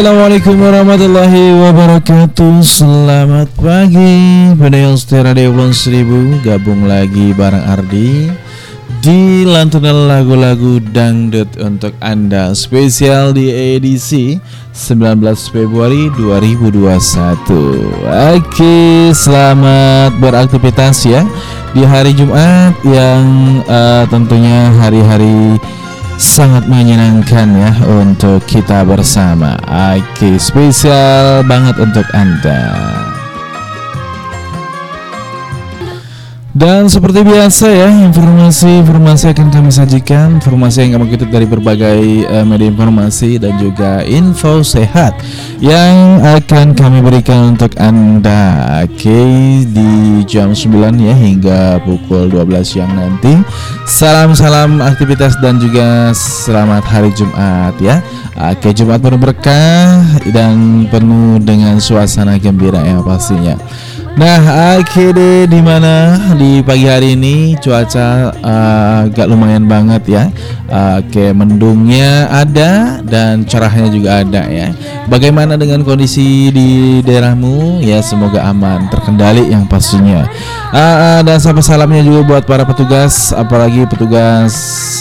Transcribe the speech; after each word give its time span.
Assalamualaikum 0.00 0.56
warahmatullahi 0.64 1.52
wabarakatuh. 1.60 2.64
Selamat 2.64 3.52
pagi. 3.52 4.48
Pendengar 4.56 4.96
setia 4.96 5.20
Radio 5.20 5.52
Pulau 5.52 5.76
Seribu 5.76 6.40
Gabung 6.40 6.88
lagi 6.88 7.36
bareng 7.36 7.60
Ardi 7.68 8.32
Di 9.04 9.44
lantunan 9.44 10.08
lagu-lagu 10.08 10.80
dangdut 10.80 11.52
untuk 11.60 11.92
Anda. 12.00 12.56
Spesial 12.56 13.36
di 13.36 13.52
edisi 13.52 14.40
19 14.72 15.20
Februari 15.52 16.08
2021 16.16 16.80
Oke 18.40 19.12
selamat 19.12 20.16
beraktivitas 20.16 21.04
ya 21.04 21.28
Di 21.76 21.84
hari 21.84 22.16
Jumat 22.16 22.72
yang 22.88 23.20
uh, 23.68 24.08
tentunya 24.08 24.72
hari-hari 24.80 25.60
sangat 26.20 26.68
menyenangkan 26.68 27.48
ya 27.56 27.72
untuk 27.88 28.44
kita 28.44 28.84
bersama. 28.84 29.56
Oke, 29.96 30.36
spesial 30.36 31.40
banget 31.48 31.80
untuk 31.80 32.04
Anda. 32.12 32.60
Dan 36.60 36.92
seperti 36.92 37.24
biasa 37.24 37.72
ya, 37.72 37.88
informasi-informasi 37.88 39.32
akan 39.32 39.48
kami 39.48 39.72
sajikan, 39.72 40.36
informasi 40.36 40.84
yang 40.84 41.00
kami 41.00 41.16
kutip 41.16 41.32
dari 41.32 41.48
berbagai 41.48 42.28
uh, 42.28 42.44
media 42.44 42.68
informasi 42.68 43.40
dan 43.40 43.56
juga 43.56 44.04
info 44.04 44.60
sehat 44.60 45.16
yang 45.64 46.20
akan 46.20 46.76
kami 46.76 47.00
berikan 47.00 47.56
untuk 47.56 47.72
Anda. 47.80 48.76
Oke, 48.84 49.08
okay, 49.08 49.32
di 49.72 50.20
jam 50.28 50.52
9 50.52 51.00
ya 51.00 51.16
hingga 51.16 51.80
pukul 51.80 52.28
12 52.28 52.44
siang 52.60 52.92
nanti. 52.92 53.40
Salam-salam 53.88 54.84
aktivitas 54.84 55.40
dan 55.40 55.56
juga 55.56 56.12
selamat 56.12 56.84
hari 56.84 57.08
Jumat 57.16 57.72
ya. 57.80 58.04
Oke, 58.36 58.68
okay, 58.68 58.72
Jumat 58.76 59.00
penuh 59.00 59.16
berkah 59.16 60.04
dan 60.28 60.84
penuh 60.92 61.40
dengan 61.40 61.80
suasana 61.80 62.36
gembira 62.36 62.84
ya 62.84 63.00
pastinya. 63.00 63.56
Nah, 64.18 64.74
akhirnya 64.74 65.46
di 65.46 65.60
mana 65.62 66.18
di 66.34 66.58
pagi 66.66 66.90
hari 66.90 67.14
ini 67.14 67.54
cuaca 67.62 68.34
uh, 68.42 69.06
agak 69.06 69.30
lumayan 69.30 69.70
banget 69.70 70.02
ya. 70.10 70.24
Uh, 70.70 71.02
kayak 71.10 71.34
mendungnya 71.34 72.30
ada 72.30 73.02
dan 73.02 73.46
cerahnya 73.46 73.90
juga 73.90 74.22
ada 74.22 74.46
ya. 74.50 74.74
Bagaimana 75.06 75.54
dengan 75.54 75.82
kondisi 75.86 76.50
di 76.50 76.98
daerahmu? 77.02 77.82
Ya, 77.82 78.02
semoga 78.02 78.46
aman, 78.46 78.90
terkendali 78.90 79.50
yang 79.50 79.66
pastinya. 79.66 80.26
Uh, 80.70 80.78
uh, 80.78 81.20
dan 81.26 81.38
sampai 81.42 81.62
salamnya 81.62 82.02
juga 82.06 82.20
buat 82.22 82.44
para 82.46 82.62
petugas, 82.62 83.34
apalagi 83.34 83.86
petugas 83.86 84.54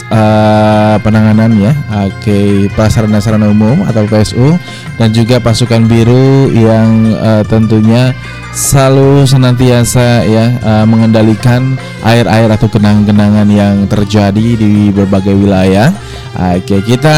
uh, 0.10 0.98
penanganan 1.02 1.54
ya. 1.58 1.74
Oke, 2.06 2.14
okay, 2.22 2.54
prasarana-sarana 2.74 3.50
umum 3.50 3.86
atau 3.86 4.06
PSU 4.10 4.58
dan 4.98 5.14
juga 5.14 5.38
pasukan 5.38 5.86
biru 5.86 6.50
yang 6.50 7.14
uh, 7.18 7.44
tentunya 7.46 8.14
selalu 8.54 9.30
senantiasa 9.30 10.26
ya 10.26 10.58
uh, 10.66 10.86
mengendalikan 10.86 11.78
air-air 12.02 12.50
atau 12.50 12.66
kenang-kenangan 12.66 13.48
yang 13.50 13.86
terjadi 13.86 14.48
di 14.58 14.90
berbagai 14.90 15.34
wilayah. 15.36 15.94
Oke, 16.40 16.82
kita 16.86 17.18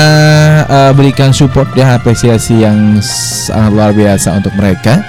uh, 0.66 0.92
berikan 0.96 1.36
support 1.36 1.72
ya 1.78 2.00
apresiasi 2.00 2.64
yang 2.64 3.00
sangat 3.04 3.72
luar 3.72 3.92
biasa 3.94 4.40
untuk 4.40 4.54
mereka. 4.58 5.04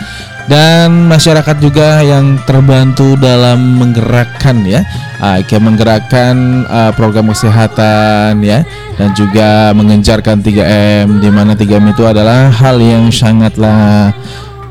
Dan 0.50 1.06
masyarakat 1.06 1.62
juga 1.62 2.02
yang 2.02 2.34
terbantu 2.42 3.14
dalam 3.14 3.78
menggerakkan 3.78 4.66
ya. 4.66 4.82
Oke 5.22 5.54
menggerakkan 5.62 6.66
uh, 6.66 6.90
program 6.98 7.30
kesehatan 7.30 8.42
ya. 8.42 8.66
Dan 8.98 9.14
juga 9.14 9.70
mengencarkan 9.70 10.42
3M 10.42 11.22
di 11.22 11.30
mana 11.30 11.54
3M 11.54 11.94
itu 11.94 12.02
adalah 12.02 12.50
hal 12.50 12.82
yang 12.82 13.06
sangatlah 13.14 14.10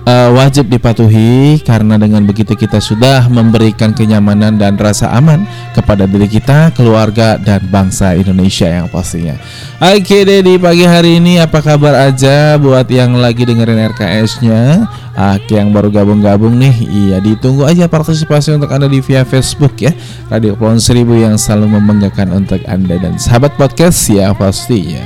uh, 0.06 0.30
wajib 0.33 0.69
dipatuhi 0.69 1.62
karena 1.62 1.98
dengan 1.98 2.25
begitu 2.25 2.57
kita 2.57 2.81
sudah 2.81 3.27
memberikan 3.30 3.94
kenyamanan 3.94 4.57
dan 4.57 4.77
rasa 4.77 5.12
aman 5.13 5.45
kepada 5.74 6.09
diri 6.09 6.27
kita, 6.30 6.74
keluarga 6.74 7.38
dan 7.38 7.62
bangsa 7.69 8.18
Indonesia 8.18 8.68
yang 8.68 8.88
pastinya. 8.89 9.38
Oke 9.81 10.24
deh 10.25 10.45
di 10.45 10.56
pagi 10.62 10.86
hari 10.86 11.18
ini 11.18 11.42
apa 11.42 11.62
kabar 11.62 11.98
aja 12.09 12.57
buat 12.62 12.86
yang 12.89 13.18
lagi 13.18 13.45
dengerin 13.45 13.92
RKS-nya? 13.94 14.86
Oke 15.12 15.59
yang 15.59 15.75
baru 15.75 15.92
gabung-gabung 15.92 16.56
nih, 16.56 16.75
iya 16.88 17.18
ditunggu 17.19 17.68
aja 17.68 17.89
partisipasi 17.92 18.56
untuk 18.56 18.71
Anda 18.71 18.88
di 18.88 19.03
via 19.03 19.27
Facebook 19.27 19.75
ya. 19.81 19.92
Radio 20.31 20.56
Kepulauan 20.56 20.80
Seribu 20.80 21.19
yang 21.19 21.36
selalu 21.36 21.77
membanggakan 21.81 22.31
untuk 22.31 22.63
Anda 22.63 22.95
dan 22.95 23.19
sahabat 23.19 23.59
podcast 23.59 24.07
ya 24.07 24.31
pastinya. 24.31 25.03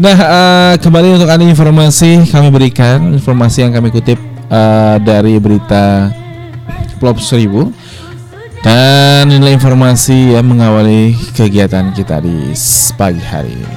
Nah, 0.00 0.16
uh, 0.16 0.74
kembali 0.80 1.20
untuk 1.20 1.28
anda 1.28 1.44
informasi 1.44 2.24
kami 2.32 2.48
berikan 2.48 3.12
informasi 3.12 3.68
yang 3.68 3.76
kami 3.76 3.92
kutip 3.92 4.16
uh, 4.48 4.96
dari 4.96 5.36
berita 5.36 6.08
Plop 6.96 7.20
Seribu 7.20 7.68
dan 8.64 9.28
nilai 9.28 9.60
informasi 9.60 10.32
yang 10.32 10.48
mengawali 10.48 11.12
kegiatan 11.36 11.92
kita 11.92 12.16
di 12.24 12.56
pagi 12.96 13.20
hari 13.20 13.52
ini. 13.52 13.76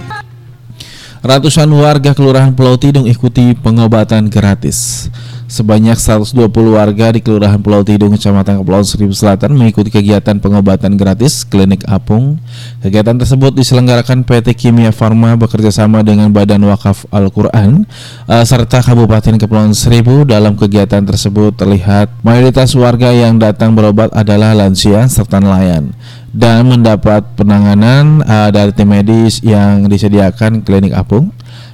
Ratusan 1.27 1.67
warga 1.75 2.15
Kelurahan 2.15 2.55
Pulau 2.55 2.79
Tidung 2.79 3.03
ikuti 3.03 3.51
pengobatan 3.59 4.31
gratis. 4.31 5.11
Sebanyak 5.53 6.01
120 6.01 6.49
warga 6.49 7.13
di 7.13 7.21
Kelurahan 7.21 7.61
Pulau 7.61 7.85
Tidung, 7.85 8.09
Kecamatan 8.17 8.65
Kepulauan 8.65 8.89
Seribu 8.89 9.13
Selatan 9.13 9.53
mengikuti 9.53 9.93
kegiatan 9.93 10.41
pengobatan 10.41 10.97
gratis 10.97 11.45
klinik 11.45 11.85
apung. 11.85 12.41
Kegiatan 12.81 13.21
tersebut 13.21 13.53
diselenggarakan 13.53 14.25
PT 14.25 14.57
Kimia 14.57 14.89
Farma 14.89 15.37
bekerjasama 15.37 16.01
dengan 16.01 16.33
Badan 16.33 16.65
Wakaf 16.65 17.05
Al-Quran 17.13 17.85
uh, 18.25 18.41
serta 18.41 18.81
Kabupaten 18.81 19.37
Kepulauan 19.37 19.77
Seribu. 19.77 20.25
Dalam 20.25 20.57
kegiatan 20.57 21.05
tersebut 21.05 21.53
terlihat 21.53 22.09
mayoritas 22.25 22.73
warga 22.73 23.13
yang 23.13 23.37
datang 23.37 23.77
berobat 23.77 24.09
adalah 24.09 24.57
lansia 24.57 25.05
serta 25.05 25.37
nelayan 25.37 25.93
dan 26.33 26.65
mendapat 26.65 27.21
penanganan 27.37 28.25
uh, 28.25 28.49
dari 28.49 28.73
tim 28.73 28.89
medis 28.89 29.37
yang 29.45 29.85
disediakan 29.85 30.65
klinik 30.65 30.97
apung. 30.97 31.29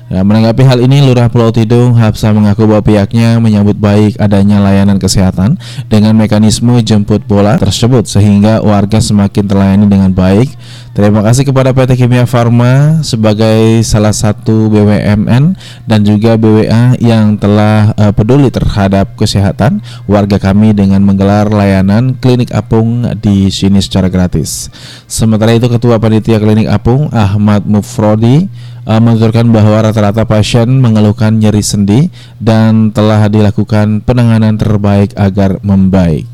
Ya, 0.10 0.26
menanggapi 0.26 0.66
hal 0.66 0.82
ini, 0.82 1.06
Lurah 1.06 1.30
Pulau 1.30 1.54
Tidung 1.54 1.94
Hapsa 1.94 2.34
mengaku 2.34 2.66
bahwa 2.66 2.82
pihaknya 2.82 3.38
menyambut 3.38 3.78
baik 3.78 4.18
adanya 4.18 4.58
layanan 4.58 4.98
kesehatan 4.98 5.62
dengan 5.86 6.18
mekanisme 6.18 6.82
jemput 6.82 7.22
bola 7.30 7.62
tersebut 7.62 8.10
sehingga 8.10 8.58
warga 8.66 8.98
semakin 8.98 9.46
terlayani 9.46 9.86
dengan 9.86 10.10
baik. 10.10 10.50
Terima 10.98 11.22
kasih 11.22 11.46
kepada 11.46 11.78
PT 11.78 11.94
Kimia 11.94 12.26
Farma 12.26 13.06
sebagai 13.06 13.86
salah 13.86 14.10
satu 14.10 14.74
BUMN 14.74 15.54
dan 15.86 16.00
juga 16.02 16.42
BWA 16.42 16.98
yang 16.98 17.38
telah 17.38 17.94
uh, 17.94 18.10
peduli 18.10 18.50
terhadap 18.50 19.14
kesehatan 19.14 19.86
warga 20.10 20.42
kami 20.42 20.74
dengan 20.74 21.06
menggelar 21.06 21.54
layanan 21.54 22.18
klinik 22.18 22.50
apung 22.50 23.06
di 23.22 23.54
sini 23.54 23.78
secara 23.78 24.10
gratis. 24.10 24.74
Sementara 25.06 25.54
itu 25.54 25.70
Ketua 25.70 26.02
Panitia 26.02 26.42
Klinik 26.42 26.66
Apung 26.66 27.14
Ahmad 27.14 27.70
Mufrodi 27.70 28.50
uh, 28.90 28.98
menuturkan 28.98 29.46
bahwa 29.54 29.86
rata-rata 29.86 30.26
pasien 30.26 30.82
mengeluhkan 30.82 31.38
nyeri 31.38 31.62
sendi 31.62 32.10
dan 32.42 32.90
telah 32.90 33.30
dilakukan 33.30 34.02
penanganan 34.02 34.58
terbaik 34.58 35.14
agar 35.14 35.62
membaik. 35.62 36.26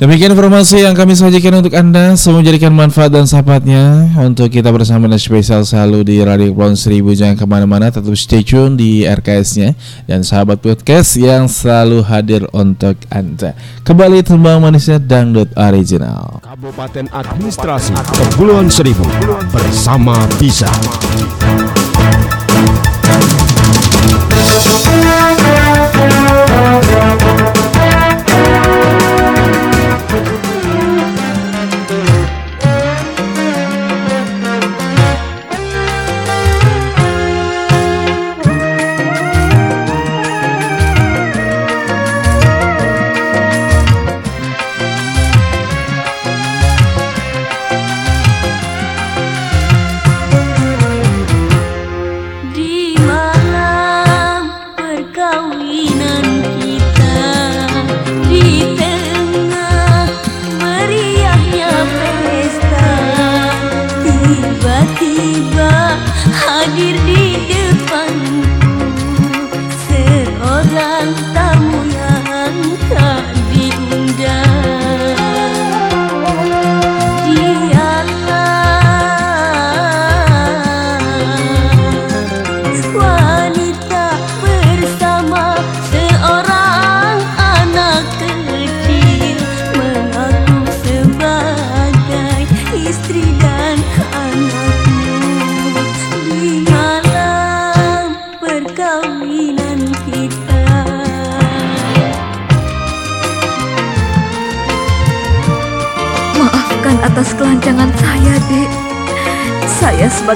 Demikian 0.00 0.32
informasi 0.32 0.80
yang 0.80 0.96
kami 0.96 1.12
sajikan 1.12 1.60
untuk 1.60 1.76
Anda. 1.76 2.16
Semoga 2.16 2.40
menjadikan 2.40 2.72
manfaat 2.72 3.12
dan 3.12 3.28
sahabatnya 3.28 4.08
untuk 4.16 4.48
kita 4.48 4.72
bersama 4.72 5.04
dan 5.04 5.20
spesial 5.20 5.60
selalu 5.60 6.08
di 6.08 6.24
Radio 6.24 6.56
Kepulauan 6.56 6.72
Seribu. 6.72 7.12
Jangan 7.12 7.36
ke 7.36 7.44
mana-mana, 7.44 7.92
tetap 7.92 8.16
stay 8.16 8.40
tune 8.40 8.80
di 8.80 9.04
RKS-nya 9.04 9.76
dan 10.08 10.24
sahabat 10.24 10.64
podcast 10.64 11.20
yang 11.20 11.52
selalu 11.52 12.00
hadir 12.00 12.48
untuk 12.56 12.96
Anda. 13.12 13.52
Kembali 13.84 14.24
tembang 14.24 14.64
manisnya 14.64 14.96
Dangdut 14.96 15.52
Original. 15.52 16.40
Kabupaten 16.48 17.04
Administrasi 17.12 17.92
Kepulauan 17.92 18.72
Seribu 18.72 19.04
bersama 19.52 20.16
Bisa. 20.40 20.72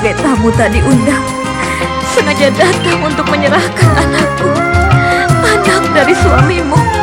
Sebagai 0.05 0.21
tamu 0.21 0.53
tak 0.53 0.69
diundang 0.69 1.25
sengaja 2.13 2.53
datang 2.53 3.01
untuk 3.09 3.25
menyerahkan 3.25 3.89
anakku, 4.05 4.53
anak 5.41 5.81
dari 5.97 6.13
suamimu. 6.13 6.94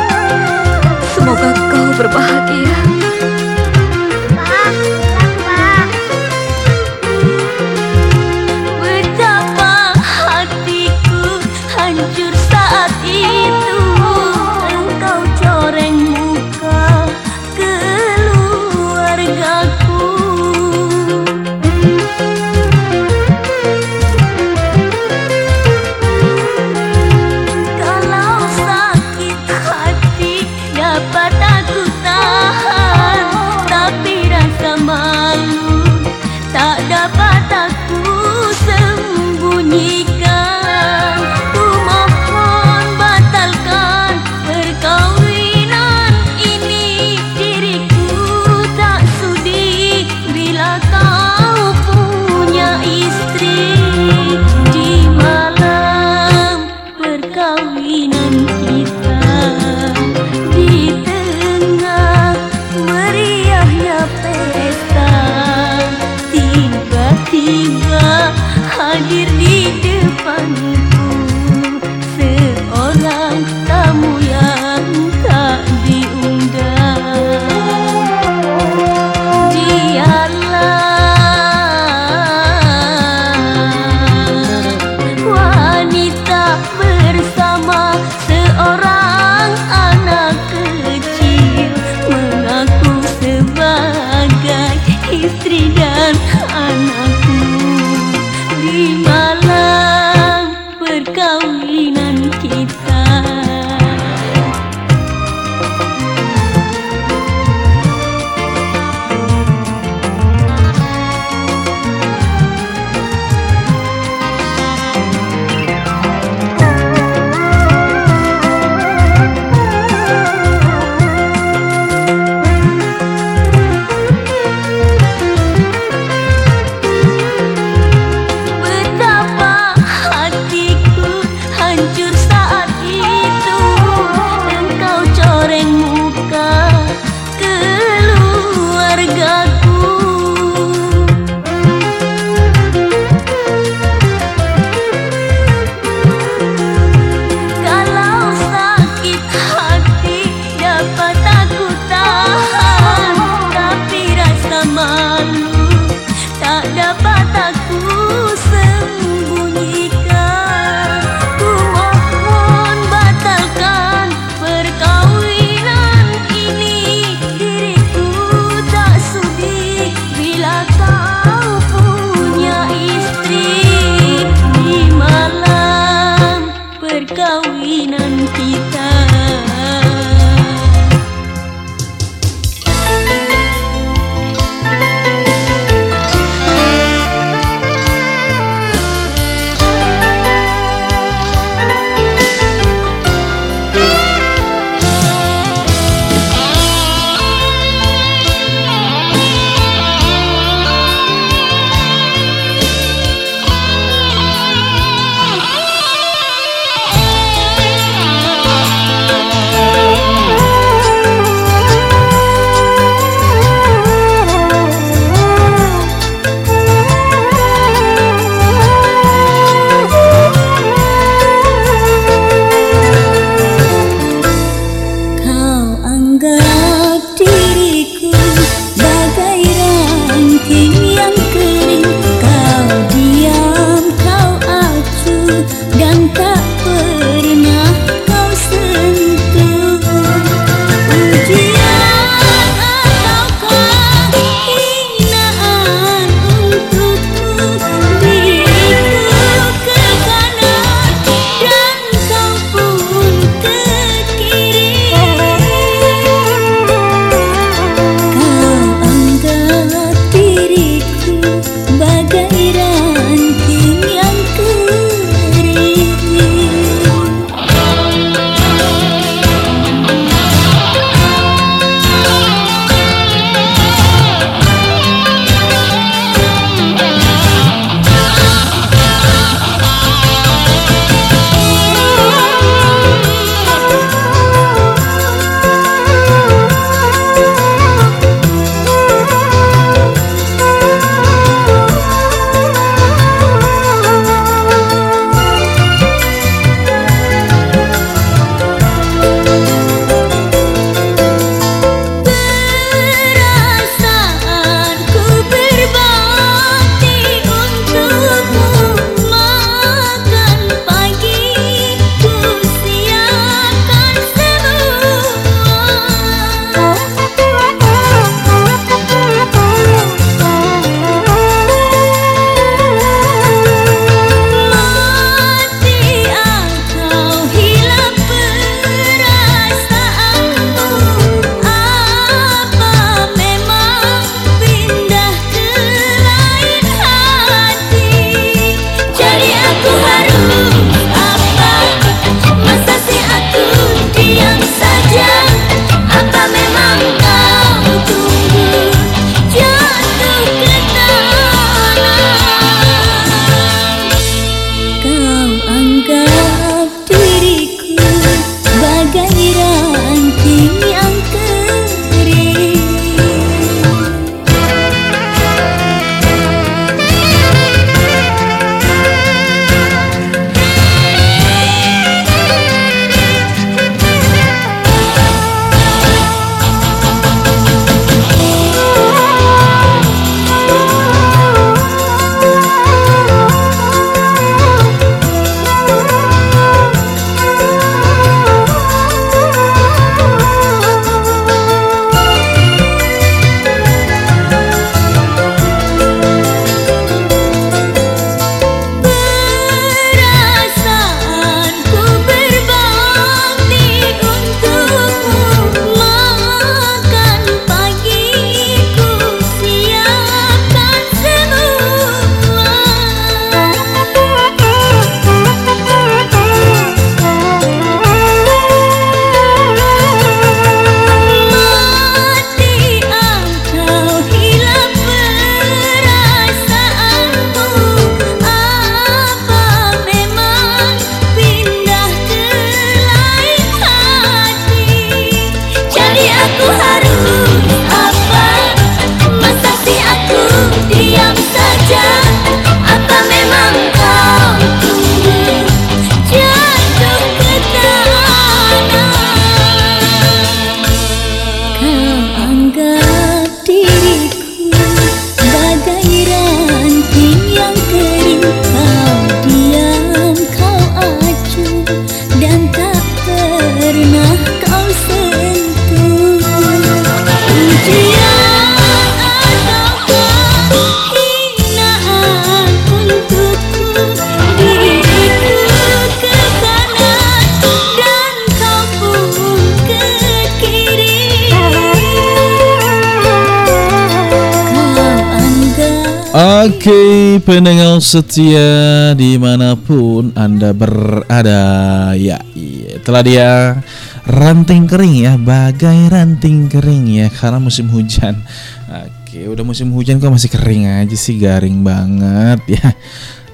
Setia 487.82 488.94
di 488.94 489.18
mana 489.18 489.58
pun 489.58 490.14
anda 490.14 490.54
berada, 490.54 491.90
ya, 491.98 492.22
iya, 492.32 492.78
itulah 492.78 493.02
dia 493.02 493.58
ranting 494.06 494.70
kering 494.70 495.02
ya, 495.02 495.18
bagai 495.18 495.90
ranting 495.90 496.46
kering 496.46 496.86
ya, 497.02 497.10
karena 497.10 497.42
musim 497.42 497.66
hujan. 497.68 498.22
Oke, 498.70 499.26
udah 499.26 499.44
musim 499.44 499.74
hujan 499.74 499.98
kok 499.98 500.14
masih 500.14 500.30
kering 500.30 500.64
aja 500.64 500.96
sih, 500.96 501.18
garing 501.18 501.66
banget 501.66 502.40
ya. 502.56 502.70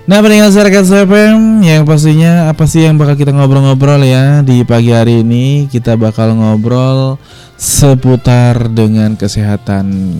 Nah 0.08 0.24
pendengar 0.24 0.48
masyarakat 0.48 0.84
CPM 0.88 1.60
yang 1.60 1.84
pastinya 1.84 2.48
apa 2.48 2.64
sih 2.64 2.80
yang 2.80 2.96
bakal 2.96 3.12
kita 3.12 3.28
ngobrol-ngobrol 3.28 4.00
ya 4.00 4.40
di 4.40 4.64
pagi 4.64 4.88
hari 4.88 5.20
ini? 5.20 5.68
Kita 5.68 6.00
bakal 6.00 6.32
ngobrol 6.32 7.20
seputar 7.60 8.72
dengan 8.72 9.20
kesehatan 9.20 10.16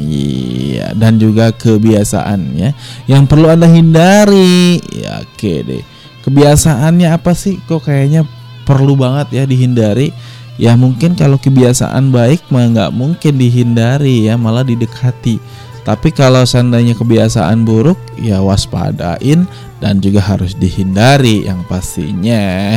ya 0.76 0.92
dan 0.92 1.16
juga 1.16 1.56
kebiasaan 1.56 2.52
ya. 2.52 2.76
Yang 3.08 3.32
perlu 3.32 3.48
anda 3.48 3.64
hindari 3.64 4.76
ya 4.92 5.24
oke 5.24 5.52
deh. 5.64 5.80
Kebiasaannya 6.20 7.08
apa 7.08 7.32
sih? 7.32 7.56
Kok 7.56 7.88
kayaknya 7.88 8.28
perlu 8.68 8.92
banget 8.92 9.40
ya 9.40 9.48
dihindari? 9.48 10.12
Ya 10.60 10.76
mungkin 10.76 11.16
kalau 11.16 11.40
kebiasaan 11.40 12.12
baik 12.12 12.44
mah 12.52 12.68
nggak 12.76 12.92
mungkin 12.92 13.40
dihindari 13.40 14.28
ya 14.28 14.36
malah 14.36 14.68
didekati 14.68 15.40
tapi 15.88 16.12
kalau 16.12 16.44
seandainya 16.44 16.92
kebiasaan 16.92 17.64
buruk 17.64 17.96
ya 18.20 18.44
waspadain 18.44 19.48
dan 19.80 20.04
juga 20.04 20.20
harus 20.20 20.52
dihindari 20.52 21.48
yang 21.48 21.64
pastinya. 21.64 22.76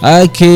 Oke, 0.00 0.48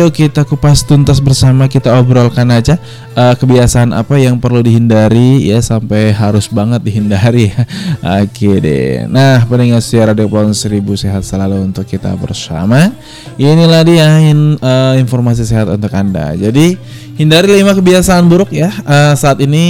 yuk 0.00 0.12
kita 0.12 0.44
kupas 0.48 0.80
tuntas 0.80 1.20
bersama 1.20 1.68
kita 1.68 1.92
obrolkan 2.00 2.48
aja 2.48 2.80
uh, 3.12 3.36
kebiasaan 3.36 3.92
apa 3.92 4.16
yang 4.16 4.40
perlu 4.40 4.64
dihindari 4.64 5.48
ya 5.48 5.60
sampai 5.60 6.12
harus 6.12 6.48
banget 6.48 6.80
dihindari. 6.84 7.52
Oke 8.24 8.56
deh. 8.60 9.08
Nah, 9.08 9.44
pendengar 9.48 9.80
siaran 9.80 10.16
Radio 10.16 10.28
Pohon 10.28 10.52
Seribu 10.52 10.92
sehat 10.92 11.24
selalu 11.24 11.72
untuk 11.72 11.84
kita 11.88 12.12
bersama. 12.16 12.92
Inilah 13.40 13.80
dia 13.84 14.08
in, 14.28 14.60
uh, 14.60 14.96
informasi 14.96 15.44
sehat 15.44 15.68
untuk 15.72 15.92
anda. 15.92 16.32
Jadi 16.32 16.76
hindari 17.16 17.56
lima 17.56 17.72
kebiasaan 17.72 18.28
buruk 18.28 18.52
ya 18.52 18.72
uh, 18.84 19.12
saat 19.16 19.40
ini 19.40 19.64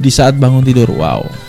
di 0.00 0.10
saat 0.12 0.36
bangun 0.36 0.64
tidur. 0.64 0.88
Wow 0.92 1.46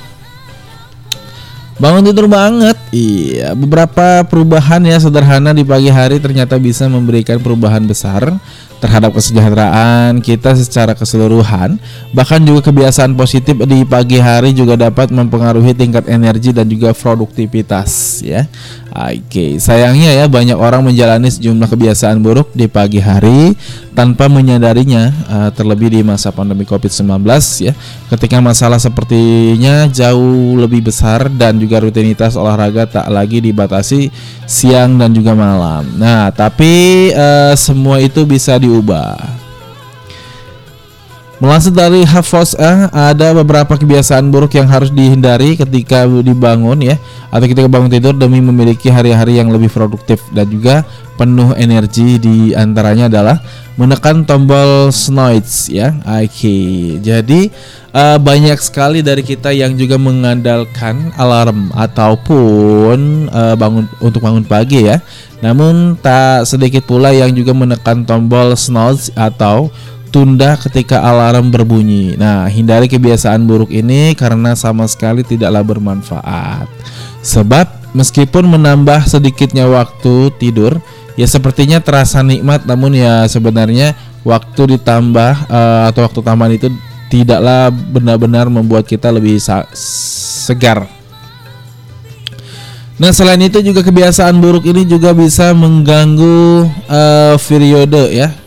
Bangun 1.77 2.09
tidur 2.09 2.25
banget. 2.25 2.73
Iya, 2.89 3.53
beberapa 3.53 4.25
perubahan 4.25 4.81
ya 4.81 4.97
sederhana 4.97 5.53
di 5.53 5.61
pagi 5.61 5.93
hari 5.93 6.17
ternyata 6.17 6.57
bisa 6.57 6.89
memberikan 6.89 7.37
perubahan 7.37 7.85
besar 7.85 8.33
terhadap 8.77 9.13
kesejahteraan 9.13 10.21
kita 10.21 10.53
secara 10.57 10.93
keseluruhan. 10.93 11.81
Bahkan 12.13 12.45
juga 12.45 12.69
kebiasaan 12.69 13.13
positif 13.17 13.57
di 13.65 13.85
pagi 13.85 14.21
hari 14.21 14.53
juga 14.53 14.77
dapat 14.77 15.13
mempengaruhi 15.13 15.73
tingkat 15.73 16.05
energi 16.09 16.53
dan 16.53 16.69
juga 16.69 16.93
produktivitas 16.93 18.21
ya. 18.25 18.45
Oke, 18.97 19.61
sayangnya 19.61 20.09
ya 20.09 20.25
banyak 20.25 20.57
orang 20.57 20.81
menjalani 20.81 21.29
sejumlah 21.29 21.69
kebiasaan 21.69 22.17
buruk 22.17 22.49
di 22.57 22.65
pagi 22.65 22.97
hari 22.97 23.53
tanpa 23.93 24.25
menyadarinya 24.25 25.03
uh, 25.29 25.49
terlebih 25.53 25.93
di 25.93 26.01
masa 26.01 26.33
pandemi 26.33 26.65
Covid-19 26.65 27.21
ya. 27.61 27.77
Ketika 28.09 28.41
masalah 28.41 28.81
sepertinya 28.81 29.85
jauh 29.91 30.57
lebih 30.57 30.87
besar 30.87 31.29
dan 31.29 31.61
juga 31.61 31.66
rutinitas 31.75 32.39
olahraga 32.39 32.87
tak 32.87 33.11
lagi 33.11 33.43
dibatasi 33.43 34.07
siang 34.47 34.95
dan 34.95 35.11
juga 35.11 35.35
malam. 35.35 35.83
Nah, 35.99 36.31
tapi 36.31 37.11
uh, 37.11 37.51
semua 37.59 37.99
itu 37.99 38.23
bisa 38.23 38.55
diubah. 38.55 39.46
Melansir 41.37 41.69
dari 41.69 42.01
Hafos 42.01 42.57
eh, 42.57 42.89
ada 42.89 43.29
beberapa 43.29 43.77
kebiasaan 43.77 44.33
buruk 44.33 44.57
yang 44.57 44.65
harus 44.65 44.89
dihindari 44.89 45.53
ketika 45.53 46.09
dibangun 46.09 46.81
ya 46.81 46.97
atau 47.29 47.45
ketika 47.45 47.69
bangun 47.69 47.93
tidur 47.93 48.17
demi 48.17 48.41
memiliki 48.41 48.89
hari-hari 48.89 49.37
yang 49.37 49.53
lebih 49.53 49.69
produktif 49.69 50.17
dan 50.33 50.49
juga 50.49 50.81
penuh 51.13 51.53
energi 51.53 52.17
di 52.17 52.57
antaranya 52.57 53.05
adalah 53.05 53.37
menekan 53.77 54.25
tombol 54.25 54.89
snooze 54.89 55.69
ya. 55.69 55.93
Oke. 56.09 56.25
Okay. 56.25 56.65
Jadi 57.05 57.53
uh, 57.93 58.17
banyak 58.17 58.57
sekali 58.57 59.05
dari 59.05 59.21
kita 59.21 59.53
yang 59.53 59.77
juga 59.77 60.01
mengandalkan 60.01 61.13
alarm 61.21 61.69
ataupun 61.77 63.29
uh, 63.29 63.53
bangun 63.53 63.85
untuk 64.01 64.25
bangun 64.25 64.41
pagi 64.41 64.89
ya. 64.89 65.05
Namun 65.45 66.01
tak 66.01 66.49
sedikit 66.49 66.81
pula 66.89 67.13
yang 67.13 67.29
juga 67.37 67.53
menekan 67.53 68.09
tombol 68.09 68.57
snooze 68.57 69.13
atau 69.13 69.69
tunda 70.09 70.57
ketika 70.57 71.03
alarm 71.03 71.51
berbunyi. 71.51 72.15
Nah, 72.15 72.47
hindari 72.47 72.87
kebiasaan 72.87 73.43
buruk 73.45 73.69
ini 73.69 74.15
karena 74.15 74.55
sama 74.55 74.87
sekali 74.87 75.21
tidaklah 75.21 75.61
bermanfaat. 75.61 76.67
Sebab 77.21 77.93
meskipun 77.93 78.47
menambah 78.47 79.05
sedikitnya 79.05 79.67
waktu 79.67 80.31
tidur, 80.39 80.79
ya 81.19 81.27
sepertinya 81.27 81.83
terasa 81.83 82.23
nikmat 82.23 82.63
namun 82.63 82.95
ya 82.95 83.27
sebenarnya 83.27 83.97
waktu 84.23 84.77
ditambah 84.77 85.33
uh, 85.51 85.89
atau 85.91 86.01
waktu 86.07 86.19
tambahan 86.23 86.55
itu 86.55 86.67
tidaklah 87.07 87.71
benar-benar 87.71 88.51
membuat 88.51 88.87
kita 88.87 89.11
lebih 89.11 89.39
segar. 89.75 90.87
Nah 92.97 93.13
selain 93.13 93.39
itu 93.45 93.61
juga 93.61 93.85
kebiasaan 93.85 94.41
buruk 94.41 94.65
ini 94.65 94.81
juga 94.81 95.13
bisa 95.13 95.53
mengganggu 95.53 96.65
uh, 96.89 97.35
periode 97.37 98.09
ya 98.09 98.46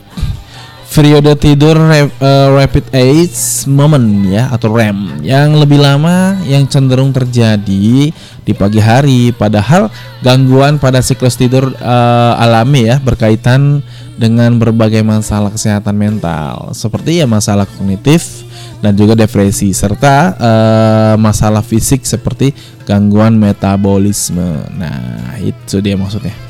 periode 0.90 1.32
tidur 1.38 1.78
uh, 1.78 2.48
rapid 2.58 2.90
age 2.90 3.64
moment 3.70 4.26
ya 4.26 4.50
atau 4.50 4.74
REM 4.74 5.22
yang 5.22 5.54
lebih 5.54 5.78
lama 5.78 6.34
yang 6.42 6.66
cenderung 6.66 7.14
terjadi 7.14 8.10
di 8.42 8.52
pagi 8.58 8.82
hari 8.82 9.30
padahal 9.30 9.86
gangguan 10.20 10.82
pada 10.82 10.98
siklus 10.98 11.38
tidur 11.38 11.70
uh, 11.78 12.42
alami 12.42 12.90
ya 12.90 12.98
berkaitan 12.98 13.86
dengan 14.18 14.58
berbagai 14.58 15.00
masalah 15.06 15.54
kesehatan 15.54 15.94
mental 15.94 16.74
seperti 16.74 17.22
ya 17.22 17.26
masalah 17.30 17.64
kognitif 17.64 18.44
dan 18.80 18.96
juga 18.96 19.14
depresi 19.14 19.70
serta 19.70 20.34
uh, 20.40 21.14
masalah 21.20 21.60
fisik 21.60 22.02
seperti 22.08 22.56
gangguan 22.88 23.36
metabolisme. 23.36 24.66
Nah, 24.72 25.36
itu 25.36 25.84
dia 25.84 26.00
maksudnya. 26.00 26.49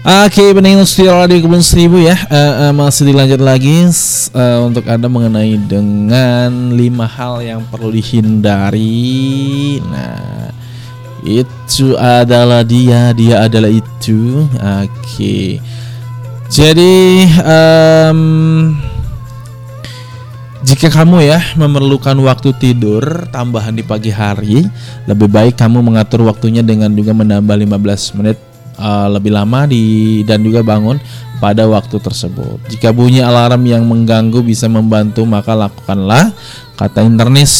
Oke, 0.00 0.40
okay, 0.40 0.56
pendengar 0.56 0.88
setia 0.88 1.12
radio 1.12 1.44
kebun 1.44 1.60
seribu 1.60 2.00
ya. 2.00 2.16
Uh, 2.32 2.32
uh, 2.32 2.72
masih 2.72 3.12
dilanjut 3.12 3.36
lagi 3.36 3.84
uh, 4.32 4.64
untuk 4.64 4.88
anda 4.88 5.12
mengenai 5.12 5.60
dengan 5.68 6.72
lima 6.72 7.04
hal 7.04 7.44
yang 7.44 7.60
perlu 7.68 7.92
dihindari. 7.92 9.76
Nah, 9.84 10.56
itu 11.20 12.00
adalah 12.00 12.64
dia, 12.64 13.12
dia 13.12 13.44
adalah 13.44 13.68
itu. 13.68 14.48
Oke, 14.56 14.88
okay. 14.88 15.48
jadi 16.48 17.28
um, 17.44 18.72
jika 20.64 20.88
kamu 20.88 21.28
ya 21.28 21.44
memerlukan 21.60 22.16
waktu 22.24 22.56
tidur 22.56 23.28
tambahan 23.28 23.76
di 23.76 23.84
pagi 23.84 24.08
hari, 24.08 24.64
lebih 25.04 25.28
baik 25.28 25.60
kamu 25.60 25.84
mengatur 25.84 26.24
waktunya 26.24 26.64
dengan 26.64 26.88
juga 26.96 27.12
menambah 27.12 27.52
15 27.52 28.16
menit 28.16 28.49
uh, 28.80 29.12
lebih 29.12 29.36
lama 29.36 29.68
di 29.68 30.20
dan 30.24 30.40
juga 30.40 30.64
bangun 30.64 30.96
pada 31.38 31.64
waktu 31.68 31.96
tersebut. 32.00 32.60
Jika 32.68 32.92
bunyi 32.92 33.24
alarm 33.24 33.64
yang 33.64 33.84
mengganggu 33.84 34.40
bisa 34.44 34.68
membantu 34.68 35.24
maka 35.28 35.56
lakukanlah 35.56 36.32
kata 36.76 37.04
internis 37.04 37.52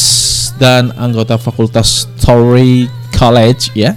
dan 0.61 0.93
anggota 0.97 1.37
Fakultas 1.37 2.09
Story 2.17 2.89
College 3.13 3.73
ya. 3.77 3.93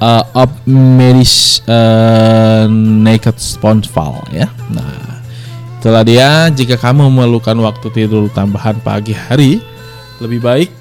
Uh, 0.00 0.24
of 0.32 0.48
Medis 0.64 1.60
uh, 1.68 2.64
Naked 3.04 3.36
Sponsval 3.36 4.24
ya. 4.32 4.48
Nah, 4.72 5.20
itulah 5.76 6.00
dia 6.00 6.48
jika 6.48 6.80
kamu 6.80 7.12
memerlukan 7.12 7.52
waktu 7.60 7.92
tidur 7.92 8.32
tambahan 8.32 8.80
pagi 8.80 9.12
hari 9.12 9.60
lebih 10.24 10.40
baik 10.40 10.79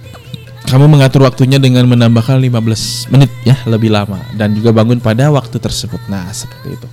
kamu 0.69 0.86
mengatur 0.86 1.25
waktunya 1.25 1.58
dengan 1.58 1.89
menambahkan 1.89 2.38
15 2.38 3.10
menit 3.10 3.32
ya 3.41 3.58
lebih 3.65 3.89
lama 3.89 4.21
dan 4.38 4.53
juga 4.53 4.69
bangun 4.69 5.01
pada 5.01 5.34
waktu 5.34 5.58
tersebut. 5.58 5.97
Nah, 6.05 6.29
seperti 6.29 6.77
itu. 6.77 6.88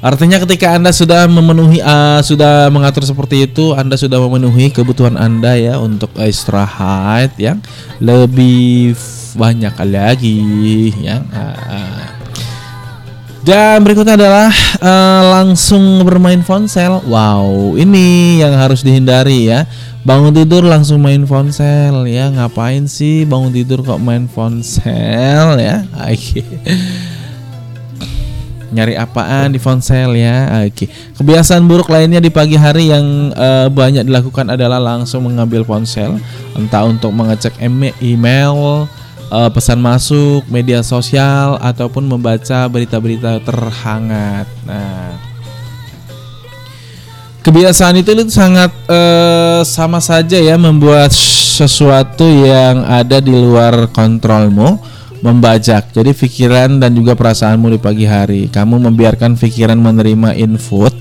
Artinya 0.00 0.40
ketika 0.40 0.74
Anda 0.74 0.96
sudah 0.96 1.28
memenuhi 1.28 1.78
uh, 1.84 2.24
sudah 2.24 2.72
mengatur 2.72 3.04
seperti 3.04 3.44
itu, 3.44 3.76
Anda 3.76 4.00
sudah 4.00 4.16
memenuhi 4.16 4.72
kebutuhan 4.72 5.14
Anda 5.14 5.60
ya 5.60 5.76
untuk 5.76 6.10
istirahat 6.16 7.36
yang 7.36 7.60
lebih 8.00 8.96
banyak 9.36 9.76
lagi 9.84 10.40
ya. 11.04 11.20
Uh, 11.30 11.99
dan 13.50 13.82
berikutnya 13.82 14.14
adalah 14.14 14.46
uh, 14.78 15.22
langsung 15.42 16.06
bermain 16.06 16.38
ponsel. 16.46 17.02
Wow, 17.10 17.74
ini 17.74 18.38
yang 18.38 18.54
harus 18.54 18.86
dihindari 18.86 19.50
ya 19.50 19.66
bangun 20.00 20.32
tidur 20.32 20.64
langsung 20.64 21.04
main 21.04 21.28
ponsel 21.28 22.08
ya 22.08 22.32
ngapain 22.32 22.88
sih 22.88 23.28
bangun 23.28 23.52
tidur 23.52 23.84
kok 23.84 24.00
main 24.00 24.24
ponsel 24.24 25.60
ya 25.60 25.84
oke 25.92 26.40
Nyari 28.70 28.94
apaan 28.94 29.50
di 29.50 29.58
ponsel 29.58 30.14
ya? 30.14 30.62
Oke. 30.62 30.86
Kebiasaan 31.18 31.66
buruk 31.66 31.90
lainnya 31.90 32.22
di 32.22 32.30
pagi 32.30 32.54
hari 32.54 32.86
yang 32.86 33.34
uh, 33.34 33.66
banyak 33.66 34.06
dilakukan 34.06 34.46
adalah 34.46 34.78
langsung 34.78 35.26
mengambil 35.26 35.66
ponsel, 35.66 36.22
entah 36.54 36.86
untuk 36.86 37.10
mengecek 37.10 37.58
email, 37.98 38.86
uh, 39.30 39.48
pesan 39.48 39.78
masuk, 39.78 40.44
media 40.50 40.82
sosial 40.82 41.56
ataupun 41.62 42.04
membaca 42.04 42.66
berita-berita 42.66 43.40
terhangat. 43.46 44.46
Nah, 44.66 45.16
kebiasaan 47.40 47.96
itu 48.02 48.12
itu 48.12 48.28
sangat 48.28 48.74
uh, 48.90 49.62
sama 49.64 50.02
saja 50.02 50.36
ya 50.36 50.58
membuat 50.60 51.14
sesuatu 51.14 52.26
yang 52.26 52.84
ada 52.84 53.22
di 53.22 53.32
luar 53.32 53.88
kontrolmu 53.94 54.76
membajak. 55.20 55.92
Jadi 55.92 56.16
pikiran 56.16 56.80
dan 56.80 56.96
juga 56.96 57.12
perasaanmu 57.12 57.68
di 57.76 57.78
pagi 57.80 58.08
hari. 58.08 58.48
Kamu 58.48 58.80
membiarkan 58.80 59.36
pikiran 59.36 59.76
menerima 59.76 60.36
input 60.36 60.92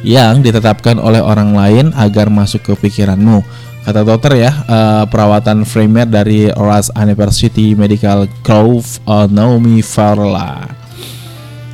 yang 0.00 0.40
ditetapkan 0.40 0.96
oleh 0.96 1.20
orang 1.20 1.52
lain 1.52 1.86
agar 1.92 2.32
masuk 2.32 2.64
ke 2.64 2.72
pikiranmu. 2.88 3.44
Kata 3.86 4.02
dokter 4.02 4.42
ya, 4.42 4.50
uh, 4.66 5.06
perawatan 5.06 5.62
Framer 5.62 6.10
dari 6.10 6.50
Oras 6.50 6.90
University 6.98 7.78
Medical 7.78 8.26
Grove 8.42 8.98
uh, 9.06 9.30
Naomi 9.30 9.78
Farla. 9.78 10.66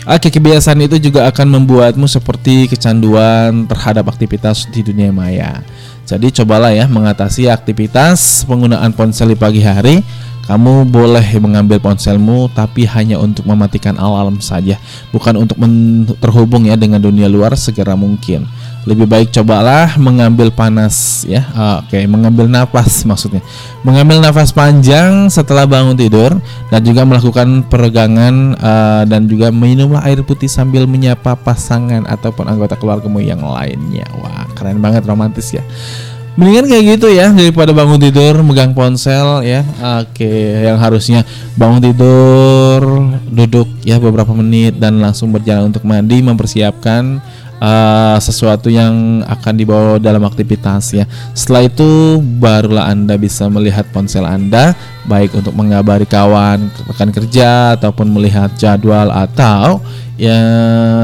Oke, 0.04 0.28
kebiasaan 0.28 0.76
itu 0.84 1.00
juga 1.00 1.24
akan 1.32 1.56
membuatmu 1.56 2.04
seperti 2.04 2.68
kecanduan 2.68 3.64
terhadap 3.64 4.12
aktivitas 4.12 4.68
di 4.68 4.84
dunia 4.84 5.08
maya. 5.08 5.64
Jadi 6.04 6.28
cobalah 6.36 6.68
ya 6.76 6.84
mengatasi 6.84 7.48
aktivitas 7.48 8.44
penggunaan 8.44 8.92
ponsel 8.92 9.32
di 9.32 9.38
pagi 9.40 9.64
hari 9.64 10.04
kamu 10.42 10.90
boleh 10.90 11.24
mengambil 11.38 11.78
ponselmu 11.78 12.50
tapi 12.50 12.82
hanya 12.82 13.16
untuk 13.16 13.46
mematikan 13.46 13.94
alarm 13.94 14.42
saja, 14.42 14.76
bukan 15.14 15.38
untuk 15.38 15.56
terhubung 16.18 16.66
ya 16.66 16.74
dengan 16.74 17.00
dunia 17.00 17.30
luar 17.30 17.54
segera 17.54 17.94
mungkin. 17.94 18.44
Lebih 18.82 19.06
baik 19.06 19.28
cobalah 19.30 19.94
mengambil 19.94 20.50
panas 20.50 21.22
ya. 21.22 21.46
Uh, 21.54 21.78
Oke, 21.86 22.02
okay, 22.02 22.04
mengambil 22.10 22.50
nafas 22.50 23.06
maksudnya. 23.06 23.38
Mengambil 23.86 24.18
nafas 24.18 24.50
panjang 24.50 25.30
setelah 25.30 25.70
bangun 25.70 25.94
tidur 25.94 26.34
dan 26.66 26.82
juga 26.82 27.06
melakukan 27.06 27.62
peregangan 27.70 28.58
uh, 28.58 29.02
dan 29.06 29.30
juga 29.30 29.54
minumlah 29.54 30.02
air 30.02 30.26
putih 30.26 30.50
sambil 30.50 30.90
menyapa 30.90 31.38
pasangan 31.38 32.10
ataupun 32.10 32.50
anggota 32.50 32.74
keluargamu 32.74 33.22
yang 33.22 33.46
lainnya. 33.46 34.06
Wah, 34.18 34.50
keren 34.58 34.82
banget 34.82 35.06
romantis 35.06 35.54
ya. 35.54 35.62
Mendingan 36.32 36.64
kayak 36.64 36.84
gitu 36.96 37.12
ya 37.12 37.28
daripada 37.28 37.76
bangun 37.76 38.00
tidur 38.00 38.40
megang 38.40 38.72
ponsel 38.72 39.44
ya. 39.44 39.60
Oke, 40.00 40.64
yang 40.64 40.80
harusnya 40.80 41.28
bangun 41.60 41.92
tidur 41.92 42.80
duduk 43.28 43.68
ya 43.84 44.00
beberapa 44.00 44.32
menit 44.32 44.80
dan 44.80 44.96
langsung 44.96 45.28
berjalan 45.28 45.68
untuk 45.68 45.84
mandi 45.84 46.24
mempersiapkan 46.24 47.20
uh, 47.62 48.18
sesuatu 48.18 48.66
yang 48.66 49.22
akan 49.22 49.54
dibawa 49.54 50.02
dalam 50.02 50.26
aktivitas 50.26 50.90
ya. 50.90 51.06
Setelah 51.32 51.70
itu 51.70 52.18
barulah 52.42 52.90
Anda 52.90 53.14
bisa 53.14 53.46
melihat 53.46 53.86
ponsel 53.94 54.26
Anda 54.26 54.74
baik 55.06 55.38
untuk 55.38 55.54
mengabari 55.54 56.06
kawan, 56.06 56.66
rekan 56.90 57.14
kerja 57.14 57.78
ataupun 57.78 58.10
melihat 58.10 58.50
jadwal 58.58 59.10
atau 59.10 59.78
ya 60.22 60.38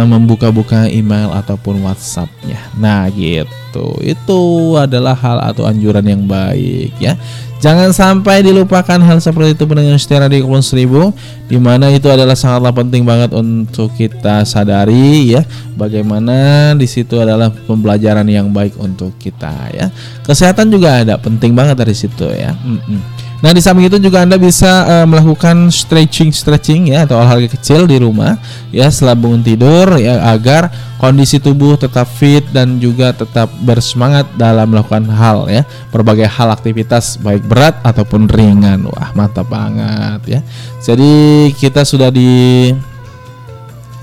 membuka-buka 0.06 0.86
email 0.86 1.34
ataupun 1.34 1.82
WhatsAppnya. 1.82 2.70
Nah 2.78 3.10
gitu, 3.10 3.98
itu 3.98 4.40
adalah 4.78 5.18
hal 5.18 5.42
atau 5.42 5.66
anjuran 5.66 6.06
yang 6.06 6.22
baik 6.22 6.94
ya. 7.02 7.18
Jangan 7.58 7.90
sampai 7.90 8.46
dilupakan 8.46 9.02
hal 9.02 9.18
seperti 9.18 9.58
itu 9.58 9.66
pendengar 9.66 9.98
setia 9.98 10.22
di 10.30 10.38
Kepulauan 10.38 10.62
Seribu 10.62 11.10
Di 11.50 11.58
mana 11.58 11.90
itu 11.90 12.06
adalah 12.06 12.38
sangatlah 12.38 12.70
penting 12.70 13.02
banget 13.02 13.34
untuk 13.34 13.90
kita 13.98 14.46
sadari 14.46 15.34
ya 15.34 15.42
Bagaimana 15.74 16.70
di 16.78 16.86
situ 16.86 17.18
adalah 17.18 17.50
pembelajaran 17.50 18.30
yang 18.30 18.54
baik 18.54 18.78
untuk 18.78 19.10
kita 19.18 19.74
ya 19.74 19.90
Kesehatan 20.22 20.70
juga 20.70 21.02
ada 21.02 21.18
penting 21.18 21.50
banget 21.50 21.82
dari 21.82 21.98
situ 21.98 22.30
ya 22.30 22.54
mm 22.54 22.78
-mm. 22.78 23.27
Nah, 23.38 23.54
di 23.54 23.62
samping 23.62 23.86
itu 23.86 24.02
juga 24.02 24.26
Anda 24.26 24.34
bisa 24.34 24.82
uh, 24.82 25.06
melakukan 25.06 25.70
stretching 25.70 26.34
stretching 26.34 26.90
ya 26.90 27.06
atau 27.06 27.22
olahraga 27.22 27.46
kecil 27.46 27.86
di 27.86 28.02
rumah 28.02 28.34
ya 28.74 28.90
setelah 28.90 29.14
bangun 29.14 29.46
tidur 29.46 29.94
ya 29.94 30.34
agar 30.34 30.74
kondisi 30.98 31.38
tubuh 31.38 31.78
tetap 31.78 32.10
fit 32.10 32.42
dan 32.50 32.82
juga 32.82 33.14
tetap 33.14 33.46
bersemangat 33.62 34.26
dalam 34.34 34.74
melakukan 34.74 35.06
hal 35.06 35.46
ya 35.46 35.62
berbagai 35.94 36.26
hal 36.26 36.50
aktivitas 36.50 37.22
baik 37.22 37.46
berat 37.46 37.78
ataupun 37.86 38.26
ringan. 38.26 38.82
Wah, 38.90 39.14
mantap 39.14 39.46
banget 39.46 40.20
ya. 40.26 40.40
Jadi 40.82 41.12
kita 41.54 41.86
sudah 41.86 42.10
di 42.10 42.74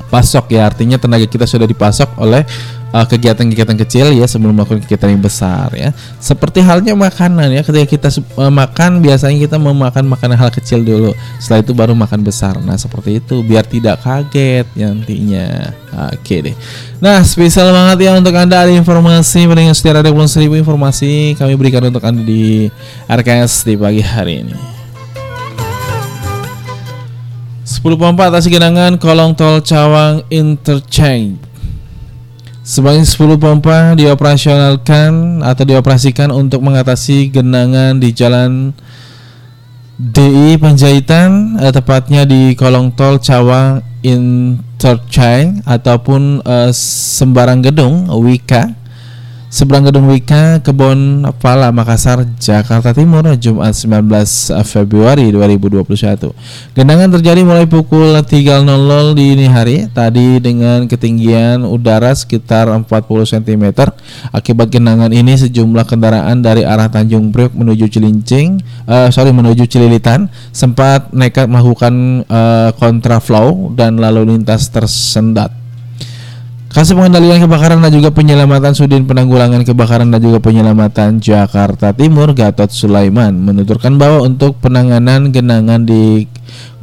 pasok 0.08 0.56
ya 0.56 0.72
artinya 0.72 0.96
tenaga 0.96 1.28
kita 1.28 1.44
sudah 1.44 1.68
dipasok 1.68 2.16
oleh 2.24 2.48
uh, 2.96 3.04
kegiatan-kegiatan 3.04 3.76
kecil 3.76 4.16
ya 4.16 4.24
sebelum 4.24 4.56
melakukan 4.56 4.80
kegiatan 4.88 5.12
yang 5.12 5.20
besar 5.20 5.68
ya. 5.76 5.92
Seperti 6.24 6.64
halnya 6.64 6.96
makanan 6.96 7.52
ya, 7.52 7.62
ketika 7.68 7.86
kita 7.86 8.10
uh, 8.40 8.48
makan 8.48 9.04
biasanya 9.04 9.36
kita 9.36 9.58
memakan 9.60 10.08
makanan 10.08 10.40
hal 10.40 10.50
kecil 10.56 10.80
dulu, 10.80 11.12
setelah 11.44 11.60
itu 11.60 11.74
baru 11.76 11.92
makan 11.92 12.24
besar. 12.24 12.56
Nah, 12.64 12.80
seperti 12.80 13.20
itu 13.20 13.44
biar 13.44 13.68
tidak 13.68 14.00
kaget 14.00 14.64
nantinya. 14.80 15.76
Oke 16.16 16.40
deh. 16.40 16.56
Nah, 17.04 17.20
spesial 17.28 17.72
banget 17.76 18.08
ya 18.08 18.12
untuk 18.16 18.36
Anda 18.36 18.64
ada 18.68 18.72
informasi 18.72 19.48
pendengar 19.48 19.76
setia 19.76 19.96
Radio 19.96 20.16
Pulau 20.16 20.28
Seribu 20.32 20.56
informasi 20.56 21.36
kami 21.36 21.56
berikan 21.60 21.84
untuk 21.84 22.04
Anda 22.04 22.24
di 22.24 22.72
RKS 23.12 23.68
di 23.68 23.76
pagi 23.76 24.04
hari 24.04 24.48
ini. 24.48 24.56
10 27.66 27.82
pompa 27.98 28.30
atas 28.30 28.46
genangan 28.50 28.98
kolong 28.98 29.38
tol 29.38 29.62
Cawang 29.62 30.26
Interchange 30.30 31.55
Sebanyak 32.66 33.06
10 33.06 33.38
pompa 33.38 33.94
dioperasionalkan 33.94 35.46
atau 35.46 35.64
dioperasikan 35.70 36.34
untuk 36.34 36.66
mengatasi 36.66 37.30
genangan 37.30 38.02
di 38.02 38.10
jalan 38.10 38.74
DI 40.02 40.58
Panjaitan, 40.58 41.62
eh, 41.62 41.70
tepatnya 41.70 42.26
di 42.26 42.58
kolong 42.58 42.90
tol 42.98 43.22
Cawang 43.22 43.86
Interchange 44.02 45.62
ataupun 45.62 46.42
eh, 46.42 46.74
Sembarang 46.74 47.62
Gedung 47.62 48.10
Wika 48.10 48.74
seberang 49.56 49.88
Gedung 49.88 50.12
Wika, 50.12 50.60
Kebon 50.60 51.24
Pala, 51.40 51.72
Makassar, 51.72 52.28
Jakarta 52.36 52.92
Timur, 52.92 53.24
Jumat 53.40 53.72
19 53.72 54.52
Februari 54.68 55.32
2021. 55.32 56.36
Genangan 56.76 57.10
terjadi 57.16 57.40
mulai 57.48 57.64
pukul 57.64 58.20
3.00 58.20 58.68
dini 59.16 59.48
hari 59.48 59.88
tadi 59.96 60.44
dengan 60.44 60.92
ketinggian 60.92 61.64
udara 61.64 62.12
sekitar 62.12 62.68
40 62.68 62.84
cm. 63.32 63.66
Akibat 64.36 64.68
genangan 64.68 65.16
ini 65.16 65.40
sejumlah 65.40 65.88
kendaraan 65.88 66.44
dari 66.44 66.68
arah 66.68 66.92
Tanjung 66.92 67.32
Priok 67.32 67.56
menuju 67.56 67.88
Cilincing, 67.88 68.60
uh, 68.92 69.08
sorry 69.08 69.32
menuju 69.32 69.72
Cililitan 69.72 70.28
sempat 70.52 71.16
nekat 71.16 71.48
melakukan 71.48 72.28
uh, 72.28 72.76
kontraflow 72.76 73.72
dan 73.72 74.04
lalu 74.04 74.36
lintas 74.36 74.68
tersendat. 74.68 75.65
Kasih 76.76 76.92
Pengendalian 76.92 77.40
Kebakaran 77.40 77.80
dan 77.80 77.88
juga 77.88 78.12
Penyelamatan 78.12 78.76
Sudin 78.76 79.08
Penanggulangan 79.08 79.64
Kebakaran 79.64 80.12
dan 80.12 80.20
juga 80.20 80.44
Penyelamatan 80.44 81.24
Jakarta 81.24 81.96
Timur 81.96 82.36
Gatot 82.36 82.68
Sulaiman 82.68 83.32
menuturkan 83.32 83.96
bahwa 83.96 84.28
untuk 84.28 84.60
penanganan 84.60 85.32
genangan 85.32 85.88
di 85.88 86.28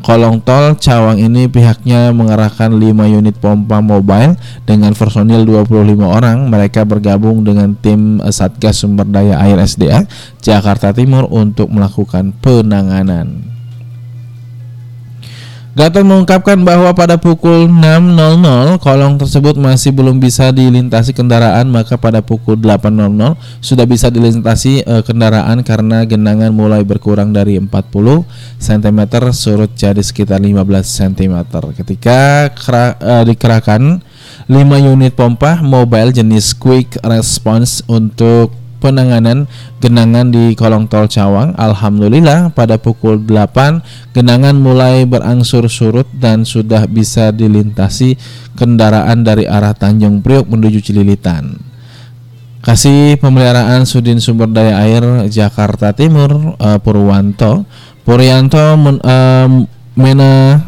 kolong 0.01 0.41
tol 0.49 0.81
Cawang 0.81 1.21
ini 1.21 1.45
pihaknya 1.45 2.09
mengerahkan 2.09 2.73
5 2.73 3.21
unit 3.21 3.37
pompa 3.37 3.85
mobile 3.85 4.41
dengan 4.65 4.97
personil 4.97 5.45
25 5.45 6.01
orang. 6.01 6.49
Mereka 6.49 6.89
bergabung 6.89 7.45
dengan 7.45 7.77
tim 7.77 8.17
Satgas 8.33 8.81
Sumber 8.81 9.05
Daya 9.05 9.45
Air 9.45 9.61
SDA 9.61 10.09
Jakarta 10.41 10.97
Timur 10.97 11.29
untuk 11.29 11.69
melakukan 11.69 12.33
penanganan. 12.41 13.52
Gatot 15.73 16.05
mengungkapkan 16.05 16.61
bahwa 16.69 16.93
pada 16.93 17.17
pukul 17.17 17.65
6.00 17.65 18.77
kolong 18.77 19.17
tersebut 19.17 19.57
masih 19.57 19.89
belum 19.89 20.21
bisa 20.21 20.53
dilintasi 20.53 21.17
kendaraan 21.17 21.65
maka 21.73 21.97
pada 21.97 22.21
pukul 22.21 22.61
8.00 22.61 22.93
sudah 23.65 23.89
bisa 23.89 24.13
dilintasi 24.13 24.85
e, 24.85 24.95
kendaraan 25.01 25.65
karena 25.65 26.05
genangan 26.05 26.53
mulai 26.53 26.85
berkurang 26.85 27.33
dari 27.33 27.57
40 27.57 27.89
cm 28.61 29.01
surut 29.33 29.73
jadi 29.73 30.05
sekitar 30.05 30.45
15 30.45 30.61
cm 30.85 31.37
ketika 31.81 32.53
kera, 32.53 33.01
e, 33.01 33.33
dikerahkan 33.33 34.05
5 34.53 34.93
unit 34.93 35.17
pompa 35.17 35.65
mobile 35.65 36.13
jenis 36.13 36.53
quick 36.53 37.01
response 37.01 37.81
untuk 37.89 38.62
penanganan 38.83 39.47
genangan 39.79 40.35
di 40.35 40.59
kolong 40.59 40.91
tol 40.91 41.07
Cawang. 41.07 41.55
Alhamdulillah 41.55 42.51
pada 42.51 42.83
pukul 42.83 43.23
8 43.23 44.11
genangan 44.11 44.59
mulai 44.59 45.07
berangsur 45.07 45.71
surut 45.71 46.11
dan 46.11 46.43
sudah 46.43 46.91
bisa 46.91 47.31
dilintasi 47.31 48.19
kendaraan 48.59 49.23
dari 49.23 49.47
arah 49.47 49.79
Tanjung 49.79 50.19
Priok 50.19 50.51
menuju 50.51 50.83
Cililitan. 50.83 51.63
Kasih 52.63 53.19
Pemeliharaan 53.23 53.87
Sudin 53.87 54.19
Sumber 54.19 54.51
Daya 54.51 54.83
Air 54.83 55.27
Jakarta 55.31 55.91
Timur 55.95 56.55
uh, 56.63 56.79
Purwanto 56.79 57.67
Puryanto 58.07 58.79
men, 58.79 59.03
uh, 59.03 59.67
mena, 59.99 60.63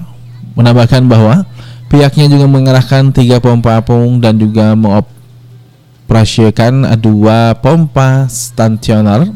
menambahkan 0.58 1.06
bahwa 1.06 1.46
Pihaknya 1.94 2.26
juga 2.26 2.50
mengerahkan 2.50 3.14
tiga 3.14 3.38
pompa 3.38 3.78
apung 3.78 4.18
dan 4.18 4.34
juga 4.34 4.74
mengoperasikan 6.04 6.84
dua 7.00 7.56
pompa 7.64 8.28
stasioner 8.28 9.32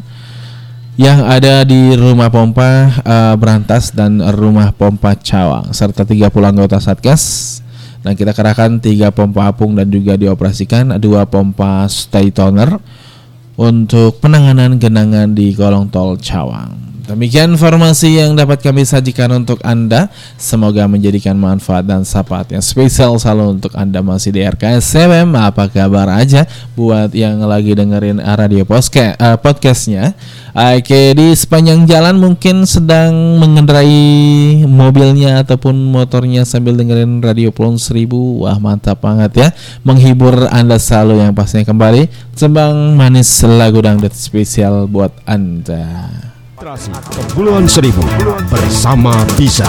yang 0.99 1.25
ada 1.25 1.65
di 1.65 1.97
rumah 1.97 2.29
pompa 2.29 2.93
uh, 3.01 3.33
Berantas 3.39 3.89
dan 3.89 4.21
rumah 4.37 4.69
pompa 4.69 5.17
Cawang 5.17 5.73
serta 5.73 6.05
30 6.05 6.29
anggota 6.29 6.77
Satgas 6.77 7.57
dan 8.05 8.13
kita 8.13 8.37
kerahkan 8.37 8.77
tiga 8.77 9.09
pompa 9.09 9.49
apung 9.49 9.73
dan 9.73 9.89
juga 9.89 10.13
dioperasikan 10.13 10.93
dua 11.01 11.25
pompa 11.25 11.89
stay 11.89 12.29
toner 12.29 12.77
untuk 13.57 14.21
penanganan 14.21 14.79
genangan 14.79 15.35
di 15.35 15.51
kolong 15.51 15.91
tol 15.91 16.15
Cawang. 16.15 16.88
Demikian 17.09 17.57
informasi 17.57 18.21
yang 18.21 18.37
dapat 18.37 18.61
kami 18.61 18.85
sajikan 18.85 19.33
untuk 19.33 19.57
Anda. 19.65 20.13
Semoga 20.37 20.85
menjadikan 20.85 21.33
manfaat 21.41 21.89
dan 21.89 22.05
sapat 22.05 22.53
yang 22.53 22.61
spesial 22.61 23.17
selalu 23.17 23.57
untuk 23.57 23.73
Anda 23.73 24.05
masih 24.05 24.29
di 24.29 24.45
RKS 24.45 24.93
CWM. 24.93 25.33
Apa 25.33 25.73
kabar 25.73 26.05
aja 26.05 26.45
buat 26.77 27.09
yang 27.17 27.41
lagi 27.49 27.73
dengerin 27.73 28.21
radio 28.21 28.61
podcast, 28.61 29.17
uh, 29.17 29.41
podcastnya. 29.41 30.13
Oke, 30.53 31.17
di 31.17 31.33
sepanjang 31.33 31.89
jalan 31.89 32.21
mungkin 32.21 32.69
sedang 32.69 33.41
mengendarai 33.41 34.61
mobilnya 34.69 35.41
ataupun 35.41 35.89
motornya 35.89 36.45
sambil 36.45 36.77
dengerin 36.77 37.25
radio 37.25 37.49
Pulau 37.49 37.73
Seribu. 37.81 38.45
Wah 38.45 38.61
mantap 38.61 39.01
banget 39.01 39.31
ya. 39.33 39.49
Menghibur 39.81 40.45
Anda 40.53 40.77
selalu 40.77 41.25
yang 41.25 41.33
pastinya 41.33 41.73
kembali. 41.73 42.05
Sembang 42.37 42.93
manis 42.93 43.33
lagu 43.41 43.81
dangdut 43.81 44.13
spesial 44.13 44.85
buat 44.85 45.09
Anda. 45.25 46.37
Literasi 46.59 46.91
Kepulauan 46.91 47.71
Seribu 47.71 48.03
bersama 48.51 49.15
Bisa. 49.39 49.63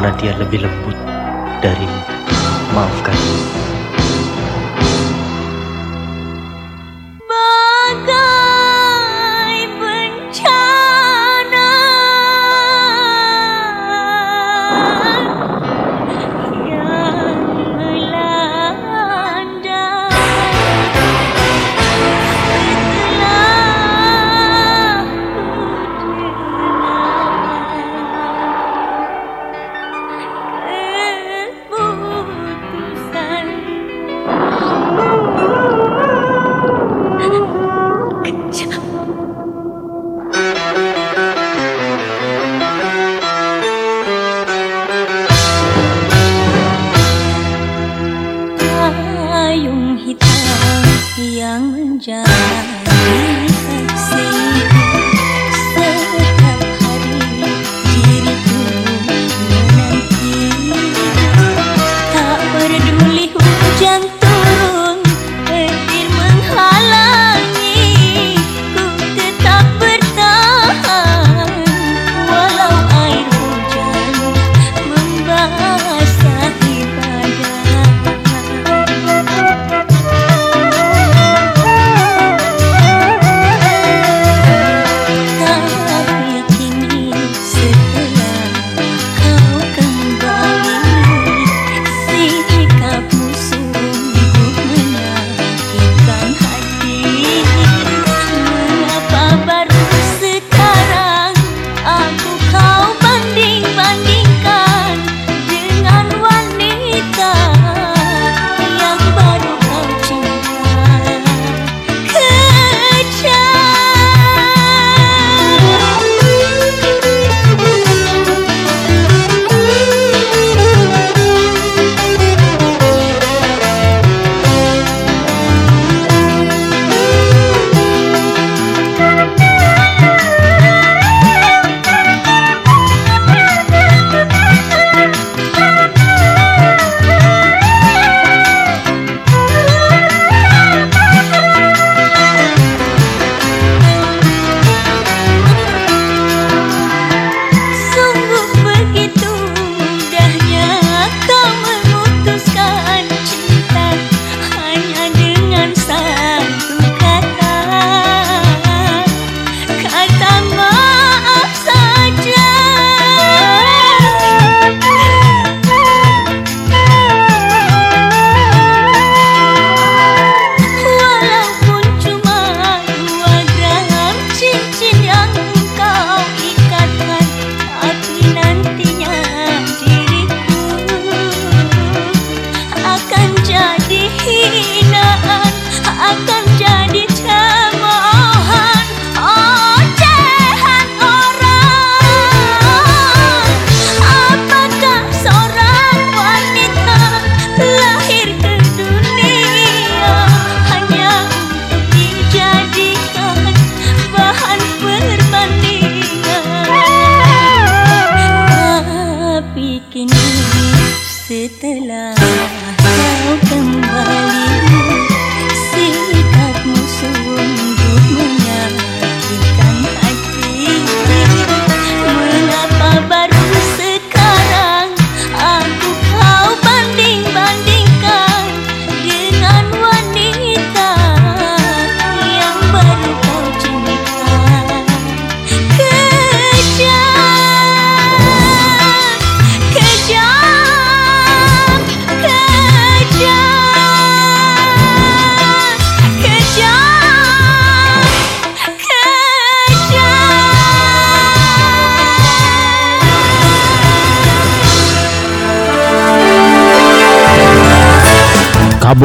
karena 0.00 0.16
dia 0.16 0.32
lebih 0.40 0.64
lembut. 0.64 0.79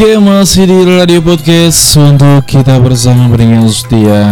Oke 0.00 0.16
masih 0.16 0.64
di 0.64 0.80
radio 0.96 1.20
podcast 1.20 1.92
untuk 2.00 2.48
kita 2.48 2.80
bersama 2.80 3.28
pendengar 3.36 3.68
setia. 3.68 4.24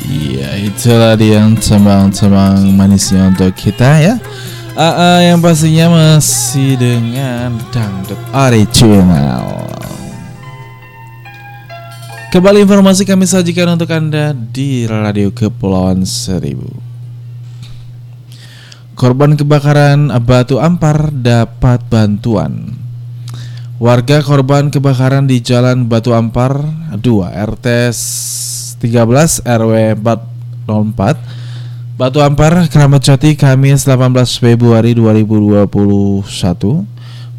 Iya 0.00 0.64
itulah 0.64 1.12
dia 1.12 1.44
tembang-tembang 1.60 2.72
manisnya 2.72 3.28
untuk 3.28 3.52
kita 3.52 4.00
ya. 4.00 4.16
Ah, 4.72 5.20
Yang 5.20 5.44
pastinya 5.44 5.86
masih 5.92 6.80
dengan 6.80 7.60
dangdut 7.68 8.16
original. 8.32 9.68
Kembali 12.32 12.64
informasi 12.64 13.04
kami 13.04 13.28
sajikan 13.28 13.76
untuk 13.76 13.92
anda 13.92 14.32
di 14.32 14.88
radio 14.88 15.28
Kepulauan 15.28 16.08
Seribu. 16.08 16.72
Korban 18.96 19.36
kebakaran 19.36 20.08
Batu 20.24 20.56
Ampar 20.56 21.12
dapat 21.12 21.84
bantuan 21.92 22.83
Warga 23.84 24.24
korban 24.24 24.72
kebakaran 24.72 25.28
di 25.28 25.44
Jalan 25.44 25.92
Batu 25.92 26.16
Ampar 26.16 26.56
2 26.96 27.04
RT 27.36 27.92
13 28.80 29.44
RW 29.44 30.00
404 30.00 32.00
Batu 32.00 32.24
Ampar 32.24 32.64
Keramat 32.72 33.04
Jati 33.04 33.36
Kamis 33.36 33.84
18 33.84 34.08
Februari 34.40 34.96
2021 34.96 35.68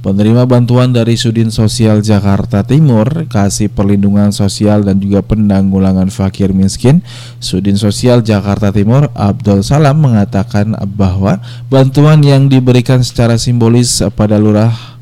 Penerima 0.05 0.45
bantuan 0.45 0.93
dari 0.93 1.17
Sudin 1.17 1.49
Sosial 1.49 2.05
Jakarta 2.05 2.61
Timur, 2.61 3.25
Kasih 3.25 3.73
Perlindungan 3.73 4.29
Sosial 4.29 4.85
dan 4.85 5.01
juga 5.01 5.25
Penanggulangan 5.25 6.13
Fakir 6.13 6.53
Miskin, 6.53 7.01
Sudin 7.41 7.73
Sosial 7.73 8.21
Jakarta 8.21 8.69
Timur 8.69 9.09
Abdul 9.17 9.65
Salam 9.65 9.97
mengatakan 9.97 10.77
bahwa 10.93 11.41
bantuan 11.73 12.21
yang 12.21 12.53
diberikan 12.53 13.01
secara 13.01 13.41
simbolis 13.41 13.97
pada 14.13 14.37
lurah 14.37 14.94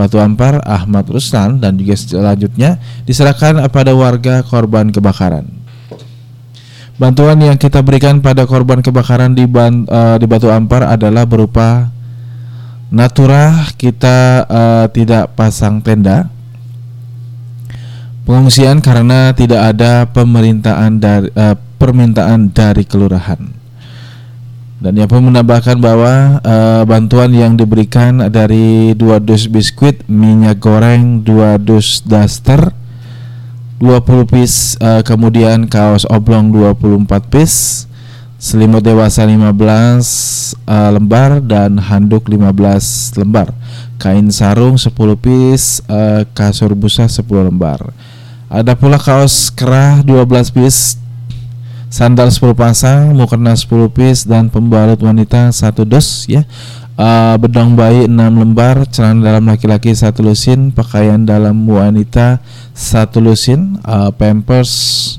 Batu 0.00 0.16
Ampar 0.16 0.64
Ahmad 0.64 1.04
Ruslan 1.12 1.60
dan 1.60 1.76
juga 1.76 1.92
selanjutnya 1.92 2.80
diserahkan 3.04 3.60
pada 3.68 3.92
warga 3.92 4.40
korban 4.40 4.88
kebakaran. 4.88 5.44
Bantuan 6.96 7.36
yang 7.40 7.60
kita 7.60 7.84
berikan 7.84 8.24
pada 8.24 8.48
korban 8.48 8.80
kebakaran 8.80 9.36
di, 9.36 9.44
ban, 9.44 9.84
eh, 9.84 10.16
di 10.16 10.24
Batu 10.24 10.48
Ampar 10.48 10.88
adalah 10.88 11.28
berupa 11.28 11.92
Natura 12.88 13.68
kita 13.76 14.48
eh, 14.48 14.86
tidak 14.96 15.36
pasang 15.36 15.84
tenda 15.84 16.32
pengungsian 18.24 18.80
karena 18.80 19.36
tidak 19.36 19.76
ada 19.76 20.08
pemerintahan 20.08 20.96
dari 20.96 21.28
eh, 21.28 21.56
permintaan 21.76 22.56
dari 22.56 22.88
kelurahan. 22.88 23.59
Dan 24.80 24.96
ia 24.96 25.04
pun 25.04 25.28
menambahkan 25.28 25.76
bahwa 25.76 26.40
eh, 26.40 26.82
bantuan 26.88 27.36
yang 27.36 27.52
diberikan 27.52 28.32
dari 28.32 28.96
dua 28.96 29.20
dus 29.20 29.44
biskuit, 29.44 30.00
minyak 30.08 30.56
goreng, 30.56 31.20
dua 31.20 31.60
dus 31.60 32.00
daster, 32.00 32.72
20 33.80 34.28
piece, 34.28 34.76
eh, 34.76 35.00
kemudian 35.00 35.64
kaos 35.64 36.04
oblong 36.04 36.52
24 36.52 37.32
piece, 37.32 37.88
selimut 38.36 38.84
dewasa 38.84 39.24
15 39.24 40.52
eh, 40.68 40.90
lembar 40.92 41.40
dan 41.40 41.80
handuk 41.80 42.28
15 42.28 43.16
lembar. 43.16 43.56
Kain 43.96 44.28
sarung 44.28 44.76
10 44.76 44.92
piece, 45.16 45.80
eh, 45.88 46.28
kasur 46.36 46.76
busa 46.76 47.08
10 47.08 47.48
lembar. 47.48 47.80
Ada 48.52 48.76
pula 48.76 49.00
kaos 49.00 49.48
kerah 49.48 50.04
12 50.04 50.52
piece, 50.52 51.00
sandal 51.90 52.30
10 52.30 52.54
pasang, 52.54 53.12
mukena 53.12 53.58
10 53.58 53.90
piece 53.90 54.22
dan 54.22 54.46
pembalut 54.46 55.02
wanita 55.02 55.50
satu 55.50 55.82
dos 55.82 56.30
ya. 56.30 56.46
Uh, 57.00 57.34
bedong 57.40 57.74
bayi 57.74 58.06
6 58.06 58.14
lembar, 58.14 58.84
celana 58.92 59.32
dalam 59.32 59.48
laki-laki 59.48 59.90
satu 59.90 60.20
lusin, 60.20 60.70
pakaian 60.70 61.24
dalam 61.24 61.64
wanita 61.64 62.44
satu 62.76 63.24
lusin, 63.24 63.80
uh, 63.88 64.12
pampers 64.12 65.16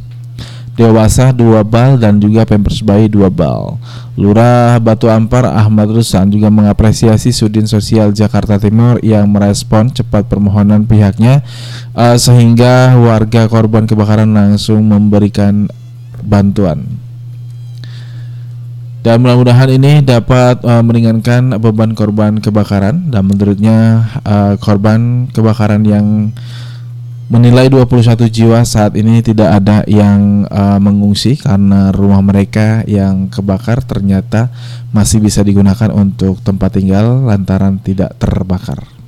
dewasa 0.71 1.35
dua 1.35 1.61
bal 1.67 1.99
dan 1.99 2.17
juga 2.17 2.47
pampers 2.47 2.79
bayi 2.81 3.11
dua 3.11 3.27
bal. 3.27 3.75
Lurah 4.15 4.79
Batu 4.79 5.07
Ampar 5.07 5.47
Ahmad 5.47 5.87
Rusan 5.91 6.31
juga 6.31 6.51
mengapresiasi 6.51 7.31
Sudin 7.31 7.65
Sosial 7.65 8.11
Jakarta 8.11 8.59
Timur 8.59 8.99
yang 9.03 9.27
merespon 9.31 9.89
cepat 9.91 10.27
permohonan 10.27 10.85
pihaknya 10.85 11.43
uh, 11.95 12.15
sehingga 12.15 12.95
warga 12.99 13.47
korban 13.47 13.87
kebakaran 13.87 14.31
langsung 14.31 14.83
memberikan 14.85 15.67
bantuan. 16.23 17.01
Dan 19.01 19.25
mudah-mudahan 19.25 19.65
ini 19.81 20.05
dapat 20.05 20.61
uh, 20.61 20.85
meringankan 20.85 21.57
beban 21.57 21.97
korban 21.97 22.37
kebakaran 22.37 23.09
dan 23.09 23.25
menurutnya 23.25 24.05
uh, 24.21 24.53
korban 24.61 25.25
kebakaran 25.33 25.81
yang 25.81 26.29
menilai 27.25 27.65
21 27.65 28.29
jiwa 28.29 28.61
saat 28.61 28.93
ini 28.93 29.25
tidak 29.25 29.57
ada 29.57 29.81
yang 29.89 30.45
uh, 30.53 30.77
mengungsi 30.77 31.33
karena 31.33 31.89
rumah 31.89 32.21
mereka 32.21 32.85
yang 32.85 33.25
kebakar 33.25 33.81
ternyata 33.81 34.53
masih 34.93 35.17
bisa 35.17 35.41
digunakan 35.41 35.89
untuk 35.89 36.37
tempat 36.45 36.77
tinggal 36.77 37.25
lantaran 37.25 37.81
tidak 37.81 38.13
terbakar. 38.21 39.00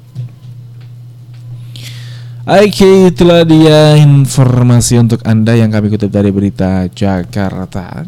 Oke, 2.44 3.08
itulah 3.08 3.48
dia 3.48 3.96
informasi 3.96 5.00
untuk 5.00 5.24
Anda 5.24 5.56
yang 5.56 5.72
kami 5.72 5.88
kutip 5.88 6.12
dari 6.12 6.28
berita 6.28 6.91
Jakarta. 6.91 8.04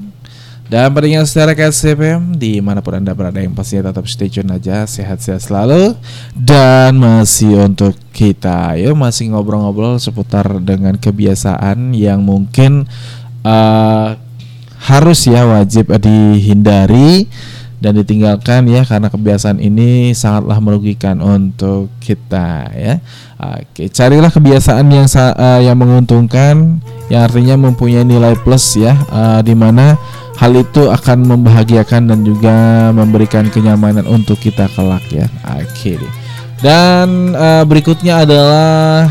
Dan 0.67 0.91
pendengar 0.91 1.23
secara 1.23 1.55
KSFM 1.55 2.35
di 2.35 2.59
mana 2.59 2.83
pun 2.83 2.99
anda 2.99 3.15
berada 3.15 3.39
yang 3.39 3.55
pastinya 3.55 3.95
tetap 3.95 4.11
stay 4.11 4.27
tune 4.27 4.51
aja 4.51 4.83
sehat-sehat 4.83 5.39
selalu 5.39 5.93
dan 6.33 6.97
masih 6.97 7.69
untuk 7.69 7.93
kita 8.09 8.73
ya 8.73 8.91
masih 8.97 9.29
ngobrol-ngobrol 9.29 10.01
seputar 10.01 10.57
dengan 10.65 10.97
kebiasaan 10.97 11.93
yang 11.93 12.25
mungkin 12.25 12.89
uh, 13.45 14.17
harus 14.89 15.29
ya 15.29 15.45
wajib 15.45 15.93
dihindari 16.01 17.29
dan 17.85 18.01
ditinggalkan 18.01 18.65
ya 18.65 18.81
karena 18.81 19.13
kebiasaan 19.13 19.61
ini 19.61 20.17
sangatlah 20.17 20.57
merugikan 20.57 21.21
untuk 21.21 21.93
kita 22.01 22.73
ya. 22.73 22.97
Oke, 23.37 23.93
carilah 23.93 24.33
kebiasaan 24.33 24.89
yang 24.89 25.05
uh, 25.05 25.61
yang 25.61 25.77
menguntungkan 25.77 26.81
yang 27.13 27.21
artinya 27.29 27.53
mempunyai 27.69 28.01
nilai 28.01 28.33
plus 28.41 28.73
ya 28.73 28.97
uh, 29.13 29.45
di 29.45 29.53
mana 29.53 29.93
hal 30.41 30.57
itu 30.57 30.89
akan 30.89 31.29
membahagiakan 31.29 32.09
dan 32.09 32.25
juga 32.25 32.89
memberikan 32.89 33.45
kenyamanan 33.53 34.09
untuk 34.09 34.41
kita 34.41 34.65
kelak 34.73 35.05
ya. 35.13 35.29
Oke. 35.53 36.01
Dan 36.65 37.37
uh, 37.37 37.61
berikutnya 37.69 38.25
adalah 38.25 39.05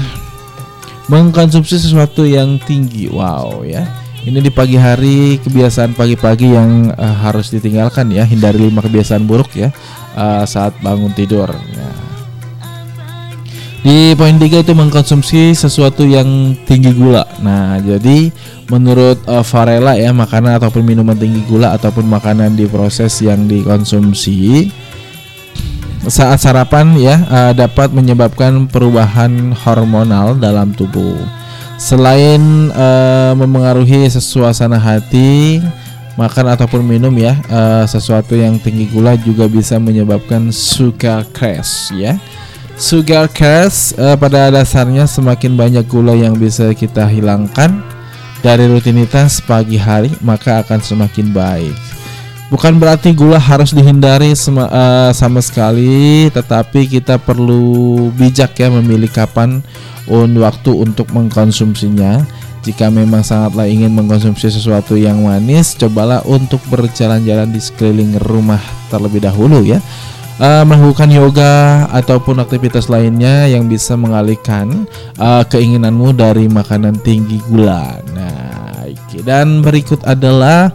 mengkonsumsi 1.07 1.79
sesuatu 1.79 2.27
yang 2.27 2.59
tinggi. 2.59 3.07
Wow 3.07 3.63
ya. 3.63 4.04
Ini 4.25 4.41
di 4.41 4.49
pagi 4.49 4.81
hari 4.81 5.37
kebiasaan 5.37 5.93
pagi-pagi 5.93 6.57
yang 6.57 6.89
uh, 6.97 7.17
harus 7.29 7.53
ditinggalkan 7.53 8.09
ya. 8.09 8.25
Hindari 8.25 8.57
lima 8.57 8.81
kebiasaan 8.81 9.29
buruk 9.29 9.53
ya 9.53 9.69
uh, 10.17 10.49
saat 10.49 10.73
bangun 10.81 11.13
tidur. 11.13 11.53
Ya. 11.53 11.89
Di 13.85 14.17
poin 14.17 14.41
tiga 14.41 14.65
itu 14.65 14.73
mengkonsumsi 14.73 15.53
sesuatu 15.53 16.09
yang 16.09 16.57
tinggi 16.65 16.97
gula. 16.97 17.29
Nah, 17.45 17.77
jadi 17.85 18.33
menurut 18.73 19.21
uh, 19.29 19.45
Varela 19.45 19.93
ya 20.01 20.09
makanan 20.17 20.57
ataupun 20.57 20.81
minuman 20.81 21.21
tinggi 21.21 21.45
gula 21.45 21.77
ataupun 21.77 22.09
makanan 22.09 22.57
diproses 22.57 23.21
yang 23.21 23.45
dikonsumsi 23.45 24.73
saat 26.09 26.41
sarapan 26.41 26.97
ya 26.97 27.21
uh, 27.29 27.53
dapat 27.53 27.93
menyebabkan 27.93 28.73
perubahan 28.73 29.53
hormonal 29.53 30.33
dalam 30.41 30.73
tubuh. 30.73 31.44
Selain 31.75 32.71
uh, 32.71 33.35
memengaruhi 33.35 34.07
suasana 34.09 34.79
hati, 34.79 35.61
makan 36.15 36.55
ataupun 36.55 36.87
minum 36.87 37.11
ya 37.19 37.35
uh, 37.51 37.85
sesuatu 37.85 38.39
yang 38.39 38.59
tinggi 38.63 38.87
gula 38.87 39.19
juga 39.19 39.51
bisa 39.51 39.77
menyebabkan 39.83 40.55
sugar 40.55 41.27
crash 41.35 41.91
ya. 41.95 42.15
Sugar 42.79 43.27
crash 43.31 43.95
uh, 43.99 44.15
pada 44.15 44.51
dasarnya 44.51 45.07
semakin 45.07 45.55
banyak 45.59 45.85
gula 45.87 46.15
yang 46.15 46.39
bisa 46.39 46.71
kita 46.75 47.07
hilangkan 47.07 47.83
dari 48.43 48.71
rutinitas 48.71 49.43
pagi 49.43 49.79
hari 49.79 50.15
maka 50.23 50.63
akan 50.63 50.79
semakin 50.79 51.35
baik. 51.35 51.94
Bukan 52.55 52.79
berarti 52.79 53.11
gula 53.11 53.35
harus 53.35 53.75
dihindari 53.75 54.31
sama, 54.39 54.71
uh, 54.71 55.11
sama 55.11 55.43
sekali, 55.43 56.31
tetapi 56.31 56.87
kita 56.87 57.19
perlu 57.19 58.15
bijak 58.15 58.55
ya 58.55 58.71
memilih 58.71 59.11
kapan 59.11 59.59
un 60.07 60.31
waktu 60.39 60.71
untuk 60.71 61.11
mengkonsumsinya. 61.11 62.23
Jika 62.63 62.95
memang 62.95 63.27
sangatlah 63.27 63.67
ingin 63.67 63.91
mengkonsumsi 63.91 64.55
sesuatu 64.55 64.95
yang 64.95 65.27
manis, 65.27 65.75
cobalah 65.75 66.23
untuk 66.31 66.63
berjalan-jalan 66.71 67.51
di 67.51 67.59
sekeliling 67.59 68.23
rumah 68.23 68.63
terlebih 68.87 69.27
dahulu 69.27 69.67
ya 69.67 69.83
uh, 70.39 70.63
melakukan 70.63 71.11
yoga 71.11 71.87
ataupun 71.91 72.39
aktivitas 72.39 72.87
lainnya 72.87 73.51
yang 73.51 73.67
bisa 73.67 73.99
mengalihkan 73.99 74.87
uh, 75.19 75.43
keinginanmu 75.47 76.15
dari 76.15 76.47
makanan 76.47 76.99
tinggi 77.03 77.43
gula. 77.51 77.99
Nah, 78.15 78.87
dan 79.23 79.63
berikut 79.63 80.03
adalah 80.03 80.75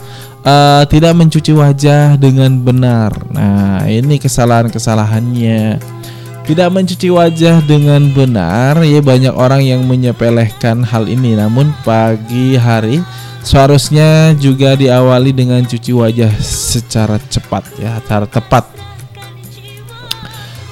uh, 0.50 0.82
tidak 0.90 1.14
mencuci 1.14 1.54
wajah 1.54 2.18
dengan 2.18 2.58
benar. 2.66 3.14
Nah, 3.30 3.86
ini 3.86 4.18
kesalahan-kesalahannya. 4.18 5.78
tidak 6.50 6.74
mencuci 6.74 7.14
wajah 7.14 7.62
dengan 7.62 8.10
benar 8.10 8.82
ya 8.82 9.06
banyak 9.06 9.30
orang 9.38 9.62
yang 9.62 9.86
menyepelekan 9.86 10.82
hal 10.82 11.06
ini 11.06 11.38
namun 11.38 11.70
pagi 11.86 12.58
hari 12.58 13.06
seharusnya 13.46 14.34
juga 14.34 14.74
diawali 14.74 15.30
dengan 15.30 15.62
cuci 15.62 15.94
wajah 15.94 16.34
secara 16.42 17.22
cepat 17.30 17.70
ya 17.78 18.02
secara 18.02 18.26
tepat 18.26 18.66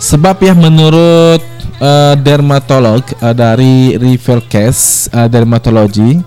sebab 0.01 0.37
ya 0.41 0.57
menurut 0.57 1.45
eh, 1.81 2.15
dermatolog 2.25 3.05
eh, 3.21 3.35
dari 3.37 3.93
Rivercase 3.97 5.13
eh, 5.13 5.29
Dermatology 5.29 6.21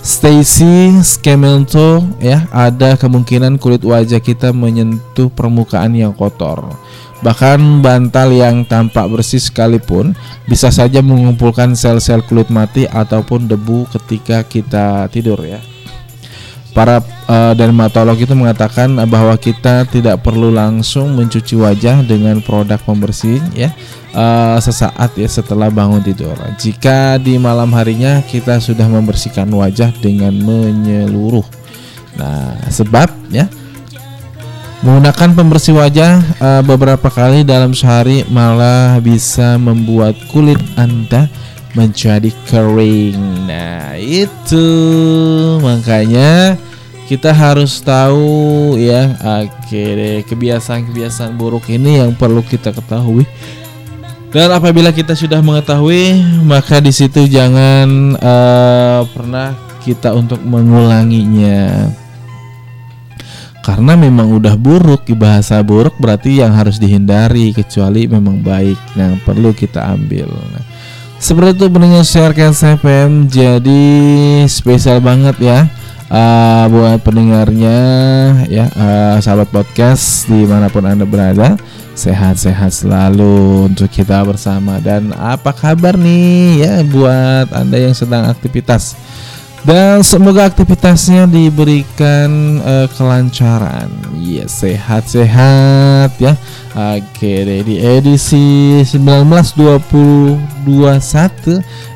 Stacy 0.00 0.96
Scamelto 1.04 2.00
ya 2.24 2.48
ada 2.48 2.96
kemungkinan 2.96 3.60
kulit 3.60 3.84
wajah 3.84 4.16
kita 4.16 4.48
menyentuh 4.48 5.28
permukaan 5.28 5.92
yang 5.92 6.16
kotor. 6.16 6.72
Bahkan 7.20 7.84
bantal 7.84 8.32
yang 8.32 8.64
tampak 8.64 9.12
bersih 9.12 9.36
sekalipun 9.36 10.16
bisa 10.48 10.72
saja 10.72 11.04
mengumpulkan 11.04 11.76
sel-sel 11.76 12.24
kulit 12.24 12.48
mati 12.48 12.88
ataupun 12.88 13.44
debu 13.44 13.92
ketika 13.92 14.40
kita 14.40 15.04
tidur 15.12 15.44
ya. 15.44 15.60
Para 16.70 17.02
eh, 17.02 17.52
dermatolog 17.58 18.14
itu 18.14 18.30
mengatakan 18.30 18.94
bahwa 19.10 19.34
kita 19.34 19.82
tidak 19.90 20.22
perlu 20.22 20.54
langsung 20.54 21.18
mencuci 21.18 21.58
wajah 21.58 22.06
dengan 22.06 22.38
produk 22.38 22.78
pembersih 22.78 23.42
ya 23.58 23.74
eh, 24.14 24.58
sesaat 24.62 25.18
ya 25.18 25.26
setelah 25.26 25.66
bangun 25.66 25.98
tidur. 25.98 26.38
Jika 26.58 27.18
di 27.18 27.36
malam 27.42 27.74
harinya 27.74 28.22
kita 28.22 28.62
sudah 28.62 28.86
membersihkan 28.86 29.50
wajah 29.50 29.90
dengan 29.98 30.30
menyeluruh. 30.30 31.44
Nah, 32.14 32.54
sebab 32.70 33.10
ya 33.34 33.50
menggunakan 34.80 35.36
pembersih 35.36 35.74
wajah 35.76 36.22
eh, 36.22 36.62
beberapa 36.62 37.10
kali 37.10 37.42
dalam 37.42 37.74
sehari 37.74 38.22
malah 38.30 38.96
bisa 39.02 39.58
membuat 39.58 40.14
kulit 40.30 40.62
Anda 40.78 41.26
menjadi 41.74 42.30
kering. 42.50 43.46
Nah, 43.46 43.94
itu 43.98 44.66
makanya 45.62 46.58
kita 47.10 47.34
harus 47.34 47.82
tahu 47.82 48.78
ya, 48.78 49.18
oke 49.18 49.82
deh, 49.82 50.22
kebiasaan-kebiasaan 50.26 51.34
buruk 51.34 51.66
ini 51.70 52.02
yang 52.02 52.14
perlu 52.14 52.42
kita 52.42 52.70
ketahui. 52.70 53.26
Dan 54.30 54.54
apabila 54.54 54.94
kita 54.94 55.18
sudah 55.18 55.42
mengetahui, 55.42 56.22
maka 56.46 56.78
di 56.78 56.94
situ 56.94 57.26
jangan 57.26 58.14
eh, 58.14 59.00
pernah 59.10 59.58
kita 59.82 60.14
untuk 60.14 60.38
mengulanginya. 60.46 61.90
Karena 63.60 63.98
memang 63.98 64.30
udah 64.30 64.54
buruk, 64.54 65.10
bahasa 65.18 65.60
buruk 65.66 65.98
berarti 65.98 66.40
yang 66.40 66.54
harus 66.54 66.78
dihindari 66.78 67.52
kecuali 67.52 68.06
memang 68.06 68.40
baik. 68.40 68.78
Nah, 68.94 69.18
perlu 69.26 69.50
kita 69.50 69.84
ambil. 69.84 70.30
Nah, 70.30 70.64
seperti 71.20 71.60
itu 71.60 71.66
pendengar 71.68 72.02
sharekan 72.02 72.56
FM 72.56 73.28
jadi 73.28 73.84
spesial 74.48 75.04
banget 75.04 75.36
ya 75.38 75.68
uh, 76.10 76.64
buat 76.68 76.98
pendengarnya 77.00 77.78
ya 78.50 78.66
uh, 78.74 79.16
sahabat 79.22 79.48
podcast 79.48 80.26
di 80.26 80.44
mana 80.44 80.68
pun 80.68 80.84
anda 80.84 81.06
berada. 81.06 81.56
Sehat-sehat 81.90 82.72
selalu 82.72 83.68
untuk 83.68 83.90
kita 83.92 84.24
bersama. 84.24 84.80
Dan 84.80 85.12
apa 85.12 85.52
kabar 85.52 86.00
nih 86.00 86.64
ya 86.64 86.74
buat 86.86 87.52
anda 87.52 87.76
yang 87.76 87.92
sedang 87.92 88.24
aktivitas 88.24 88.96
dan 89.60 90.00
semoga 90.00 90.48
aktivitasnya 90.48 91.28
diberikan 91.28 92.60
eh, 92.64 92.88
kelancaran. 92.96 93.92
Ya 94.16 94.48
sehat-sehat 94.48 96.16
ya. 96.16 96.32
Oke 96.72 97.44
deh 97.44 97.60
di 97.66 97.76
edisi 97.82 98.80
1921 98.86 100.64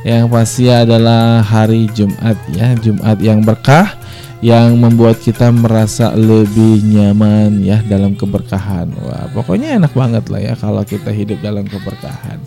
yang 0.05 0.29
pasti 0.29 0.69
adalah 0.69 1.41
hari 1.41 1.89
Jumat 1.97 2.37
ya. 2.53 2.77
Jumat 2.77 3.17
yang 3.25 3.41
berkah 3.41 3.97
yang 4.45 4.77
membuat 4.77 5.25
kita 5.25 5.49
merasa 5.49 6.13
lebih 6.13 6.85
nyaman 6.85 7.65
ya 7.65 7.81
dalam 7.89 8.13
keberkahan. 8.13 8.93
Wah 9.01 9.33
pokoknya 9.33 9.81
enak 9.81 9.97
banget 9.97 10.29
lah 10.29 10.53
ya 10.53 10.53
kalau 10.53 10.85
kita 10.85 11.09
hidup 11.09 11.41
dalam 11.41 11.65
keberkahan 11.65 12.45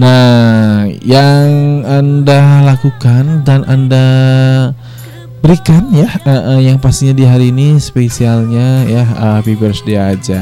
Nah, 0.00 0.88
yang 1.04 1.84
Anda 1.84 2.64
lakukan 2.64 3.44
dan 3.44 3.68
Anda 3.68 4.08
berikan 5.44 5.92
ya 5.92 6.08
eh, 6.24 6.56
eh, 6.56 6.60
yang 6.72 6.80
pastinya 6.80 7.12
di 7.12 7.28
hari 7.28 7.52
ini 7.52 7.76
spesialnya 7.76 8.88
ya 8.88 9.04
eh, 9.04 9.08
happy 9.36 9.60
birthday 9.60 10.00
aja. 10.00 10.40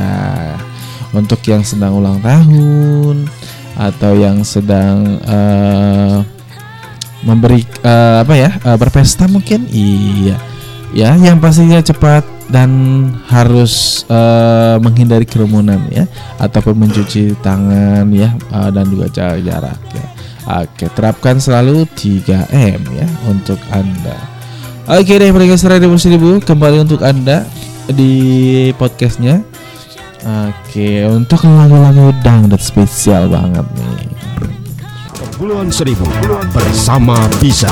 Untuk 1.11 1.43
yang 1.51 1.67
sedang 1.67 1.99
ulang 1.99 2.23
tahun 2.23 3.27
atau 3.75 4.15
yang 4.15 4.47
sedang 4.47 5.19
eh, 5.27 6.23
memberi 7.27 7.67
eh, 7.83 8.17
apa 8.23 8.35
ya 8.39 8.55
eh, 8.63 8.79
berpesta 8.79 9.27
mungkin 9.27 9.67
iya. 9.75 10.39
Ya 10.95 11.19
yang 11.19 11.43
pastinya 11.43 11.83
cepat 11.83 12.23
dan 12.49 12.71
harus 13.29 14.05
eh, 14.09 14.77
menghindari 14.81 15.29
kerumunan 15.29 15.81
ya 15.93 16.09
ataupun 16.41 16.77
mencuci 16.77 17.37
tangan 17.45 18.09
ya 18.13 18.33
eh, 18.35 18.71
dan 18.73 18.85
juga 18.89 19.07
jaga 19.13 19.39
jarak 19.41 19.81
ya. 19.93 20.07
Oke, 20.49 20.89
terapkan 20.97 21.37
selalu 21.37 21.85
3M 21.93 22.81
ya 22.97 23.07
untuk 23.29 23.61
Anda. 23.69 24.17
Oke 24.89 25.21
deh 25.21 25.29
mereka 25.29 25.61
Radio 25.69 25.93
Seribu 26.01 26.41
kembali 26.41 26.89
untuk 26.89 27.05
Anda 27.05 27.45
di 27.93 28.73
podcastnya. 28.81 29.45
Oke, 30.25 31.05
untuk 31.05 31.45
lagu-lagu 31.45 32.17
dangdut 32.25 32.65
spesial 32.65 33.29
banget 33.29 33.69
nih. 33.77 34.09
Kepulauan 35.13 35.69
Seribu 35.69 36.09
bersama 36.51 37.15
Bisa. 37.39 37.69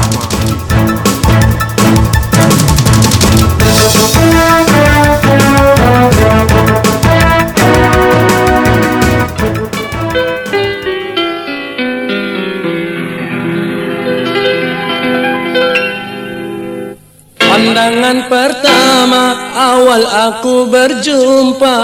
Pandangan 17.57 18.29
pertama 18.29 19.25
awal 19.57 20.05
aku 20.05 20.69
berjumpa. 20.69 21.79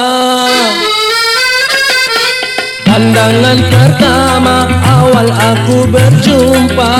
Pandangan 2.84 3.58
pertama 3.72 4.68
awal 4.84 5.28
aku 5.32 5.88
berjumpa. 5.88 6.92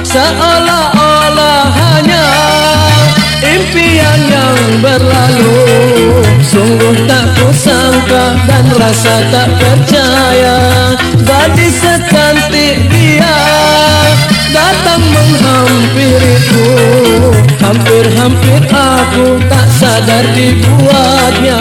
Seolah-olah 0.00 1.64
hanya 1.76 2.26
impian 3.44 4.20
yang 4.28 4.58
berlalu 4.80 5.66
Sungguh 6.46 6.96
tak 7.04 7.26
kusangka 7.36 8.38
dan 8.48 8.64
rasa 8.80 9.28
tak 9.28 9.50
percaya. 9.60 10.56
Gadis 11.20 11.84
secantik 11.84 12.86
dia 12.88 13.36
datang 14.54 15.02
menghampiriku. 15.04 16.70
Hampir-hampir 17.60 18.62
aku 18.72 19.42
tak 19.50 19.66
sadar 19.68 20.24
dibuatnya 20.32 21.60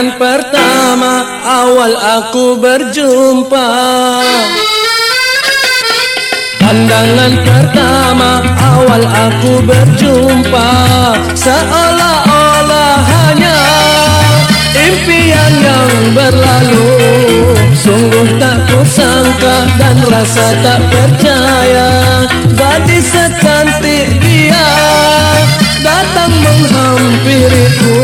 Pandangan 0.00 0.16
pertama 0.16 1.12
awal 1.44 1.92
aku 1.92 2.56
berjumpa. 2.56 3.68
Pandangan 6.56 7.32
pertama 7.44 8.40
awal 8.64 9.04
aku 9.04 9.60
berjumpa. 9.60 10.72
Seolah-olah 11.36 12.96
hanya 13.12 13.60
impian 14.72 15.52
yang 15.60 15.92
berlalu. 16.16 16.96
Sungguh 17.76 18.40
tak 18.40 18.56
kusangka 18.72 19.68
dan 19.76 20.00
rasa 20.08 20.46
tak 20.64 20.80
percaya. 20.88 22.24
Gadis 22.56 23.04
secantik 23.04 24.16
dia 24.24 24.64
datang 25.90 26.32
menghampiriku. 26.38 27.98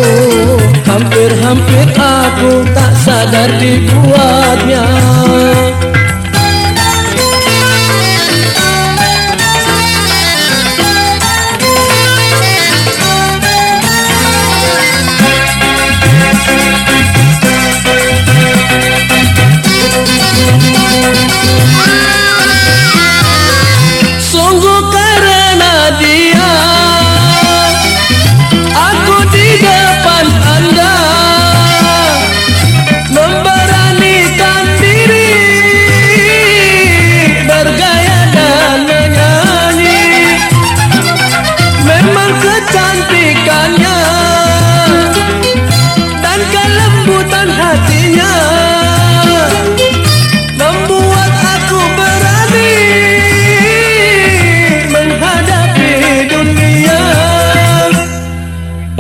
Hampir-hampir 0.87 1.87
aku 1.95 2.67
tak 2.75 2.93
sadar 2.99 3.51
dibuatnya 3.63 4.87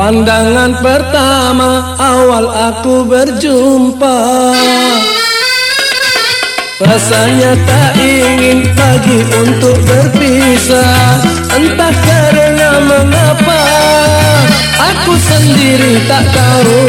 Pandangan 0.06 0.70
pertama 0.86 1.98
awal 1.98 2.46
aku 2.46 3.02
berjumpa. 3.10 4.18
Rasanya 6.78 7.58
tak 7.66 7.98
ingin 7.98 8.70
lagi 8.78 9.26
untuk 9.34 9.74
berpisah. 9.82 11.26
Entah 11.58 11.90
karena 11.90 12.86
mengapa 12.86 13.66
Aku 14.94 15.18
sendiri 15.18 15.98
tak 16.06 16.22
tahu. 16.30 16.82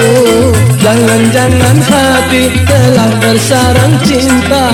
Jangan-jangan 0.78 1.78
hati 1.90 2.54
telah 2.70 3.10
bersarang 3.18 3.98
cinta 4.06 4.66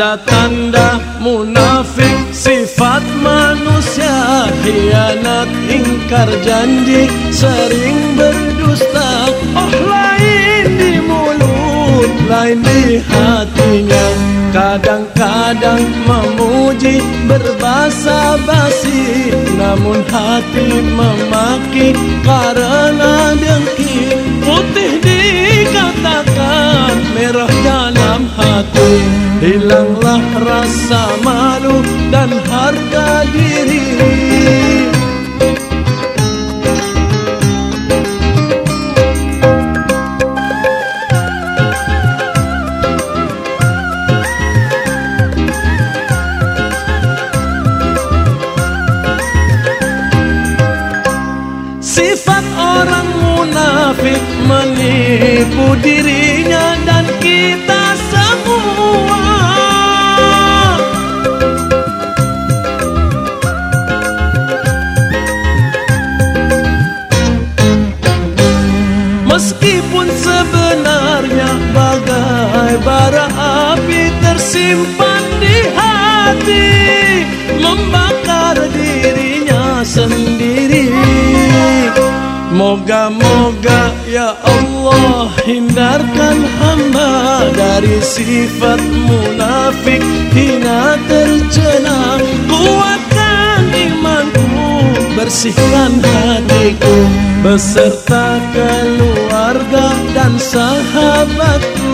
Tanda-tanda 0.00 0.96
munafik 1.20 2.32
Sifat 2.32 3.04
manusia. 3.20 4.48
Hianat 4.64 5.44
ingkar 5.68 6.24
janji 6.40 7.04
Sering 7.28 8.16
berdusta. 8.16 9.28
Oh 9.52 9.68
lain 9.68 10.80
di 10.80 11.04
mulut 11.04 12.08
Lain 12.32 12.64
di 12.64 12.96
hatinya. 12.96 14.06
Kadang-kadang 14.56 15.84
memuji 16.08 17.04
Berbahasa 17.28 18.40
basi. 18.48 19.36
Namun 19.52 20.00
hati 20.08 20.80
memaki 20.80 21.92
Karena 22.24 23.36
dengki. 23.36 24.16
Putih 24.48 24.96
dikatakan 25.04 26.96
Merah 27.12 27.52
dalam 27.60 28.24
hati 28.40 29.29
Hilanglah 29.40 30.20
rasa 30.36 31.16
malu 31.24 31.80
dan 32.12 32.28
harga 32.28 33.24
diri. 33.32 33.88
Sifat 51.80 52.44
orang 52.60 53.08
munafik 53.24 54.20
menipu 54.44 55.80
dirinya 55.80 56.76
dan 56.84 57.08
kita 57.24 57.69
tersimpan 74.70 75.24
di 75.42 75.56
hati 75.74 76.68
Membakar 77.58 78.56
dirinya 78.70 79.82
sendiri. 79.82 80.90
Moga-moga 82.54 83.94
ya 84.06 84.34
Allah 84.42 85.30
hindarkan 85.46 86.38
hamba 86.60 87.10
dari 87.54 87.98
sifat 87.98 88.80
munafik. 88.80 90.02
Hina 90.34 90.98
tercela 91.08 92.18
Kuatkan 92.48 93.70
imanku, 93.74 94.46
bersihkan 95.18 95.98
hatiku. 96.00 96.96
Beserta 97.40 98.36
keluarga 98.52 99.88
dan 100.12 100.36
sahabatku 100.36 101.90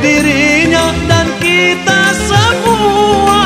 dirinya 0.00 0.94
dan 1.10 1.26
kita 1.42 2.02
semua. 2.28 3.44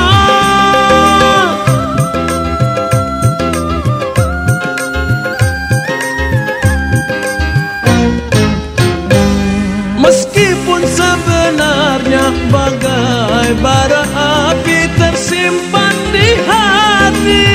Meskipun 9.98 10.86
sebenarnya 10.86 12.30
bagai 12.54 13.50
bara 13.58 14.06
api 14.46 14.86
tersimpan 14.94 15.94
di 16.14 16.30
hati 16.46 17.46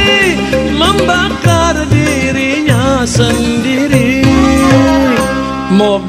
Membakar 0.76 1.88
dirinya 1.88 3.08
sendiri 3.08 3.51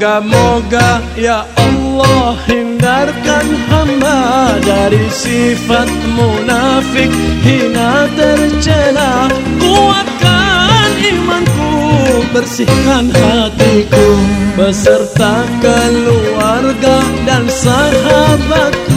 Moga-moga 0.03 0.99
ya 1.15 1.47
Allah 1.55 2.35
hindarkan 2.43 3.47
hamba 3.71 4.51
dari 4.59 4.99
sifat 5.07 5.87
munafik. 6.11 7.07
Hina 7.39 8.11
tercela 8.11 9.31
Kuatkan 9.63 10.91
imanku, 11.07 11.71
bersihkan 12.35 13.15
hatiku. 13.15 14.07
Beserta 14.59 15.47
keluarga 15.63 16.99
dan 17.23 17.47
sahabatku 17.47 18.92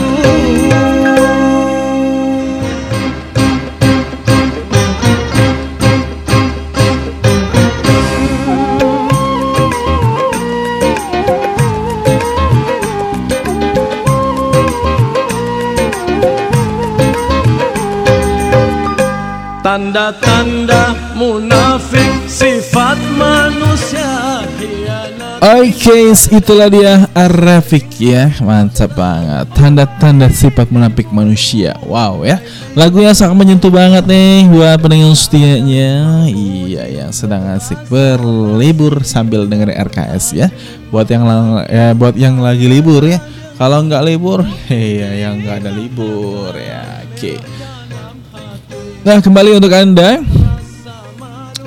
Oke, 25.57 26.13
itulah 26.13 26.69
dia 26.69 27.09
Arafik 27.17 27.89
ya, 27.97 28.29
mantap 28.45 28.93
banget. 28.93 29.49
Tanda-tanda 29.57 30.29
sifat 30.29 30.69
menapik 30.69 31.09
manusia. 31.09 31.73
Wow 31.81 32.21
ya, 32.21 32.37
lagunya 32.77 33.09
sangat 33.17 33.41
menyentuh 33.41 33.73
banget 33.73 34.05
nih 34.05 34.45
buat 34.53 34.77
pendengar 34.77 35.17
setianya. 35.17 36.29
Iya, 36.29 37.01
yang 37.01 37.09
sedang 37.09 37.41
asik 37.57 37.89
berlibur 37.89 39.01
sambil 39.01 39.49
dengerin 39.49 39.81
RKS 39.89 40.37
ya. 40.37 40.53
Buat 40.93 41.09
yang 41.09 41.25
ya, 41.65 41.97
buat 41.97 42.13
yang 42.13 42.37
lagi 42.37 42.69
libur 42.69 43.01
ya. 43.01 43.17
Kalau 43.57 43.81
nggak 43.81 44.05
libur, 44.05 44.45
iya 44.69 45.25
yang 45.25 45.41
nggak 45.41 45.65
ada 45.65 45.73
libur 45.73 46.53
ya. 46.53 47.01
Oke. 47.09 47.41
Nah, 49.01 49.17
kembali 49.25 49.57
untuk 49.57 49.73
anda. 49.73 50.21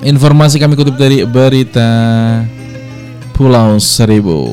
Informasi 0.07 0.63
kami 0.63 0.79
kutip 0.79 0.95
dari 0.95 1.27
berita 1.27 1.91
Pulau 3.41 3.81
Seribu. 3.81 4.53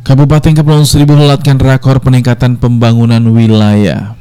Kabupaten 0.00 0.56
Kepulauan 0.56 0.88
Seribu 0.88 1.20
melatkan 1.20 1.60
rakor 1.60 2.00
peningkatan 2.00 2.56
pembangunan 2.56 3.20
wilayah. 3.28 4.16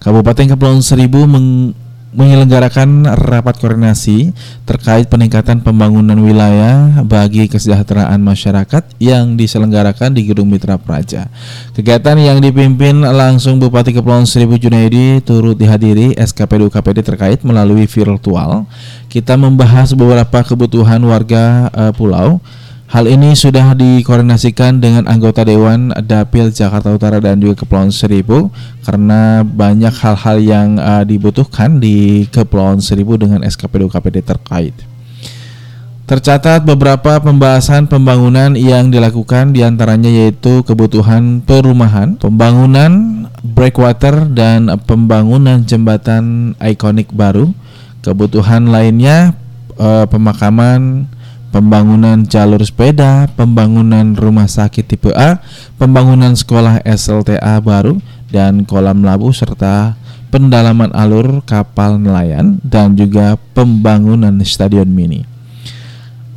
Kabupaten 0.00 0.56
Kepulauan 0.56 0.80
Seribu 0.80 1.28
meng- 1.28 1.76
menyelenggarakan 2.08 3.04
rapat 3.04 3.60
koordinasi 3.60 4.32
terkait 4.64 5.12
peningkatan 5.12 5.60
pembangunan 5.60 6.16
wilayah 6.16 7.04
bagi 7.04 7.52
kesejahteraan 7.52 8.16
masyarakat 8.24 8.96
yang 8.96 9.36
diselenggarakan 9.36 10.16
di 10.16 10.24
Gedung 10.24 10.48
Mitra 10.48 10.80
Praja. 10.80 11.28
Kegiatan 11.76 12.16
yang 12.16 12.40
dipimpin 12.40 13.04
langsung 13.04 13.60
Bupati 13.60 13.92
Kepulauan 13.92 14.24
Seribu 14.24 14.56
Junaidi 14.56 15.20
turut 15.20 15.60
dihadiri 15.60 16.16
SKPD 16.16 16.72
UKPD 16.72 16.98
terkait 17.04 17.40
melalui 17.44 17.84
virtual. 17.84 18.64
Kita 19.12 19.36
membahas 19.36 19.92
beberapa 19.92 20.40
kebutuhan 20.44 21.00
warga 21.04 21.68
eh, 21.72 21.92
pulau 21.92 22.40
Hal 22.88 23.04
ini 23.04 23.36
sudah 23.36 23.76
dikoordinasikan 23.76 24.80
dengan 24.80 25.04
anggota 25.12 25.44
Dewan 25.44 25.92
Dapil 25.92 26.48
Jakarta 26.48 26.88
Utara 26.88 27.20
dan 27.20 27.36
juga 27.36 27.60
Kepulauan 27.60 27.92
Seribu 27.92 28.48
karena 28.80 29.44
banyak 29.44 29.92
hal-hal 29.92 30.36
yang 30.40 30.80
uh, 30.80 31.04
dibutuhkan 31.04 31.84
di 31.84 32.24
Kepulauan 32.32 32.80
Seribu 32.80 33.20
dengan 33.20 33.44
SKPD 33.44 33.92
UKPD 33.92 34.24
terkait. 34.24 34.72
Tercatat 36.08 36.64
beberapa 36.64 37.20
pembahasan 37.20 37.84
pembangunan 37.92 38.56
yang 38.56 38.88
dilakukan 38.88 39.52
di 39.52 39.60
antaranya 39.60 40.08
yaitu 40.08 40.64
kebutuhan 40.64 41.44
perumahan, 41.44 42.16
pembangunan 42.16 43.28
breakwater 43.44 44.24
dan 44.32 44.72
pembangunan 44.88 45.60
jembatan 45.60 46.56
ikonik 46.56 47.12
baru. 47.12 47.52
Kebutuhan 48.00 48.72
lainnya 48.72 49.36
eh, 49.76 50.08
pemakaman, 50.08 51.04
pembangunan 51.48 52.24
jalur 52.26 52.60
sepeda, 52.60 53.28
pembangunan 53.34 54.14
rumah 54.14 54.48
sakit 54.48 54.84
tipe 54.84 55.10
A, 55.16 55.40
pembangunan 55.80 56.36
sekolah 56.36 56.84
SLTA 56.84 57.60
baru 57.64 57.98
dan 58.28 58.68
kolam 58.68 59.00
labu 59.00 59.32
serta 59.32 59.96
pendalaman 60.28 60.92
alur 60.92 61.40
kapal 61.48 61.96
nelayan 61.96 62.60
dan 62.60 62.92
juga 62.94 63.40
pembangunan 63.56 64.36
stadion 64.44 64.88
mini. 64.88 65.37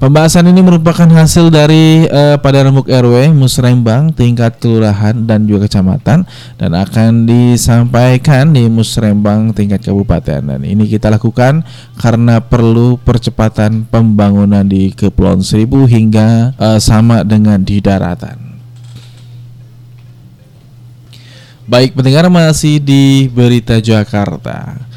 Pembahasan 0.02 0.50
ini 0.50 0.66
merupakan 0.66 1.06
hasil 1.06 1.54
dari 1.54 2.10
eh, 2.10 2.34
pada 2.42 2.66
remuk 2.66 2.90
RW 2.90 3.38
Musrembang 3.38 4.10
tingkat 4.10 4.58
kelurahan 4.58 5.14
dan 5.14 5.46
juga 5.46 5.70
kecamatan 5.70 6.26
dan 6.58 6.72
akan 6.74 7.30
disampaikan 7.30 8.50
di 8.50 8.66
Musrembang 8.66 9.54
tingkat 9.54 9.86
kabupaten 9.86 10.42
dan 10.42 10.60
ini 10.66 10.90
kita 10.90 11.14
lakukan 11.14 11.62
karena 12.02 12.42
perlu 12.42 12.98
percepatan 12.98 13.86
pembangunan 13.86 14.66
di 14.66 14.90
Kepulauan 14.90 15.46
Seribu 15.46 15.86
hingga 15.86 16.58
eh, 16.58 16.82
sama 16.82 17.22
dengan 17.22 17.62
di 17.62 17.78
daratan. 17.78 18.58
Baik 21.70 21.94
pendengar 21.94 22.26
masih 22.34 22.82
di 22.82 23.30
berita 23.30 23.78
Jakarta. 23.78 24.90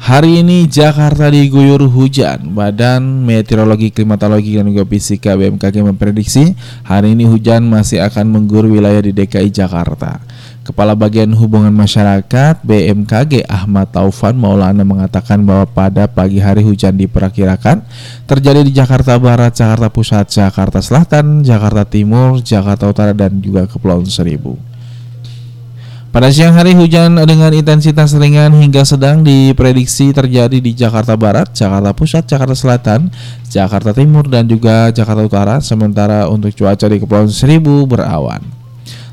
Hari 0.00 0.40
ini 0.40 0.64
Jakarta 0.64 1.28
diguyur 1.28 1.84
hujan. 1.84 2.56
Badan 2.56 3.20
Meteorologi, 3.20 3.92
Klimatologi 3.92 4.56
dan 4.56 4.72
juga 4.72 4.88
Fisika 4.88 5.36
BMKG 5.36 5.84
memprediksi 5.84 6.56
hari 6.88 7.12
ini 7.12 7.28
hujan 7.28 7.68
masih 7.68 8.00
akan 8.08 8.32
mengguyur 8.32 8.64
wilayah 8.64 9.04
di 9.04 9.12
DKI 9.12 9.52
Jakarta. 9.52 10.24
Kepala 10.64 10.96
Bagian 10.96 11.36
Hubungan 11.36 11.76
Masyarakat 11.76 12.64
BMKG 12.64 13.44
Ahmad 13.44 13.92
Taufan 13.92 14.40
Maulana 14.40 14.88
mengatakan 14.88 15.44
bahwa 15.44 15.68
pada 15.68 16.08
pagi 16.08 16.40
hari 16.40 16.64
hujan 16.64 16.96
diperkirakan 16.96 17.84
terjadi 18.24 18.64
di 18.64 18.72
Jakarta 18.72 19.20
Barat, 19.20 19.52
Jakarta 19.52 19.92
Pusat, 19.92 20.32
Jakarta 20.32 20.80
Selatan, 20.80 21.44
Jakarta 21.44 21.84
Timur, 21.84 22.40
Jakarta 22.40 22.88
Utara 22.88 23.12
dan 23.12 23.36
juga 23.44 23.68
Kepulauan 23.68 24.08
Seribu. 24.08 24.69
Pada 26.10 26.26
siang 26.26 26.58
hari 26.58 26.74
hujan 26.74 27.22
dengan 27.22 27.54
intensitas 27.54 28.18
ringan 28.18 28.50
hingga 28.58 28.82
sedang 28.82 29.22
diprediksi 29.22 30.10
terjadi 30.10 30.58
di 30.58 30.74
Jakarta 30.74 31.14
Barat, 31.14 31.54
Jakarta 31.54 31.94
Pusat, 31.94 32.26
Jakarta 32.26 32.56
Selatan, 32.58 33.14
Jakarta 33.46 33.94
Timur 33.94 34.26
dan 34.26 34.50
juga 34.50 34.90
Jakarta 34.90 35.22
Utara. 35.22 35.62
Sementara 35.62 36.26
untuk 36.26 36.50
cuaca 36.50 36.90
di 36.90 36.98
Kepulauan 36.98 37.30
Seribu 37.30 37.86
berawan. 37.86 38.42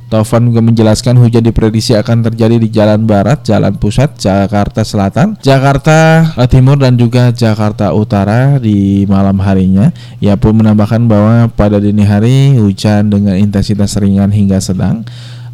Taufan 0.10 0.50
juga 0.50 0.66
menjelaskan 0.66 1.22
hujan 1.22 1.45
diprediksi 1.45 1.93
akan 1.93 2.34
terjadi 2.34 2.58
di 2.58 2.74
Jalan 2.74 3.06
Barat, 3.06 3.45
Jalan 3.45 3.78
Pusat, 3.78 4.18
Jakarta 4.18 4.82
Selatan, 4.82 5.38
Jakarta 5.38 6.34
Timur 6.50 6.82
dan 6.82 6.98
juga 6.98 7.30
Jakarta 7.30 7.93
Utara 7.93 8.58
di 8.58 9.06
malam 9.06 9.38
harinya. 9.45 9.93
Ia 10.18 10.34
pun 10.34 10.58
menambahkan 10.58 11.06
bahwa 11.06 11.45
pada 11.54 11.78
dini 11.78 12.02
hari 12.02 12.58
hujan 12.58 13.14
dengan 13.14 13.38
intensitas 13.38 13.93
ringan 14.02 14.34
hingga 14.34 14.58
sedang 14.58 15.06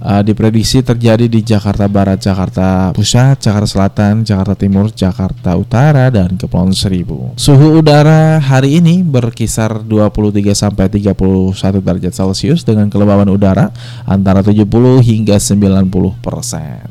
uh, 0.03 0.21
diprediksi 0.21 0.83
terjadi 0.83 1.25
di 1.31 1.39
Jakarta 1.41 1.87
Barat, 1.87 2.19
Jakarta 2.19 2.91
Pusat, 2.91 3.39
Jakarta 3.39 3.67
Selatan, 3.67 4.13
Jakarta 4.27 4.53
Timur, 4.59 4.91
Jakarta 4.91 5.55
Utara 5.55 6.11
dan 6.11 6.35
Kepulauan 6.35 6.75
Seribu. 6.75 7.31
Suhu 7.39 7.79
udara 7.79 8.37
hari 8.43 8.83
ini 8.83 9.01
berkisar 9.01 9.81
23 9.81 10.51
sampai 10.51 10.91
31 10.91 11.55
derajat 11.79 12.13
Celcius 12.13 12.67
dengan 12.67 12.91
kelembaban 12.91 13.31
udara 13.31 13.71
antara 14.03 14.43
70 14.43 14.67
hingga 15.01 15.39
90 15.39 16.19
persen. 16.19 16.85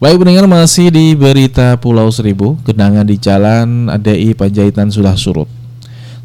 Baik 0.00 0.16
pendengar 0.16 0.48
masih 0.48 0.88
di 0.88 1.12
berita 1.12 1.76
Pulau 1.76 2.08
Seribu, 2.08 2.56
genangan 2.64 3.04
di 3.04 3.20
jalan 3.20 3.84
DI 4.00 4.32
Panjaitan 4.32 4.88
sudah 4.88 5.12
surut. 5.12 5.59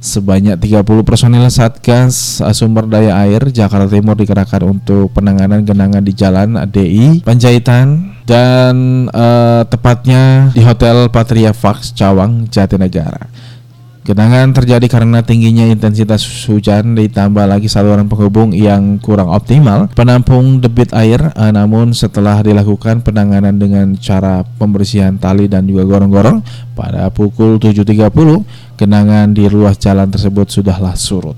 Sebanyak 0.05 0.61
30 0.61 0.85
personil 1.01 1.41
Satgas 1.49 2.37
Sumber 2.53 2.85
Daya 2.85 3.25
Air 3.25 3.49
Jakarta 3.49 3.89
Timur 3.89 4.13
dikerahkan 4.13 4.61
untuk 4.61 5.09
penanganan 5.17 5.65
genangan 5.65 6.05
di 6.05 6.13
Jalan 6.13 6.61
DI 6.69 7.25
Panjaitan 7.25 8.13
dan 8.29 9.05
eh, 9.09 9.63
tepatnya 9.65 10.53
di 10.53 10.61
Hotel 10.61 11.09
Patria 11.09 11.53
Fax 11.53 11.93
Cawang 11.97 12.45
Jatinegara. 12.49 13.33
Genangan 14.05 14.53
terjadi 14.53 14.85
karena 14.85 15.25
tingginya 15.25 15.65
intensitas 15.65 16.21
hujan 16.45 16.93
ditambah 16.93 17.41
lagi 17.49 17.65
saluran 17.65 18.05
penghubung 18.05 18.53
yang 18.53 19.01
kurang 19.01 19.33
optimal 19.33 19.89
penampung 19.97 20.61
debit 20.61 20.93
air 20.93 21.33
eh, 21.33 21.49
namun 21.49 21.89
setelah 21.89 22.45
dilakukan 22.45 23.01
penanganan 23.01 23.57
dengan 23.57 23.97
cara 23.97 24.45
pembersihan 24.61 25.17
tali 25.17 25.49
dan 25.49 25.65
juga 25.65 25.89
gorong-gorong 25.89 26.45
pada 26.77 27.09
pukul 27.09 27.57
7.30 27.57 28.77
genangan 28.77 29.33
di 29.33 29.49
ruas 29.49 29.73
jalan 29.81 30.05
tersebut 30.05 30.53
sudahlah 30.53 30.93
surut. 30.93 31.33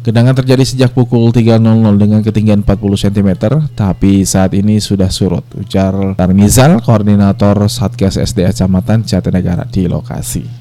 Genangan 0.00 0.32
terjadi 0.32 0.64
sejak 0.64 0.96
pukul 0.96 1.28
3.00 1.28 1.60
dengan 2.00 2.24
ketinggian 2.24 2.64
40 2.64 2.80
cm, 2.96 3.30
tapi 3.76 4.24
saat 4.24 4.56
ini 4.56 4.80
sudah 4.80 5.12
surut, 5.12 5.44
ujar 5.60 6.16
Tarmizal, 6.16 6.80
koordinator 6.80 7.68
Satgas 7.68 8.16
SDA 8.16 8.56
Kecamatan 8.56 9.04
Jatinegara 9.04 9.68
di 9.68 9.84
lokasi. 9.84 10.59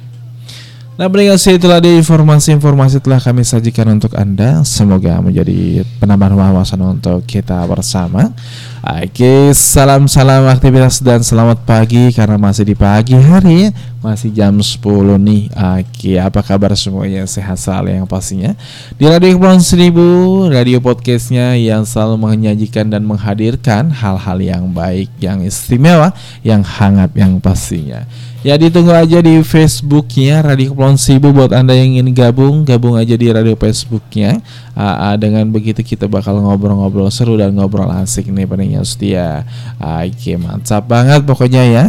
Nah, 1.00 1.08
pendengar 1.08 1.40
itulah 1.40 1.80
di 1.80 1.96
informasi-informasi 1.96 3.00
telah 3.00 3.24
kami 3.24 3.48
sajikan 3.48 3.88
untuk 3.88 4.12
Anda. 4.20 4.68
Semoga 4.68 5.24
menjadi 5.24 5.88
penambahan 5.96 6.36
wawasan 6.36 6.84
untuk 6.84 7.24
kita 7.24 7.56
bersama. 7.72 8.36
Oke, 8.84 9.56
salam-salam 9.56 10.52
aktivitas 10.52 11.00
dan 11.00 11.24
selamat 11.24 11.64
pagi 11.64 12.12
karena 12.12 12.36
masih 12.36 12.68
di 12.68 12.76
pagi 12.76 13.16
hari, 13.16 13.72
masih 14.04 14.28
jam 14.36 14.60
10 14.60 15.16
nih. 15.24 15.48
Oke, 15.56 16.20
apa 16.20 16.44
kabar 16.44 16.76
semuanya? 16.76 17.24
Sehat 17.24 17.64
selalu 17.64 17.96
yang 17.96 18.04
pastinya. 18.04 18.52
Di 19.00 19.08
Radio 19.08 19.40
Kepulauan 19.40 19.64
Seribu, 19.64 20.08
radio 20.52 20.84
podcastnya 20.84 21.56
yang 21.56 21.88
selalu 21.88 22.28
menyajikan 22.28 22.92
dan 22.92 23.08
menghadirkan 23.08 23.88
hal-hal 23.88 24.36
yang 24.44 24.68
baik, 24.76 25.08
yang 25.24 25.40
istimewa, 25.48 26.12
yang 26.44 26.60
hangat, 26.60 27.16
yang 27.16 27.40
pastinya. 27.40 28.04
Ya 28.40 28.56
ditunggu 28.56 28.96
aja 28.96 29.20
di 29.20 29.44
Facebooknya 29.44 30.40
Radio 30.40 30.72
Kepulauan 30.72 30.96
Seribu 30.96 31.36
buat 31.36 31.52
anda 31.52 31.76
yang 31.76 32.00
ingin 32.00 32.16
gabung 32.16 32.64
gabung 32.64 32.96
aja 32.96 33.12
di 33.20 33.28
radio 33.28 33.52
Facebooknya. 33.60 34.40
Aa, 34.80 35.20
dengan 35.20 35.44
begitu 35.52 35.84
kita 35.84 36.08
bakal 36.08 36.40
ngobrol-ngobrol 36.40 37.12
seru 37.12 37.36
dan 37.36 37.52
ngobrol 37.52 37.92
asik 37.92 38.32
nih 38.32 38.48
pendengar 38.48 38.88
setia. 38.88 39.44
Oke, 39.76 40.40
mantap 40.40 40.88
banget 40.88 41.28
pokoknya 41.28 41.68
ya. 41.68 41.86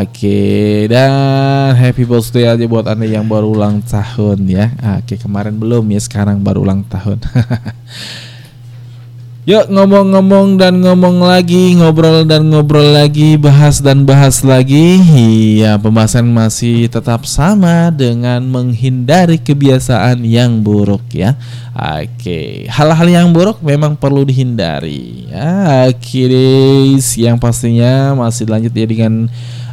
Oke, 0.00 0.88
dan 0.88 1.76
happy 1.76 2.08
birthday 2.08 2.48
aja 2.48 2.64
buat 2.64 2.88
Anda 2.88 3.04
yang 3.04 3.28
baru 3.28 3.52
ulang 3.52 3.84
tahun 3.84 4.48
ya. 4.48 4.72
Oke, 4.96 5.20
kemarin 5.20 5.60
belum 5.60 5.92
ya, 5.92 6.00
sekarang 6.00 6.40
baru 6.40 6.64
ulang 6.64 6.88
tahun. 6.88 7.20
Yuk 9.42 9.74
ngomong-ngomong 9.74 10.54
dan 10.54 10.78
ngomong 10.78 11.18
lagi, 11.18 11.74
ngobrol 11.74 12.22
dan 12.22 12.46
ngobrol 12.46 12.94
lagi, 12.94 13.34
bahas 13.34 13.82
dan 13.82 14.06
bahas 14.06 14.46
lagi. 14.46 15.02
Iya, 15.58 15.82
pembahasan 15.82 16.30
masih 16.30 16.86
tetap 16.86 17.26
sama 17.26 17.90
dengan 17.90 18.38
menghindari 18.46 19.42
kebiasaan 19.42 20.22
yang 20.22 20.62
buruk 20.62 21.02
ya. 21.10 21.34
Oke, 21.74 22.70
hal-hal 22.70 23.08
yang 23.10 23.34
buruk 23.34 23.58
memang 23.66 23.98
perlu 23.98 24.22
dihindari. 24.22 25.26
Ya, 25.26 25.90
oke, 25.90 26.22
yang 27.18 27.34
pastinya 27.42 28.14
masih 28.14 28.46
lanjut 28.46 28.70
ya 28.70 28.86
dengan 28.86 29.26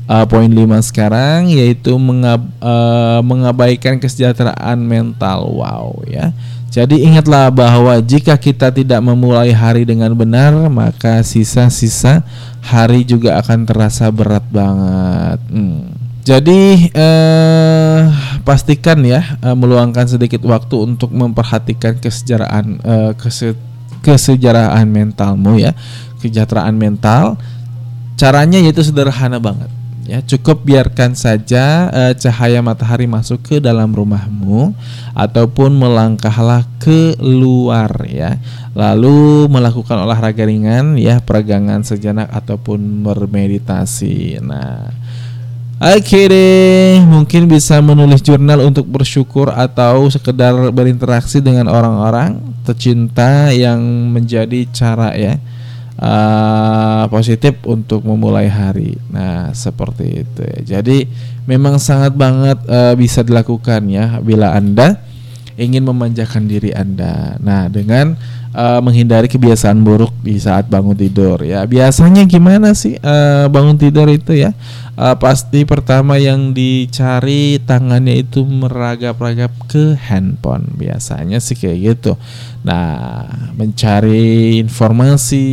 uh, 0.10 0.26
poin 0.26 0.50
5 0.50 0.66
sekarang 0.82 1.46
yaitu 1.54 1.94
mengab, 2.02 2.42
uh, 2.58 3.22
mengabaikan 3.22 4.02
kesejahteraan 4.02 4.82
mental. 4.82 5.46
Wow 5.54 6.02
ya. 6.10 6.34
Jadi 6.70 7.02
ingatlah 7.02 7.50
bahwa 7.50 7.98
jika 7.98 8.38
kita 8.38 8.70
tidak 8.70 9.02
memulai 9.02 9.50
hari 9.50 9.90
dengan 9.90 10.14
benar, 10.14 10.54
maka 10.70 11.26
sisa-sisa 11.26 12.22
hari 12.62 13.02
juga 13.02 13.42
akan 13.42 13.66
terasa 13.66 14.14
berat 14.14 14.46
banget. 14.54 15.42
Hmm. 15.50 15.90
Jadi 16.22 16.94
eh, 16.94 18.02
pastikan 18.46 19.02
ya 19.02 19.42
eh, 19.42 19.56
meluangkan 19.58 20.06
sedikit 20.06 20.46
waktu 20.46 20.78
untuk 20.78 21.10
memperhatikan 21.10 21.98
kesejahteraan 21.98 22.66
eh, 22.86 23.12
kese 23.18 23.58
kesejahteraan 24.06 24.86
mentalmu 24.86 25.58
ya, 25.58 25.74
kesejahteraan 26.22 26.78
mental. 26.78 27.42
Caranya 28.14 28.62
yaitu 28.62 28.86
sederhana 28.86 29.42
banget 29.42 29.79
ya 30.10 30.26
cukup 30.26 30.66
biarkan 30.66 31.14
saja 31.14 31.93
uh, 31.93 32.14
cahaya 32.18 32.66
matahari 32.66 33.05
masuk 33.05 33.45
ke 33.45 33.55
dalam 33.62 33.93
rumahmu 33.93 34.74
ataupun 35.14 35.70
melangkahlah 35.78 36.66
ke 36.82 37.14
luar 37.22 37.93
ya. 38.10 38.41
Lalu 38.74 39.45
melakukan 39.45 40.01
olahraga 40.01 40.49
ringan 40.49 40.97
ya 40.97 41.22
peregangan 41.22 41.86
sejenak 41.86 42.34
ataupun 42.34 43.05
bermeditasi. 43.05 44.41
Nah 44.41 44.89
Oke 45.80 46.28
deh, 46.28 46.99
mungkin 47.07 47.47
bisa 47.47 47.80
menulis 47.80 48.20
jurnal 48.20 48.68
untuk 48.68 48.84
bersyukur 48.84 49.47
atau 49.47 50.12
sekedar 50.12 50.76
berinteraksi 50.76 51.39
dengan 51.39 51.72
orang-orang 51.72 52.36
tercinta 52.68 53.47
yang 53.55 53.80
menjadi 54.12 54.68
cara 54.76 55.16
ya 55.16 55.39
uh, 56.00 57.04
positif 57.12 57.60
untuk 57.68 58.08
memulai 58.08 58.47
hari. 58.47 58.95
Nah, 59.12 59.52
seperti 59.52 60.24
itu. 60.26 60.43
Jadi 60.64 61.06
memang 61.45 61.78
sangat 61.78 62.16
banget 62.16 62.58
uh, 62.66 62.95
bisa 62.95 63.22
dilakukan 63.22 63.86
ya 63.91 64.18
bila 64.24 64.56
Anda 64.56 65.04
ingin 65.60 65.84
memanjakan 65.84 66.47
diri 66.47 66.72
Anda. 66.72 67.36
Nah, 67.43 67.68
dengan 67.68 68.16
uh, 68.54 68.80
menghindari 68.82 69.28
kebiasaan 69.30 69.82
buruk 69.82 70.14
di 70.22 70.38
saat 70.38 70.70
bangun 70.70 70.97
tidur 70.97 71.41
ya. 71.41 71.66
Biasanya 71.66 72.26
gimana 72.26 72.74
sih 72.74 72.97
uh, 73.02 73.45
bangun 73.50 73.78
tidur 73.78 74.10
itu 74.10 74.34
ya? 74.38 74.54
Uh, 75.00 75.16
pasti 75.16 75.64
pertama 75.64 76.20
yang 76.20 76.52
dicari 76.52 77.56
tangannya 77.64 78.20
itu 78.28 78.43
meragap-ragap 78.43 79.52
ke 79.72 79.95
handphone. 79.95 80.68
Biasanya 80.76 81.39
sih 81.39 81.56
kayak 81.56 81.78
gitu. 81.95 82.20
Nah, 82.68 83.24
mencari 83.56 84.60
informasi 84.60 85.47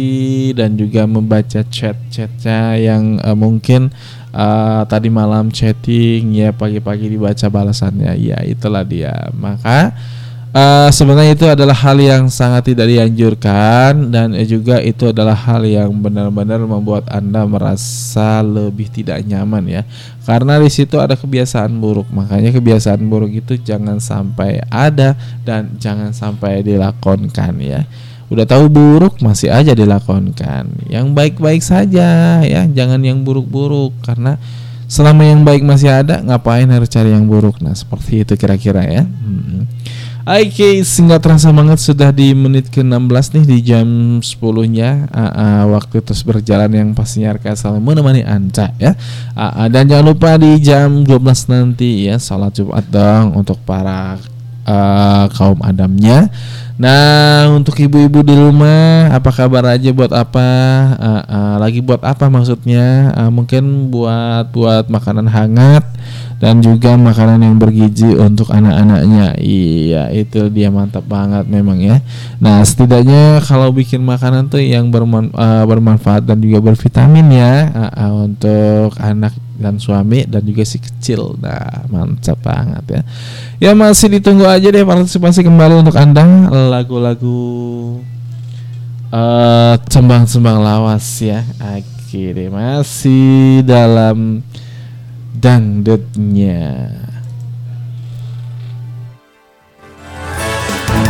dan 0.59 0.75
juga 0.75 1.07
membaca 1.07 1.63
chat-chatnya 1.63 2.75
yang 2.83 3.23
uh, 3.23 3.39
mungkin 3.39 3.95
uh, 4.37 4.83
tadi 4.85 5.09
malam 5.09 5.49
chatting 5.49 6.37
ya 6.37 6.53
pagi-pagi 6.53 7.09
dibaca 7.09 7.49
balasannya 7.49 8.13
ya 8.21 8.39
itulah 8.45 8.85
dia 8.85 9.33
maka 9.33 9.97
uh, 10.57 10.89
sebenarnya 10.89 11.37
itu 11.37 11.47
adalah 11.47 11.77
hal 11.77 12.01
yang 12.01 12.33
sangat 12.33 12.73
tidak 12.73 12.89
dianjurkan 12.89 14.09
dan 14.09 14.33
juga 14.49 14.81
itu 14.81 15.13
adalah 15.13 15.37
hal 15.37 15.63
yang 15.69 15.93
benar-benar 15.93 16.65
membuat 16.65 17.05
anda 17.13 17.45
merasa 17.45 18.41
lebih 18.41 18.89
tidak 18.89 19.21
nyaman 19.29 19.69
ya. 19.69 19.83
Karena 20.25 20.59
di 20.59 20.73
situ 20.73 20.97
ada 20.99 21.15
kebiasaan 21.15 21.71
buruk. 21.77 22.09
Makanya 22.11 22.51
kebiasaan 22.51 23.05
buruk 23.07 23.31
itu 23.31 23.61
jangan 23.61 24.01
sampai 24.01 24.65
ada 24.73 25.15
dan 25.45 25.77
jangan 25.77 26.11
sampai 26.17 26.65
dilakonkan 26.65 27.61
ya. 27.61 27.85
Udah 28.27 28.43
tahu 28.43 28.67
buruk 28.67 29.23
masih 29.23 29.55
aja 29.55 29.71
dilakonkan. 29.71 30.67
Yang 30.91 31.07
baik-baik 31.15 31.63
saja 31.63 32.43
ya 32.43 32.67
jangan 32.67 32.99
yang 33.07 33.23
buruk-buruk. 33.23 33.95
Karena 34.03 34.35
selama 34.91 35.23
yang 35.23 35.47
baik 35.47 35.63
masih 35.63 35.95
ada 35.95 36.19
ngapain 36.27 36.67
harus 36.67 36.91
cari 36.91 37.15
yang 37.15 37.31
buruk? 37.31 37.63
Nah 37.63 37.79
seperti 37.79 38.27
itu 38.27 38.35
kira-kira 38.35 38.83
ya. 38.83 39.07
Hmm. 39.07 39.71
Oke, 40.27 40.83
singkat 40.83 41.23
terasa 41.23 41.55
banget 41.55 41.79
sudah 41.79 42.11
di 42.11 42.35
menit 42.35 42.67
ke-16 42.75 43.39
nih 43.39 43.45
di 43.47 43.59
jam 43.63 43.87
10-nya. 44.19 45.07
Uh, 45.15 45.23
uh, 45.23 45.63
waktu 45.79 46.03
terus 46.03 46.27
berjalan 46.27 46.67
yang 46.67 46.89
pastinya 46.99 47.39
RK 47.39 47.55
selalu 47.55 47.79
menemani 47.79 48.27
Anda 48.27 48.75
ya. 48.75 48.99
Uh, 49.39 49.71
dan 49.71 49.87
jangan 49.87 50.03
lupa 50.11 50.35
di 50.35 50.59
jam 50.59 51.07
12 51.07 51.23
nanti 51.55 52.11
ya 52.11 52.19
salat 52.19 52.59
Jumat 52.59 52.83
dong 52.91 53.39
untuk 53.39 53.63
para 53.63 54.19
uh, 54.67 55.31
kaum 55.31 55.63
Adamnya. 55.63 56.27
Nah, 56.77 57.49
untuk 57.57 57.73
ibu-ibu 57.81 58.21
di 58.21 58.37
rumah, 58.37 59.09
apa 59.09 59.33
kabar 59.33 59.65
aja 59.65 59.89
buat 59.97 60.13
apa? 60.13 60.49
Uh, 61.01 61.23
uh, 61.25 61.55
lagi 61.57 61.81
buat 61.81 62.05
apa 62.05 62.29
maksudnya? 62.29 63.17
Uh, 63.17 63.33
mungkin 63.33 63.89
buat 63.89 64.53
buat 64.53 64.85
makanan 64.93 65.25
hangat 65.25 65.89
dan 66.37 66.61
juga 66.61 66.93
makanan 67.01 67.41
yang 67.41 67.57
bergizi 67.57 68.13
untuk 68.13 68.53
anak-anaknya. 68.53 69.41
Iya, 69.41 70.13
itu 70.13 70.53
dia 70.53 70.69
mantap 70.69 71.09
banget 71.09 71.49
memang 71.49 71.81
ya. 71.81 72.05
Nah, 72.45 72.61
setidaknya 72.61 73.41
kalau 73.41 73.73
bikin 73.73 74.05
makanan 74.05 74.53
tuh 74.53 74.61
yang 74.61 74.93
berman, 74.93 75.33
uh, 75.33 75.65
bermanfaat 75.65 76.29
dan 76.29 76.45
juga 76.45 76.61
bervitamin 76.61 77.27
ya 77.33 77.73
uh, 77.73 77.89
uh, 77.89 78.13
untuk 78.29 78.93
anak 79.01 79.33
dan 79.57 79.81
suami 79.81 80.29
dan 80.29 80.45
juga 80.45 80.69
si 80.69 80.77
kecil. 80.77 81.41
Nah, 81.41 81.89
mantap 81.89 82.37
banget 82.45 82.85
ya. 82.93 83.03
Ya 83.57 83.71
masih 83.73 84.13
ditunggu 84.13 84.45
aja 84.45 84.69
deh 84.69 84.85
partisipasi 84.85 85.41
kembali 85.41 85.81
untuk 85.81 85.97
Anda 85.97 86.53
lagu-lagu 86.67 87.43
uh, 89.15 89.75
cembang-cembang 89.87 90.59
lawas 90.61 91.07
ya. 91.23 91.47
Akhirnya 91.63 92.51
masih 92.51 93.63
dalam 93.63 94.43
dangdutnya. 95.37 96.93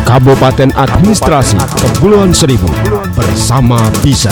Kabupaten 0.07 0.71
Administrasi 0.71 1.59
Kepulauan 1.59 2.31
Seribu 2.31 2.71
bersama 3.11 3.91
Bisa. 3.99 4.31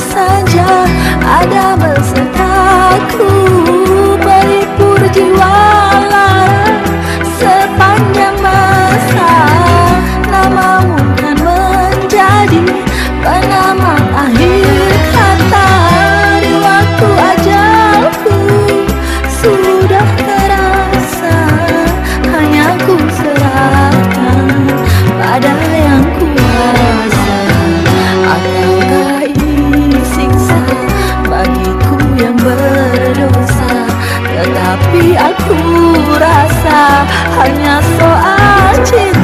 Saja. 0.00 0.88
Ada 1.20 1.79
hanya 37.40 37.80
soal 37.96 38.76
cinta 38.84 39.19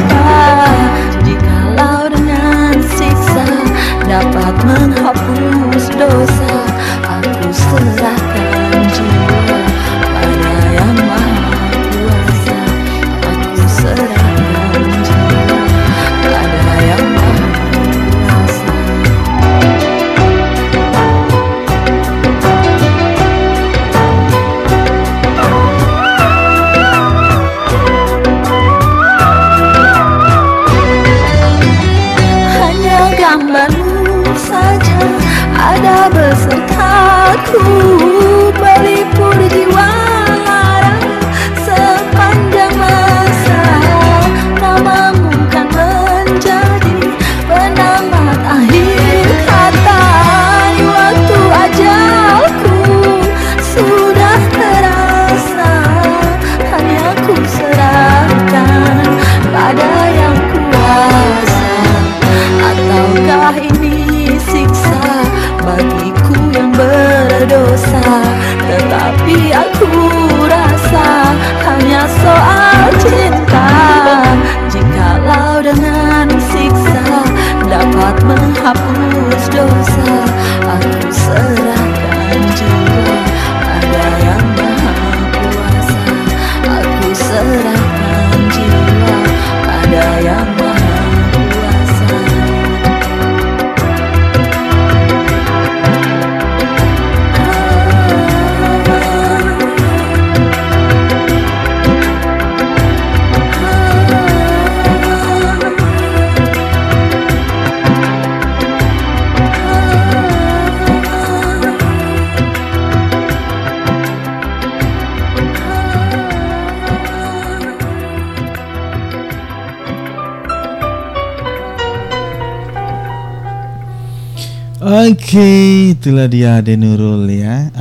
itulah 125.96 126.28
dia 126.28 126.60
Ade 126.60 126.76
Nurul 126.76 127.24
ya. 127.32 127.72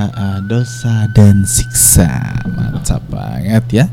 Dosa 0.47 1.11
dan 1.11 1.43
siksa. 1.43 2.07
Mantap 2.47 3.03
banget 3.11 3.83
ya. 3.83 3.85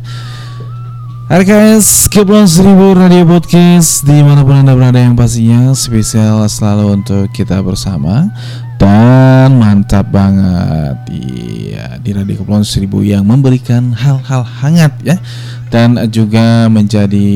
RKS 1.32 2.12
Kepulauan 2.12 2.44
Seribu 2.44 2.92
Radio 2.92 3.24
Podcast 3.24 4.04
Di 4.04 4.20
mana 4.20 4.44
pun 4.44 4.52
Anda 4.52 4.76
berada 4.76 5.00
yang 5.00 5.16
pastinya 5.16 5.72
Spesial 5.72 6.44
selalu 6.44 7.00
untuk 7.00 7.24
kita 7.32 7.62
bersama 7.64 8.28
Dan 8.76 9.56
mantap 9.56 10.12
banget 10.12 10.98
Iya 11.08 11.96
di 12.04 12.12
Radio 12.12 12.36
Kepulauan 12.36 12.68
Seribu 12.68 13.00
yang 13.00 13.24
memberikan 13.24 13.96
hal-hal 13.96 14.44
hangat 14.44 14.92
ya 15.00 15.16
Dan 15.72 15.96
juga 16.12 16.68
menjadi 16.68 17.30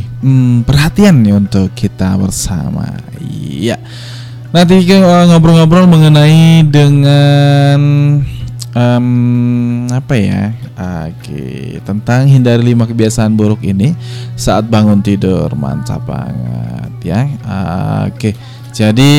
hmm, 0.00 0.64
perhatian 0.64 1.20
nih 1.20 1.36
untuk 1.36 1.76
kita 1.76 2.16
bersama 2.16 2.88
Iya 3.20 3.76
Nanti 4.52 4.84
kita 4.84 5.00
ngobrol-ngobrol 5.32 5.88
mengenai 5.88 6.60
dengan 6.68 7.80
em, 8.76 9.06
apa 9.88 10.14
ya? 10.14 10.52
Oke, 11.08 11.80
tentang 11.80 12.28
hindari 12.28 12.72
lima 12.72 12.84
kebiasaan 12.84 13.32
buruk 13.32 13.64
ini 13.64 13.96
saat 14.36 14.68
bangun 14.68 15.00
tidur. 15.00 15.48
Mantap 15.56 16.04
banget 16.04 16.92
ya. 17.00 17.20
Oke. 18.08 18.36
Jadi 18.72 19.12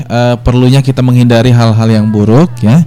eh, 0.00 0.36
perlunya 0.40 0.80
kita 0.80 1.04
menghindari 1.04 1.52
hal-hal 1.52 1.88
yang 1.88 2.08
buruk 2.08 2.48
ya. 2.64 2.80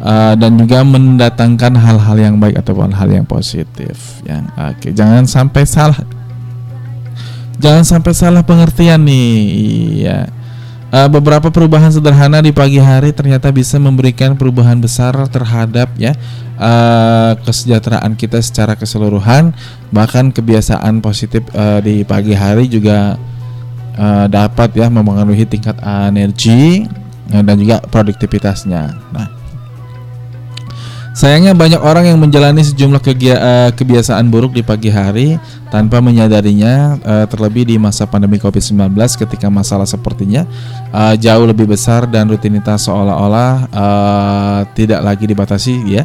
Eh, 0.00 0.34
dan 0.36 0.60
juga 0.60 0.84
mendatangkan 0.84 1.72
hal-hal 1.76 2.16
yang 2.20 2.36
baik 2.36 2.60
ataupun 2.60 2.92
hal 2.92 3.08
yang 3.08 3.24
positif 3.24 4.20
ya. 4.28 4.44
Oke, 4.72 4.92
jangan 4.92 5.24
sampai 5.24 5.64
salah 5.64 6.00
Jangan 7.60 7.84
sampai 7.84 8.12
salah 8.16 8.40
pengertian 8.40 9.04
nih. 9.04 9.36
Iya. 10.00 10.39
Uh, 10.90 11.06
beberapa 11.06 11.54
perubahan 11.54 11.94
sederhana 11.94 12.42
di 12.42 12.50
pagi 12.50 12.82
hari 12.82 13.14
ternyata 13.14 13.54
bisa 13.54 13.78
memberikan 13.78 14.34
perubahan 14.34 14.74
besar 14.74 15.14
terhadap 15.30 15.86
ya 15.94 16.18
uh, 16.58 17.38
kesejahteraan 17.46 18.18
kita 18.18 18.42
secara 18.42 18.74
keseluruhan 18.74 19.54
bahkan 19.94 20.34
kebiasaan 20.34 20.98
positif 20.98 21.46
uh, 21.54 21.78
di 21.78 22.02
pagi 22.02 22.34
hari 22.34 22.66
juga 22.66 23.14
uh, 23.94 24.26
dapat 24.26 24.74
ya 24.74 24.90
mempengaruhi 24.90 25.46
tingkat 25.46 25.78
energi 26.10 26.90
dan 27.30 27.54
juga 27.54 27.78
produktivitasnya. 27.86 28.90
Nah, 29.14 29.39
Sayangnya 31.10 31.58
banyak 31.58 31.82
orang 31.82 32.06
yang 32.06 32.22
menjalani 32.22 32.62
sejumlah 32.62 33.02
eh, 33.02 33.70
kebiasaan 33.74 34.30
buruk 34.30 34.54
di 34.54 34.62
pagi 34.62 34.94
hari 34.94 35.42
tanpa 35.66 35.98
menyadarinya 35.98 37.02
eh, 37.02 37.26
terlebih 37.26 37.66
di 37.66 37.76
masa 37.82 38.06
pandemi 38.06 38.38
Covid-19 38.38 38.94
ketika 39.26 39.50
masalah 39.50 39.90
sepertinya 39.90 40.46
eh, 40.94 41.14
jauh 41.18 41.50
lebih 41.50 41.66
besar 41.66 42.06
dan 42.06 42.30
rutinitas 42.30 42.86
seolah-olah 42.86 43.66
tidak 44.72 45.00
lagi 45.02 45.24
dibatasi 45.26 45.74
ya 45.90 46.02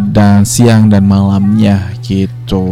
dan 0.00 0.46
siang 0.46 0.86
dan 0.86 1.02
malamnya 1.02 1.90
gitu. 2.06 2.66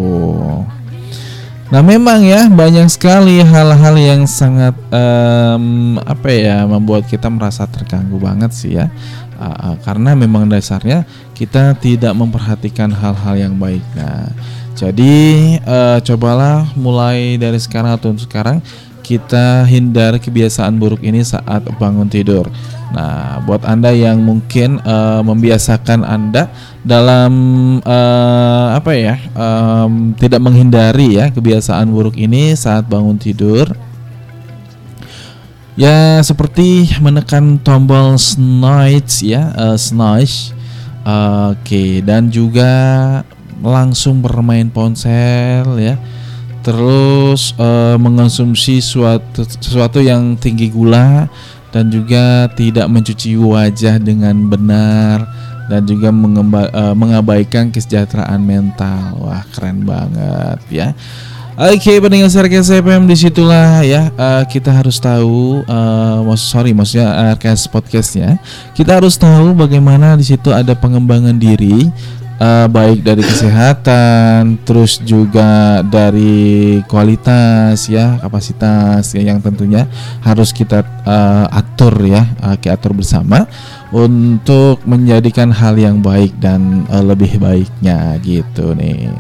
Nah 1.69 1.85
memang 1.85 2.25
ya 2.25 2.49
banyak 2.49 2.89
sekali 2.89 3.45
hal-hal 3.45 3.93
yang 4.01 4.25
sangat 4.25 4.73
em, 4.89 6.01
apa 6.01 6.29
ya 6.33 6.65
membuat 6.65 7.05
kita 7.05 7.29
merasa 7.29 7.69
terganggu 7.69 8.17
banget 8.17 8.57
sih 8.57 8.73
ya 8.81 8.89
Uh, 9.39 9.71
uh, 9.71 9.77
karena 9.87 10.19
memang 10.19 10.51
dasarnya 10.51 11.07
kita 11.31 11.79
tidak 11.79 12.11
memperhatikan 12.11 12.91
hal-hal 12.91 13.39
yang 13.39 13.55
baik. 13.55 13.83
Nah 13.95 14.35
jadi 14.79 15.15
uh, 15.67 15.99
cobalah 16.03 16.71
mulai 16.79 17.35
dari 17.35 17.59
sekarang 17.59 17.99
atau 17.99 18.15
sekarang 18.15 18.63
kita 19.03 19.65
hindari 19.65 20.21
kebiasaan 20.21 20.77
buruk 20.77 21.01
ini 21.01 21.25
saat 21.25 21.65
bangun 21.81 22.07
tidur. 22.07 22.45
Nah, 22.93 23.41
buat 23.49 23.65
anda 23.65 23.89
yang 23.89 24.21
mungkin 24.21 24.85
uh, 24.85 25.25
membiasakan 25.25 26.05
anda 26.05 26.53
dalam 26.85 27.33
uh, 27.81 28.77
apa 28.77 28.93
ya, 28.93 29.17
um, 29.33 30.13
tidak 30.13 30.45
menghindari 30.45 31.17
ya 31.17 31.33
kebiasaan 31.33 31.89
buruk 31.89 32.21
ini 32.21 32.53
saat 32.53 32.85
bangun 32.85 33.17
tidur. 33.17 33.73
Ya 35.79 36.19
seperti 36.27 36.91
menekan 36.99 37.63
tombol 37.63 38.19
snooze 38.19 39.23
ya, 39.23 39.55
uh. 39.55 39.79
Oke, 41.55 42.03
dan 42.03 42.35
juga 42.35 42.73
langsung 43.63 44.19
bermain 44.19 44.67
ponsel 44.75 45.63
ya. 45.79 45.95
Terus 46.67 47.55
eh, 47.55 47.95
mengonsumsi 47.95 48.83
suatu 48.83 49.47
sesuatu 49.47 50.03
yang 50.03 50.35
tinggi 50.35 50.67
gula 50.67 51.31
dan 51.71 51.95
juga 51.95 52.51
tidak 52.59 52.91
mencuci 52.91 53.39
wajah 53.39 54.03
dengan 54.03 54.51
benar 54.51 55.31
dan 55.71 55.87
juga 55.87 56.11
eh, 56.75 56.95
mengabaikan 56.99 57.71
kesejahteraan 57.71 58.43
mental. 58.43 59.15
Wah, 59.23 59.47
keren 59.55 59.87
banget 59.87 60.59
ya. 60.75 60.91
Oke, 61.59 61.99
pendengar 61.99 62.31
RKS 62.31 62.71
FM 62.87 63.11
di 63.11 63.19
situlah 63.19 63.83
ya 63.83 64.15
eh, 64.15 64.45
kita 64.47 64.71
harus 64.71 65.03
tahu, 65.03 65.67
mak- 66.23 66.39
sorry 66.39 66.71
maksudnya 66.71 67.35
RKS 67.35 67.67
podcastnya, 67.67 68.39
kita 68.79 69.03
harus 69.03 69.19
tahu 69.19 69.59
bagaimana 69.59 70.15
di 70.15 70.23
situ 70.23 70.55
ada 70.55 70.79
pengembangan 70.79 71.35
diri, 71.35 71.91
eh, 72.39 72.67
baik 72.71 73.03
dari 73.03 73.27
kesehatan, 73.27 74.63
terus 74.63 75.03
juga 75.03 75.83
dari 75.83 76.79
kualitas 76.87 77.91
ya, 77.91 78.23
kapasitas 78.23 79.11
ya 79.19 79.27
yang 79.27 79.43
tentunya 79.43 79.91
harus 80.23 80.55
kita 80.55 80.87
eh, 80.87 81.59
atur 81.59 81.99
ya, 82.07 82.23
kita 82.63 82.79
atur 82.79 82.95
bersama 82.95 83.51
untuk 83.91 84.79
menjadikan 84.87 85.51
hal 85.51 85.75
yang 85.75 85.99
baik 85.99 86.39
dan 86.39 86.87
eh, 86.87 87.03
lebih 87.03 87.43
baiknya 87.43 88.15
gitu 88.23 88.79
nih. 88.79 89.11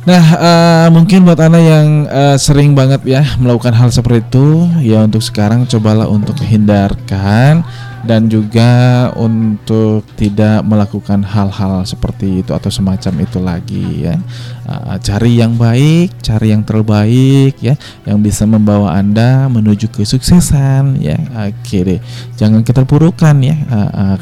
Nah, 0.00 0.24
eh, 0.32 0.88
mungkin 0.88 1.28
buat 1.28 1.36
anda 1.36 1.60
yang 1.60 2.08
eh, 2.08 2.36
sering 2.40 2.72
banget 2.72 3.04
ya 3.04 3.20
melakukan 3.36 3.76
hal 3.76 3.92
seperti 3.92 4.24
itu, 4.32 4.64
ya 4.80 5.04
untuk 5.04 5.20
sekarang 5.20 5.68
cobalah 5.68 6.08
untuk 6.08 6.40
hindarkan 6.40 7.60
dan 8.00 8.32
juga 8.32 9.12
untuk 9.12 10.08
tidak 10.16 10.64
melakukan 10.64 11.20
hal-hal 11.20 11.84
seperti 11.84 12.40
itu 12.40 12.56
atau 12.56 12.72
semacam 12.72 13.12
itu 13.20 13.38
lagi 13.44 14.08
ya. 14.08 14.16
Eh, 14.64 14.96
cari 15.04 15.36
yang 15.36 15.60
baik, 15.60 16.16
cari 16.24 16.56
yang 16.56 16.64
terbaik 16.64 17.60
ya, 17.60 17.76
yang 18.08 18.24
bisa 18.24 18.48
membawa 18.48 18.96
anda 18.96 19.52
menuju 19.52 19.92
kesuksesan 19.92 20.96
ya. 20.96 21.20
Oke 21.44 21.84
deh, 21.84 22.00
jangan 22.40 22.64
keterpurukan 22.64 23.36
ya, 23.44 23.56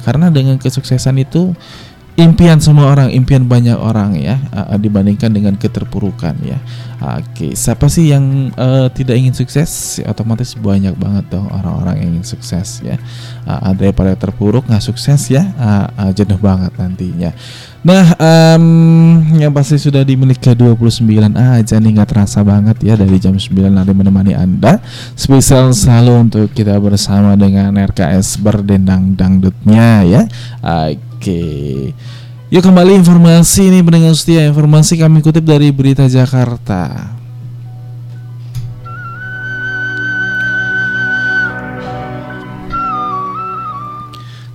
karena 0.03 0.27
dengan 0.35 0.59
kesuksesan 0.59 1.23
itu 1.23 1.55
impian 2.19 2.59
semua 2.59 2.90
orang, 2.90 3.15
impian 3.15 3.47
banyak 3.47 3.78
orang 3.78 4.19
ya 4.19 4.43
uh, 4.51 4.74
dibandingkan 4.74 5.31
dengan 5.31 5.55
keterpurukan 5.55 6.35
ya. 6.43 6.59
Oke, 6.99 7.55
siapa 7.55 7.86
sih 7.86 8.11
yang 8.11 8.51
uh, 8.59 8.90
tidak 8.90 9.15
ingin 9.23 9.31
sukses? 9.31 10.03
Otomatis 10.03 10.59
banyak 10.59 10.99
banget 10.99 11.31
dong 11.31 11.47
orang-orang 11.47 12.03
yang 12.03 12.09
ingin 12.19 12.27
sukses 12.27 12.82
ya. 12.82 12.99
Uh, 13.47 13.70
daripada 13.78 14.19
terpuruk 14.19 14.66
nggak 14.66 14.82
sukses 14.82 15.31
ya, 15.31 15.47
uh, 15.62 15.86
uh, 15.95 16.11
jenuh 16.11 16.43
banget 16.43 16.74
nantinya. 16.74 17.31
Nah, 17.86 18.19
em, 18.19 18.66
yang 19.39 19.55
pasti 19.55 19.78
sudah 19.78 20.03
di 20.03 20.19
menit 20.19 20.43
ke 20.43 20.51
29 20.51 21.39
aja 21.39 21.78
nih 21.78 21.90
nggak 21.95 22.11
terasa 22.11 22.43
banget 22.43 22.82
ya 22.82 22.99
dari 22.99 23.15
jam 23.23 23.39
9 23.39 23.70
nanti 23.70 23.95
menemani 23.95 24.35
Anda. 24.35 24.82
Spesial 25.15 25.70
selalu 25.70 26.12
untuk 26.27 26.51
kita 26.51 26.74
bersama 26.82 27.39
dengan 27.39 27.78
RKS 27.78 28.43
berdendang 28.43 29.15
dangdutnya 29.15 30.03
ya. 30.03 30.23
Oke. 30.59 31.07
Yuk 32.49 32.65
kembali 32.65 32.97
informasi 32.97 33.69
ini 33.69 33.85
pendengar 33.85 34.16
setia. 34.16 34.49
Informasi 34.49 34.97
kami 34.97 35.20
kutip 35.20 35.45
dari 35.45 35.69
Berita 35.69 36.09
Jakarta. 36.09 37.12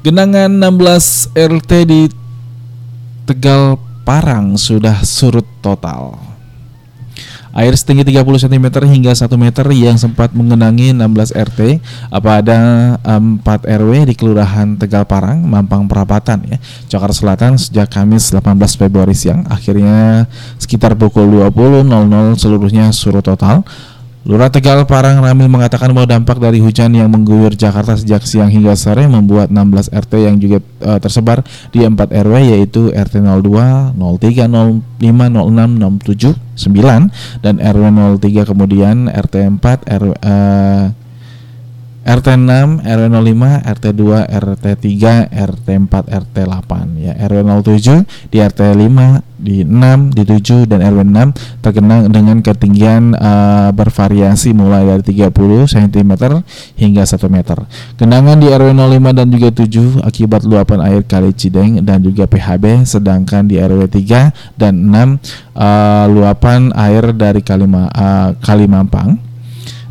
Genangan 0.04 0.52
16 0.52 1.32
RT 1.32 1.72
di 1.88 2.02
Tegal 3.24 3.80
Parang 4.04 4.60
sudah 4.60 5.00
surut 5.06 5.48
total. 5.64 6.33
Air 7.54 7.78
setinggi 7.78 8.10
30 8.10 8.50
cm 8.50 8.66
hingga 8.90 9.14
1 9.14 9.30
meter 9.38 9.66
yang 9.78 9.94
sempat 9.94 10.34
mengenangi 10.34 10.90
16 10.90 11.38
RT 11.38 11.60
pada 12.10 12.60
4 13.06 13.46
RW 13.46 14.10
di 14.10 14.18
Kelurahan 14.18 14.74
Tegal 14.74 15.06
Parang, 15.06 15.38
Mampang 15.38 15.86
Perapatan 15.86 16.42
ya, 16.50 16.58
Jakarta 16.90 17.14
Selatan 17.14 17.62
sejak 17.62 17.94
Kamis 17.94 18.34
18 18.34 18.58
Februari 18.74 19.14
siang. 19.14 19.46
Akhirnya 19.54 20.26
sekitar 20.58 20.98
pukul 20.98 21.46
20.00 21.46 22.42
seluruhnya 22.42 22.90
surut 22.90 23.22
total. 23.22 23.62
Lurah 24.24 24.48
Tegal 24.48 24.88
Parang 24.88 25.20
Ramil 25.20 25.52
mengatakan 25.52 25.92
bahwa 25.92 26.08
dampak 26.08 26.40
dari 26.40 26.64
hujan 26.64 26.96
yang 26.96 27.12
mengguyur 27.12 27.60
Jakarta 27.60 28.00
sejak 28.00 28.24
siang 28.24 28.48
hingga 28.48 28.72
sore 28.80 29.04
membuat 29.04 29.52
16 29.52 29.92
RT 29.92 30.14
yang 30.16 30.40
juga 30.40 30.64
uh, 30.80 30.96
tersebar 30.96 31.44
di 31.76 31.84
4 31.84 31.92
RW 32.08 32.56
yaitu 32.56 32.88
RT 32.88 33.20
02, 33.20 34.00
03, 34.00 34.48
05, 34.48 34.80
06, 35.04 36.40
67, 36.40 36.40
9 36.40 37.44
dan 37.44 37.56
RW 37.60 37.84
03 38.24 38.48
kemudian 38.48 39.12
RT 39.12 39.36
4, 39.60 39.92
RW, 39.92 40.16
uh, 40.16 41.03
RT 42.04 42.36
6, 42.36 42.84
RW 42.84 43.08
05, 43.16 43.64
RT 43.64 43.86
2, 43.96 44.28
RT 44.28 44.66
3, 44.76 45.32
RT 45.32 45.68
4, 45.88 46.04
RT 46.12 46.36
8 46.52 47.00
ya. 47.00 47.16
RW 47.32 47.40
07 47.64 48.04
di 48.28 48.44
RT 48.44 48.62
5, 48.76 49.24
di 49.40 49.64
6, 49.64 50.12
di 50.12 50.24
7 50.28 50.68
dan 50.68 50.84
RW 50.84 51.00
6 51.08 51.64
tergenang 51.64 52.12
dengan 52.12 52.44
ketinggian 52.44 53.16
uh, 53.16 53.72
bervariasi 53.72 54.52
mulai 54.52 54.84
dari 54.84 55.04
30 55.16 55.32
cm 55.68 56.12
hingga 56.76 57.04
1 57.08 57.24
meter. 57.32 57.58
Genangan 57.96 58.36
di 58.36 58.48
RW 58.52 58.76
05 58.76 59.20
dan 59.20 59.28
juga 59.32 59.50
7 59.56 60.04
akibat 60.04 60.42
luapan 60.44 60.80
air 60.84 61.08
Kali 61.08 61.32
Cideng 61.32 61.80
dan 61.88 62.04
juga 62.04 62.28
PHB 62.28 62.84
sedangkan 62.84 63.48
di 63.48 63.64
RW 63.64 63.88
3 63.88 64.60
dan 64.60 64.92
6 64.92 65.56
uh, 65.56 66.06
luapan 66.12 66.76
air 66.76 67.16
dari 67.16 67.40
Kalima, 67.40 67.88
uh, 67.96 68.36
Kalimampang 68.44 69.33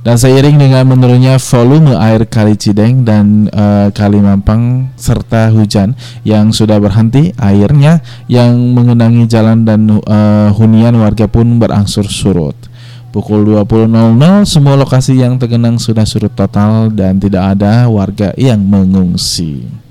dan 0.03 0.19
seiring 0.19 0.59
dengan 0.59 0.83
menurunnya 0.91 1.39
volume 1.39 1.95
air 1.95 2.27
Kali 2.27 2.59
Cideng 2.59 3.07
dan 3.07 3.47
uh, 3.55 3.87
Kali 3.95 4.19
Mampang 4.19 4.91
serta 4.99 5.55
hujan 5.55 5.95
yang 6.27 6.51
sudah 6.51 6.83
berhenti, 6.83 7.31
airnya 7.39 8.03
yang 8.27 8.75
mengenangi 8.75 9.31
jalan 9.31 9.63
dan 9.63 9.87
uh, 10.03 10.51
hunian 10.59 10.99
warga 10.99 11.31
pun 11.31 11.63
berangsur 11.63 12.11
surut. 12.11 12.59
Pukul 13.15 13.45
20.00 13.45 13.93
semua 14.49 14.75
lokasi 14.75 15.21
yang 15.21 15.39
tergenang 15.39 15.79
sudah 15.79 16.03
surut 16.03 16.33
total 16.33 16.91
dan 16.91 17.23
tidak 17.23 17.55
ada 17.55 17.87
warga 17.87 18.35
yang 18.35 18.59
mengungsi. 18.59 19.82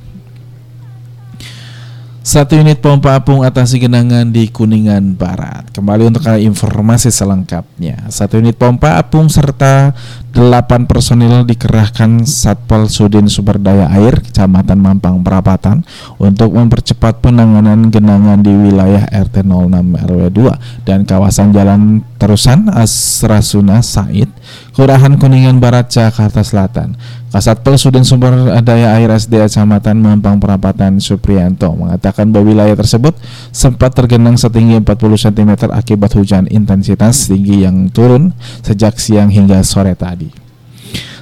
Satu 2.22 2.54
unit 2.54 2.78
pompa 2.78 3.18
apung 3.18 3.42
atasi 3.42 3.82
genangan 3.82 4.30
di 4.30 4.46
Kuningan 4.46 5.18
Barat. 5.18 5.74
Kembali 5.74 6.06
untuk 6.06 6.22
informasi 6.30 7.10
selengkapnya. 7.10 8.14
Satu 8.14 8.38
unit 8.38 8.54
pompa 8.62 8.94
apung 9.02 9.26
serta 9.26 9.90
delapan 10.30 10.86
personil 10.86 11.42
dikerahkan 11.50 12.22
Satpol 12.30 12.94
Sudin 12.94 13.26
Sumber 13.26 13.58
Daya 13.58 13.90
Air 13.98 14.22
Kecamatan 14.22 14.78
Mampang 14.78 15.18
Perapatan 15.26 15.82
untuk 16.22 16.54
mempercepat 16.54 17.26
penanganan 17.26 17.90
genangan 17.90 18.38
di 18.38 18.54
wilayah 18.54 19.02
RT 19.10 19.42
06 19.42 20.06
RW 20.06 20.24
2 20.30 20.86
dan 20.86 21.10
kawasan 21.10 21.50
Jalan 21.58 22.06
Terusan 22.22 22.70
Asrasuna 22.70 23.82
Said, 23.82 24.30
Kelurahan 24.78 25.18
Kuningan 25.18 25.58
Barat, 25.58 25.90
Jakarta 25.90 26.46
Selatan. 26.46 26.94
Kasatpol 27.32 27.80
Sudin 27.80 28.04
Sumber 28.04 28.60
Daya 28.60 29.00
Air 29.00 29.16
SDA 29.16 29.48
Kecamatan 29.48 30.04
Mampang 30.04 30.36
Perapatan 30.36 31.00
Suprianto 31.00 31.72
mengatakan 31.72 32.28
bahwa 32.28 32.52
wilayah 32.52 32.76
tersebut 32.76 33.16
sempat 33.56 33.96
tergenang 33.96 34.36
setinggi 34.36 34.84
40 34.84 35.32
cm 35.32 35.52
akibat 35.72 36.12
hujan 36.20 36.52
intensitas 36.52 37.32
tinggi 37.32 37.64
yang 37.64 37.88
turun 37.88 38.36
sejak 38.68 39.00
siang 39.00 39.32
hingga 39.32 39.64
sore 39.64 39.96
tadi. 39.96 40.28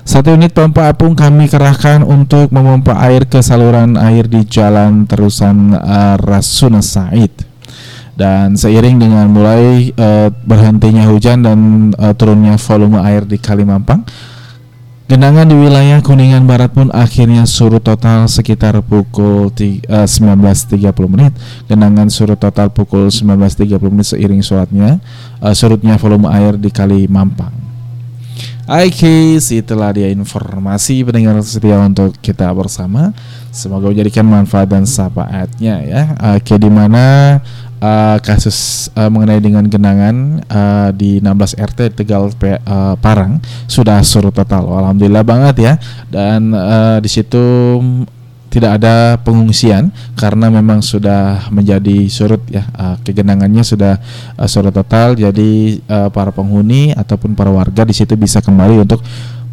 Satu 0.02 0.34
unit 0.34 0.50
pompa 0.50 0.90
apung 0.90 1.14
kami 1.14 1.46
kerahkan 1.46 2.02
untuk 2.02 2.50
memompa 2.50 2.98
air 3.06 3.30
ke 3.30 3.46
saluran 3.46 3.94
air 3.94 4.26
di 4.26 4.42
Jalan 4.42 5.06
Terusan 5.06 5.78
uh, 5.78 6.18
Rasuna 6.18 6.82
Said 6.82 7.30
dan 8.18 8.58
seiring 8.58 8.98
dengan 8.98 9.30
mulai 9.30 9.94
uh, 9.94 10.34
berhentinya 10.34 11.06
hujan 11.06 11.46
dan 11.46 11.60
uh, 12.02 12.18
turunnya 12.18 12.58
volume 12.58 12.98
air 13.06 13.30
di 13.30 13.38
Kalimampang 13.38 14.02
Genangan 15.10 15.50
di 15.50 15.58
wilayah 15.58 16.06
Kuningan 16.06 16.46
Barat 16.46 16.70
pun 16.70 16.94
akhirnya 16.94 17.50
surut 17.50 17.82
total 17.82 18.30
sekitar 18.30 18.78
pukul 18.86 19.50
19.30 19.50 20.06
menit. 21.10 21.34
Genangan 21.66 22.14
surut 22.14 22.38
total 22.38 22.70
pukul 22.70 23.10
19.30 23.10 23.90
menit 23.90 24.06
seiring 24.06 24.46
surutnya 24.46 25.02
uh, 25.42 25.50
surutnya 25.58 25.98
volume 25.98 26.30
air 26.30 26.62
di 26.62 26.70
Kali 26.70 27.10
Mampang. 27.10 27.69
Oke, 28.70 29.42
itulah 29.42 29.90
dia 29.90 30.14
informasi 30.14 31.02
pendengar 31.02 31.42
setia 31.42 31.82
untuk 31.82 32.14
kita 32.22 32.46
bersama. 32.54 33.10
Semoga 33.50 33.90
menjadikan 33.90 34.30
manfaat 34.30 34.70
dan 34.70 34.86
sapaatnya 34.86 35.82
ya. 35.82 36.04
Oke, 36.38 36.54
di 36.62 36.70
mana 36.70 37.38
uh, 37.82 38.18
kasus 38.22 38.88
uh, 38.94 39.10
mengenai 39.10 39.42
dengan 39.42 39.66
genangan 39.66 40.46
uh, 40.46 40.90
di 40.94 41.18
16 41.18 41.58
RT 41.58 41.80
Tegal 41.98 42.30
P, 42.38 42.62
uh, 42.62 42.94
Parang 43.02 43.42
sudah 43.66 44.06
surut 44.06 44.36
total. 44.36 44.70
Alhamdulillah 44.70 45.26
banget 45.26 45.56
ya. 45.66 45.74
Dan 46.06 46.54
uh, 46.54 47.02
di 47.02 47.10
situ 47.10 47.42
tidak 48.50 48.82
ada 48.82 49.22
pengungsian 49.22 49.94
karena 50.18 50.50
memang 50.50 50.82
sudah 50.82 51.48
menjadi 51.54 52.10
surut 52.10 52.42
ya 52.50 52.66
uh, 52.74 52.98
kegenangannya 53.06 53.62
sudah 53.62 54.02
uh, 54.36 54.50
surut 54.50 54.74
total. 54.74 55.14
Jadi 55.14 55.80
uh, 55.86 56.10
para 56.10 56.34
penghuni 56.34 56.92
ataupun 56.98 57.38
para 57.38 57.54
warga 57.54 57.86
di 57.86 57.94
situ 57.94 58.18
bisa 58.18 58.42
kembali 58.42 58.84
untuk 58.84 59.06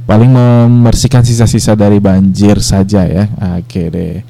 paling 0.08 0.32
membersihkan 0.32 1.22
sisa-sisa 1.22 1.76
dari 1.76 2.00
banjir 2.00 2.58
saja 2.64 3.04
ya. 3.04 3.28
Oke 3.60 3.92
deh. 3.92 4.24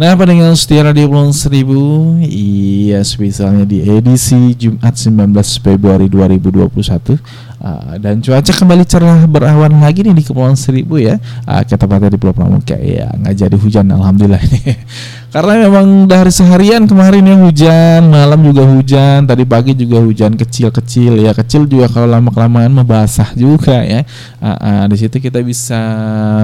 Nah 0.00 0.16
pendengar 0.16 0.56
setia 0.56 0.80
Radio 0.80 1.12
Pulau 1.12 1.28
Seribu 1.28 2.16
Iya 2.24 3.04
spesialnya 3.04 3.68
di 3.68 3.84
edisi 3.84 4.56
Jumat 4.56 4.96
19 4.96 5.28
Februari 5.60 6.08
2021 6.08 7.49
uh, 7.60 7.94
Dan 8.00 8.24
cuaca 8.24 8.52
kembali 8.52 8.84
cerah 8.88 9.24
berawan 9.28 9.80
lagi 9.80 10.02
nih 10.02 10.16
di 10.16 10.24
Kepulauan 10.24 10.56
Seribu 10.56 10.96
ya. 10.96 11.20
Uh, 11.44 11.62
Kita 11.62 11.84
pada 11.84 12.08
di 12.08 12.16
Pulau 12.16 12.32
Pramuka. 12.32 12.76
Ya 12.80 13.12
nggak 13.14 13.34
jadi 13.36 13.56
hujan 13.56 13.86
Alhamdulillah. 13.92 14.40
ini 14.40 14.60
Karena 15.30 15.62
memang 15.62 16.10
dari 16.10 16.34
seharian 16.34 16.90
kemarin 16.90 17.22
ya 17.22 17.36
hujan 17.38 18.10
Malam 18.10 18.50
juga 18.50 18.66
hujan 18.66 19.22
Tadi 19.30 19.46
pagi 19.46 19.78
juga 19.78 20.02
hujan 20.02 20.34
kecil-kecil 20.34 21.22
Ya. 21.22 21.30
Kecil 21.30 21.70
juga 21.70 21.86
kalau 21.86 22.10
lama-kelamaan 22.10 22.74
membasah 22.74 23.30
juga 23.38 23.78
ya. 23.86 24.02
Uh, 24.42 24.50
uh, 24.50 24.82
Di 24.90 25.06
situ 25.06 25.22
kita 25.22 25.38
bisa 25.40 25.78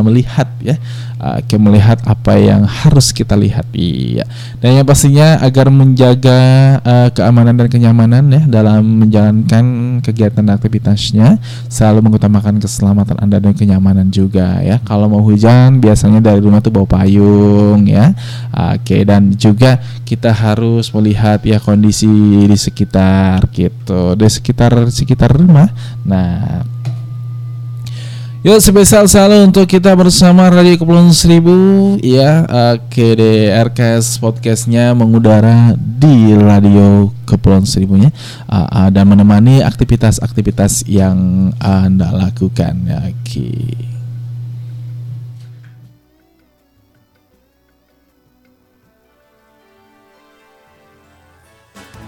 melihat 0.06 0.46
ya. 0.62 0.78
Uh, 1.16 1.40
melihat 1.56 1.96
apa 2.04 2.36
yang 2.36 2.62
harus 2.68 3.10
kita 3.10 3.32
lihat 3.34 3.64
iya. 3.72 4.28
Dan 4.60 4.76
yang 4.76 4.86
pastinya 4.86 5.40
agar 5.40 5.72
menjaga 5.72 6.38
uh, 6.84 7.08
keamanan 7.08 7.56
dan 7.56 7.72
kenyamanan 7.72 8.24
ya 8.28 8.42
dalam 8.44 8.84
menjalankan 9.00 9.64
kegiatan 10.04 10.44
aktivitasnya 10.44 11.40
selalu 11.72 12.04
mengutamakan 12.04 12.60
keselamatan 12.60 13.16
anda 13.16 13.40
dan 13.40 13.56
kenyamanan 13.56 14.12
juga 14.12 14.60
ya. 14.60 14.76
Kalau 14.84 15.08
mau 15.08 15.24
hujan 15.24 15.80
biasanya 15.80 16.20
dari 16.20 16.38
rumah 16.44 16.60
tuh 16.60 16.70
bawa 16.70 17.00
payung 17.00 17.88
ya 17.88 18.12
oke 18.76 18.96
dan 19.08 19.32
juga 19.34 19.80
kita 20.04 20.30
harus 20.30 20.92
melihat 20.92 21.40
ya 21.42 21.58
kondisi 21.58 22.06
di 22.46 22.58
sekitar 22.58 23.48
gitu. 23.50 24.14
Di 24.14 24.28
sekitar 24.28 24.72
sekitar 24.92 25.34
rumah. 25.34 25.72
Nah. 26.04 26.76
Yuk 28.46 28.62
spesial 28.62 29.10
selalu 29.10 29.50
untuk 29.50 29.66
kita 29.66 29.90
bersama 29.98 30.46
Radio 30.46 30.78
Kepulauan 30.78 31.10
Seribu. 31.10 31.98
Ya 31.98 32.46
Oke 32.78 33.18
RKS 33.50 34.22
podcastnya 34.22 34.94
mengudara 34.94 35.74
di 35.74 36.30
Radio 36.38 37.10
Kepulauan 37.26 37.66
Seribunya. 37.66 38.14
Uh, 38.46 38.62
uh, 38.70 38.88
Dan 38.94 39.10
menemani 39.10 39.66
aktivitas-aktivitas 39.66 40.86
yang 40.86 41.50
Anda 41.58 42.14
lakukan. 42.14 42.86
Ya, 42.86 43.10
Oke 43.10 43.95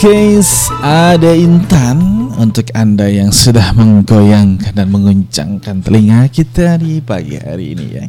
Oke, 0.00 0.40
ada 0.80 1.36
Intan 1.36 2.32
untuk 2.40 2.72
Anda 2.72 3.12
yang 3.12 3.28
sudah 3.28 3.76
menggoyangkan 3.76 4.72
dan 4.72 4.88
menguncangkan 4.88 5.84
telinga 5.84 6.24
kita 6.32 6.80
di 6.80 7.04
pagi 7.04 7.36
hari 7.36 7.76
ini 7.76 7.86
ya. 8.00 8.08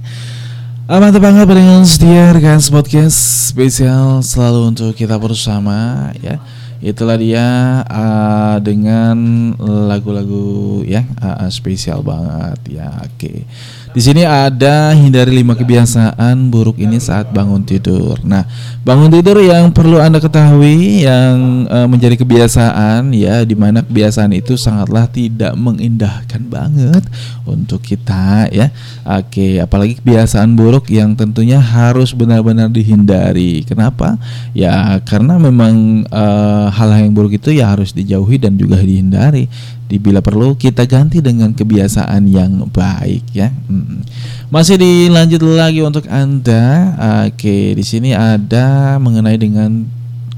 Amat 0.88 1.20
banget 1.20 1.52
dengan 1.52 1.84
setia 1.84 2.32
rekan 2.32 2.64
podcast 2.72 3.52
spesial 3.52 4.24
selalu 4.24 4.72
untuk 4.72 4.96
kita 4.96 5.20
bersama 5.20 6.08
ya. 6.24 6.40
Itulah 6.80 7.20
dia 7.20 7.44
uh, 7.84 8.56
dengan 8.64 9.52
lagu-lagu 9.60 10.88
ya 10.88 11.04
uh, 11.20 11.52
spesial 11.52 12.08
banget 12.08 12.72
ya. 12.72 12.88
Oke. 13.04 13.44
Di 13.92 14.00
sini 14.00 14.24
ada 14.24 14.96
hindari 14.96 15.44
lima 15.44 15.60
kebiasaan 15.60 16.48
buruk 16.48 16.80
ini 16.80 16.96
saat 17.04 17.36
bangun 17.36 17.68
tidur. 17.68 18.16
Nah, 18.24 18.48
bangun 18.82 19.14
tidur 19.14 19.38
yang 19.38 19.70
perlu 19.70 20.02
Anda 20.02 20.18
ketahui 20.18 21.06
yang 21.06 21.70
uh, 21.70 21.86
menjadi 21.86 22.18
kebiasaan 22.18 23.14
ya 23.14 23.46
di 23.46 23.54
mana 23.54 23.86
kebiasaan 23.86 24.34
itu 24.34 24.58
sangatlah 24.58 25.06
tidak 25.06 25.54
mengindahkan 25.54 26.42
banget 26.50 27.06
untuk 27.46 27.78
kita 27.86 28.50
ya. 28.50 28.74
Oke, 29.06 29.62
apalagi 29.62 30.02
kebiasaan 30.02 30.58
buruk 30.58 30.90
yang 30.90 31.14
tentunya 31.14 31.62
harus 31.62 32.18
benar-benar 32.18 32.74
dihindari. 32.74 33.62
Kenapa? 33.70 34.18
Ya, 34.58 34.98
karena 35.06 35.38
memang 35.38 36.06
uh, 36.10 36.74
hal 36.74 36.90
yang 36.98 37.14
buruk 37.14 37.38
itu 37.38 37.54
ya 37.54 37.70
harus 37.70 37.94
dijauhi 37.94 38.42
dan 38.42 38.58
juga 38.58 38.82
dihindari 38.82 39.46
bila 39.98 40.22
perlu 40.24 40.54
kita 40.56 40.86
ganti 40.86 41.20
dengan 41.20 41.52
kebiasaan 41.52 42.28
yang 42.30 42.68
baik 42.70 43.26
ya. 43.34 43.52
Masih 44.54 44.78
dilanjut 44.78 45.42
lagi 45.44 45.82
untuk 45.82 46.06
anda. 46.12 46.96
Oke, 47.28 47.76
di 47.76 47.84
sini 47.84 48.12
ada 48.16 49.00
mengenai 49.00 49.40
dengan 49.40 49.88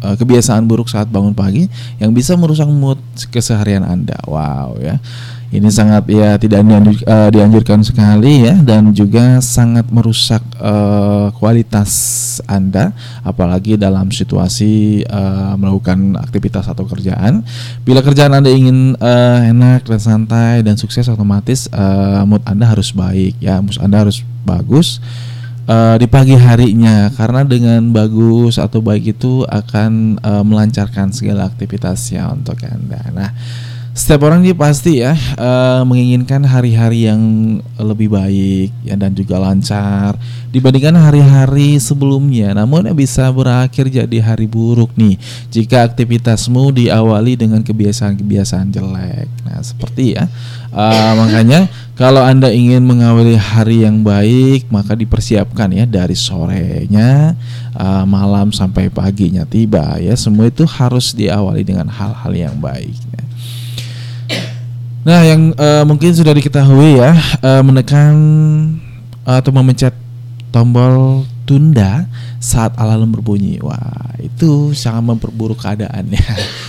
uh, 0.04 0.16
kebiasaan 0.20 0.68
buruk 0.68 0.92
saat 0.92 1.08
bangun 1.08 1.34
pagi 1.34 1.66
yang 1.98 2.12
bisa 2.12 2.36
merusak 2.36 2.68
mood 2.68 3.00
keseharian 3.32 3.82
anda. 3.88 4.20
Wow 4.28 4.78
ya. 4.78 5.00
Ini 5.54 5.70
sangat 5.70 6.10
ya 6.10 6.34
tidak 6.42 6.66
uh, 6.66 7.30
dianjurkan 7.30 7.86
sekali 7.86 8.42
ya 8.42 8.58
dan 8.58 8.90
juga 8.90 9.38
sangat 9.38 9.86
merusak 9.94 10.42
uh, 10.58 11.30
kualitas 11.38 11.94
Anda 12.50 12.90
apalagi 13.22 13.78
dalam 13.78 14.10
situasi 14.10 15.06
uh, 15.06 15.54
melakukan 15.54 16.18
aktivitas 16.18 16.66
atau 16.66 16.90
kerjaan. 16.90 17.46
Bila 17.86 18.02
kerjaan 18.02 18.34
Anda 18.34 18.50
ingin 18.50 18.98
uh, 18.98 19.40
enak 19.46 19.86
dan 19.86 20.02
santai 20.02 20.66
dan 20.66 20.74
sukses 20.74 21.06
otomatis 21.06 21.70
uh, 21.70 22.26
mood 22.26 22.42
Anda 22.50 22.74
harus 22.74 22.90
baik 22.90 23.38
ya, 23.38 23.62
mood 23.62 23.78
Anda 23.78 24.10
harus 24.10 24.26
bagus. 24.42 24.98
Uh, 25.64 25.96
di 25.96 26.12
pagi 26.12 26.36
harinya 26.36 27.08
karena 27.16 27.48
dengan 27.48 27.94
bagus 27.96 28.60
atau 28.60 28.84
baik 28.84 29.16
itu 29.16 29.48
akan 29.48 30.20
uh, 30.20 30.44
melancarkan 30.44 31.14
segala 31.16 31.48
aktivitasnya 31.48 32.28
untuk 32.28 32.60
anda. 32.68 33.00
Nah, 33.16 33.32
setiap 33.94 34.26
orang 34.26 34.42
dia 34.42 34.58
pasti 34.58 35.06
ya 35.06 35.14
uh, 35.38 35.86
menginginkan 35.86 36.42
hari-hari 36.42 37.06
yang 37.06 37.22
lebih 37.78 38.10
baik 38.10 38.74
ya 38.82 38.98
dan 38.98 39.14
juga 39.14 39.38
lancar 39.38 40.18
dibandingkan 40.50 40.98
hari-hari 40.98 41.78
sebelumnya. 41.78 42.58
Namun 42.58 42.90
bisa 42.98 43.30
berakhir 43.30 43.94
jadi 43.94 44.18
hari 44.18 44.50
buruk 44.50 44.90
nih 44.98 45.22
jika 45.54 45.86
aktivitasmu 45.86 46.74
diawali 46.74 47.38
dengan 47.38 47.62
kebiasaan-kebiasaan 47.62 48.74
jelek. 48.74 49.30
Nah 49.46 49.62
seperti 49.62 50.18
ya 50.18 50.26
uh, 50.74 51.14
makanya 51.14 51.70
kalau 51.94 52.26
anda 52.26 52.50
ingin 52.50 52.82
mengawali 52.82 53.38
hari 53.38 53.86
yang 53.86 54.02
baik 54.02 54.74
maka 54.74 54.98
dipersiapkan 54.98 55.70
ya 55.70 55.86
dari 55.86 56.18
sorenya 56.18 57.38
uh, 57.78 58.10
malam 58.10 58.50
sampai 58.50 58.90
paginya 58.90 59.46
tiba 59.46 60.02
ya 60.02 60.18
semua 60.18 60.50
itu 60.50 60.66
harus 60.66 61.14
diawali 61.14 61.62
dengan 61.62 61.86
hal-hal 61.94 62.34
yang 62.34 62.58
baik. 62.58 62.98
Ya. 63.14 63.24
Nah, 65.04 65.20
yang 65.28 65.52
uh, 65.60 65.84
mungkin 65.84 66.16
sudah 66.16 66.32
diketahui 66.32 66.96
ya, 67.04 67.12
uh, 67.44 67.60
menekan 67.60 68.16
atau 69.28 69.52
memencet 69.52 69.92
tombol 70.48 71.28
tunda 71.44 72.08
saat 72.40 72.72
alarm 72.80 73.12
berbunyi. 73.12 73.60
Wah, 73.60 74.16
itu 74.24 74.72
sangat 74.72 75.04
memperburuk 75.04 75.60
keadaannya. 75.60 76.24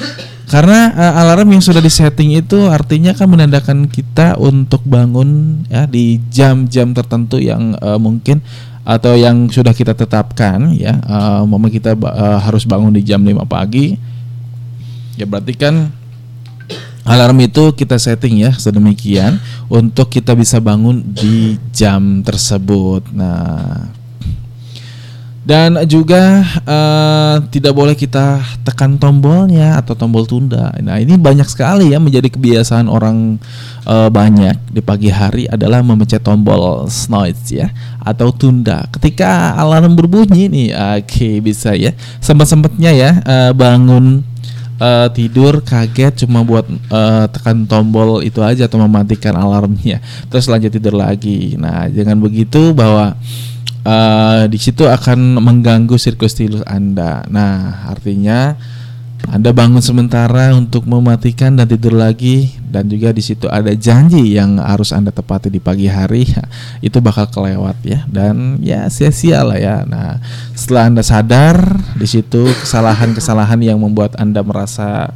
Karena 0.52 0.90
uh, 0.92 1.14
alarm 1.24 1.54
yang 1.54 1.62
sudah 1.62 1.78
disetting 1.78 2.34
itu 2.34 2.66
artinya 2.66 3.14
kan 3.14 3.30
menandakan 3.30 3.86
kita 3.86 4.34
untuk 4.38 4.82
bangun 4.82 5.62
ya 5.70 5.86
di 5.86 6.18
jam-jam 6.30 6.90
tertentu 6.90 7.38
yang 7.38 7.78
uh, 7.80 7.96
mungkin 8.02 8.42
atau 8.84 9.16
yang 9.16 9.48
sudah 9.48 9.72
kita 9.72 9.94
tetapkan 9.94 10.74
ya. 10.74 10.98
Uh, 11.06 11.42
momen 11.46 11.70
kita 11.70 11.94
uh, 11.94 12.38
harus 12.42 12.66
bangun 12.66 12.90
di 12.90 13.06
jam 13.06 13.22
5 13.22 13.46
pagi. 13.46 13.94
Ya 15.14 15.24
berarti 15.24 15.54
kan 15.54 15.94
Alarm 17.04 17.36
itu 17.44 17.76
kita 17.76 18.00
setting 18.00 18.48
ya 18.48 18.52
sedemikian 18.56 19.36
untuk 19.68 20.08
kita 20.08 20.32
bisa 20.32 20.56
bangun 20.56 21.04
di 21.04 21.60
jam 21.68 22.24
tersebut. 22.24 23.04
Nah, 23.12 23.92
dan 25.44 25.76
juga 25.84 26.40
uh, 26.64 27.36
tidak 27.52 27.76
boleh 27.76 27.92
kita 27.92 28.40
tekan 28.64 28.96
tombolnya 28.96 29.76
atau 29.76 29.92
tombol 29.92 30.24
tunda. 30.24 30.72
Nah, 30.80 30.96
ini 30.96 31.20
banyak 31.20 31.44
sekali 31.44 31.92
ya 31.92 32.00
menjadi 32.00 32.32
kebiasaan 32.32 32.88
orang 32.88 33.36
uh, 33.84 34.08
banyak 34.08 34.56
di 34.72 34.80
pagi 34.80 35.12
hari 35.12 35.44
adalah 35.44 35.84
memencet 35.84 36.24
tombol 36.24 36.88
snooze 36.88 37.52
ya 37.52 37.68
atau 38.00 38.32
tunda. 38.32 38.88
Ketika 38.88 39.52
alarm 39.60 39.92
berbunyi 39.92 40.48
nih, 40.48 40.68
oke 40.72 41.12
okay, 41.12 41.44
bisa 41.44 41.76
ya. 41.76 41.92
Sempat-sempatnya 42.24 42.96
ya 42.96 43.10
uh, 43.20 43.52
bangun 43.52 44.24
uh, 44.78 45.08
tidur 45.10 45.62
kaget 45.62 46.26
cuma 46.26 46.42
buat 46.42 46.66
uh, 46.90 47.26
tekan 47.30 47.66
tombol 47.68 48.22
itu 48.24 48.40
aja 48.40 48.66
atau 48.66 48.80
mematikan 48.82 49.34
alarmnya. 49.36 50.02
Terus 50.30 50.46
lanjut 50.50 50.70
tidur 50.72 50.94
lagi. 50.96 51.54
Nah 51.58 51.86
jangan 51.90 52.18
begitu 52.18 52.74
bahwa 52.74 53.14
uh, 53.84 54.42
di 54.48 54.58
situ 54.58 54.86
akan 54.86 55.38
mengganggu 55.38 55.94
siklus 55.98 56.34
tidur 56.34 56.64
anda. 56.66 57.22
Nah 57.30 57.86
artinya 57.90 58.58
anda 59.30 59.50
bangun 59.56 59.80
sementara 59.80 60.52
untuk 60.52 60.84
mematikan 60.84 61.56
dan 61.56 61.64
tidur 61.64 61.96
lagi 61.96 62.52
dan 62.68 62.90
juga 62.90 63.14
di 63.14 63.22
situ 63.24 63.48
ada 63.48 63.72
janji 63.72 64.36
yang 64.36 64.60
harus 64.60 64.92
Anda 64.92 65.14
tepati 65.14 65.48
di 65.48 65.62
pagi 65.62 65.88
hari 65.88 66.28
itu 66.86 66.98
bakal 67.00 67.30
kelewat 67.30 67.78
ya 67.86 68.04
dan 68.10 68.60
ya 68.60 68.90
sia-sia 68.90 69.40
lah 69.46 69.56
ya. 69.56 69.76
Nah, 69.88 70.20
setelah 70.52 70.90
Anda 70.92 71.02
sadar 71.06 71.56
di 71.96 72.04
situ 72.04 72.50
kesalahan-kesalahan 72.66 73.62
yang 73.64 73.80
membuat 73.80 74.18
Anda 74.20 74.44
merasa 74.44 75.14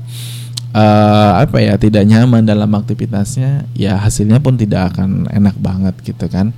uh, 0.73 1.33
apa 1.43 1.61
ya 1.61 1.77
tidak 1.77 2.07
nyaman 2.09 2.47
dalam 2.49 2.71
aktivitasnya, 2.73 3.69
ya 3.77 3.99
hasilnya 3.99 4.41
pun 4.41 4.57
tidak 4.57 4.95
akan 4.95 5.29
enak 5.29 5.57
banget 5.61 5.95
gitu 6.07 6.31
kan. 6.31 6.55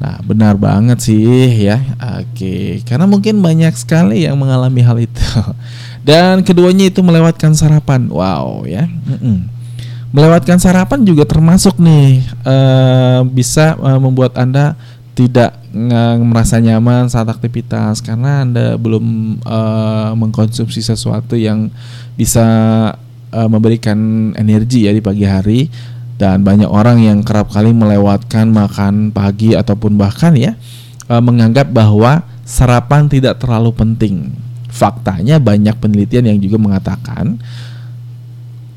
Nah, 0.00 0.16
benar 0.24 0.56
banget 0.56 0.98
sih 1.04 1.60
ya. 1.60 1.76
Oke, 2.24 2.80
karena 2.88 3.04
mungkin 3.04 3.44
banyak 3.44 3.76
sekali 3.76 4.24
yang 4.24 4.40
mengalami 4.40 4.80
hal 4.80 4.96
itu. 4.96 5.20
Dan 6.08 6.40
keduanya 6.40 6.88
itu 6.88 7.04
melewatkan 7.04 7.52
sarapan. 7.52 8.08
Wow 8.08 8.64
ya. 8.64 8.88
Mm-mm. 8.88 9.44
Melewatkan 10.10 10.58
sarapan 10.58 11.04
juga 11.06 11.28
termasuk 11.28 11.78
nih 11.78 12.24
uh, 12.42 13.22
bisa 13.28 13.78
uh, 13.78 14.00
membuat 14.00 14.34
anda 14.40 14.74
tidak 15.14 15.60
merasa 16.16 16.58
nyaman 16.58 17.06
saat 17.06 17.28
aktivitas 17.30 18.02
karena 18.02 18.42
anda 18.42 18.74
belum 18.74 19.38
uh, 19.44 20.16
mengkonsumsi 20.18 20.82
sesuatu 20.82 21.38
yang 21.38 21.70
bisa 22.18 22.42
uh, 23.30 23.48
memberikan 23.52 24.32
energi 24.34 24.90
ya 24.90 24.92
di 24.96 25.02
pagi 25.04 25.22
hari 25.28 25.70
dan 26.20 26.44
banyak 26.44 26.68
orang 26.68 27.00
yang 27.00 27.24
kerap 27.24 27.48
kali 27.48 27.72
melewatkan 27.72 28.52
makan 28.52 29.08
pagi 29.08 29.56
ataupun 29.56 29.96
bahkan 29.96 30.36
ya 30.36 30.52
uh, 31.08 31.24
menganggap 31.24 31.72
bahwa 31.72 32.28
sarapan 32.44 33.08
tidak 33.08 33.40
terlalu 33.40 33.72
penting. 33.72 34.36
Faktanya 34.68 35.40
banyak 35.40 35.72
penelitian 35.80 36.28
yang 36.28 36.38
juga 36.38 36.60
mengatakan 36.60 37.40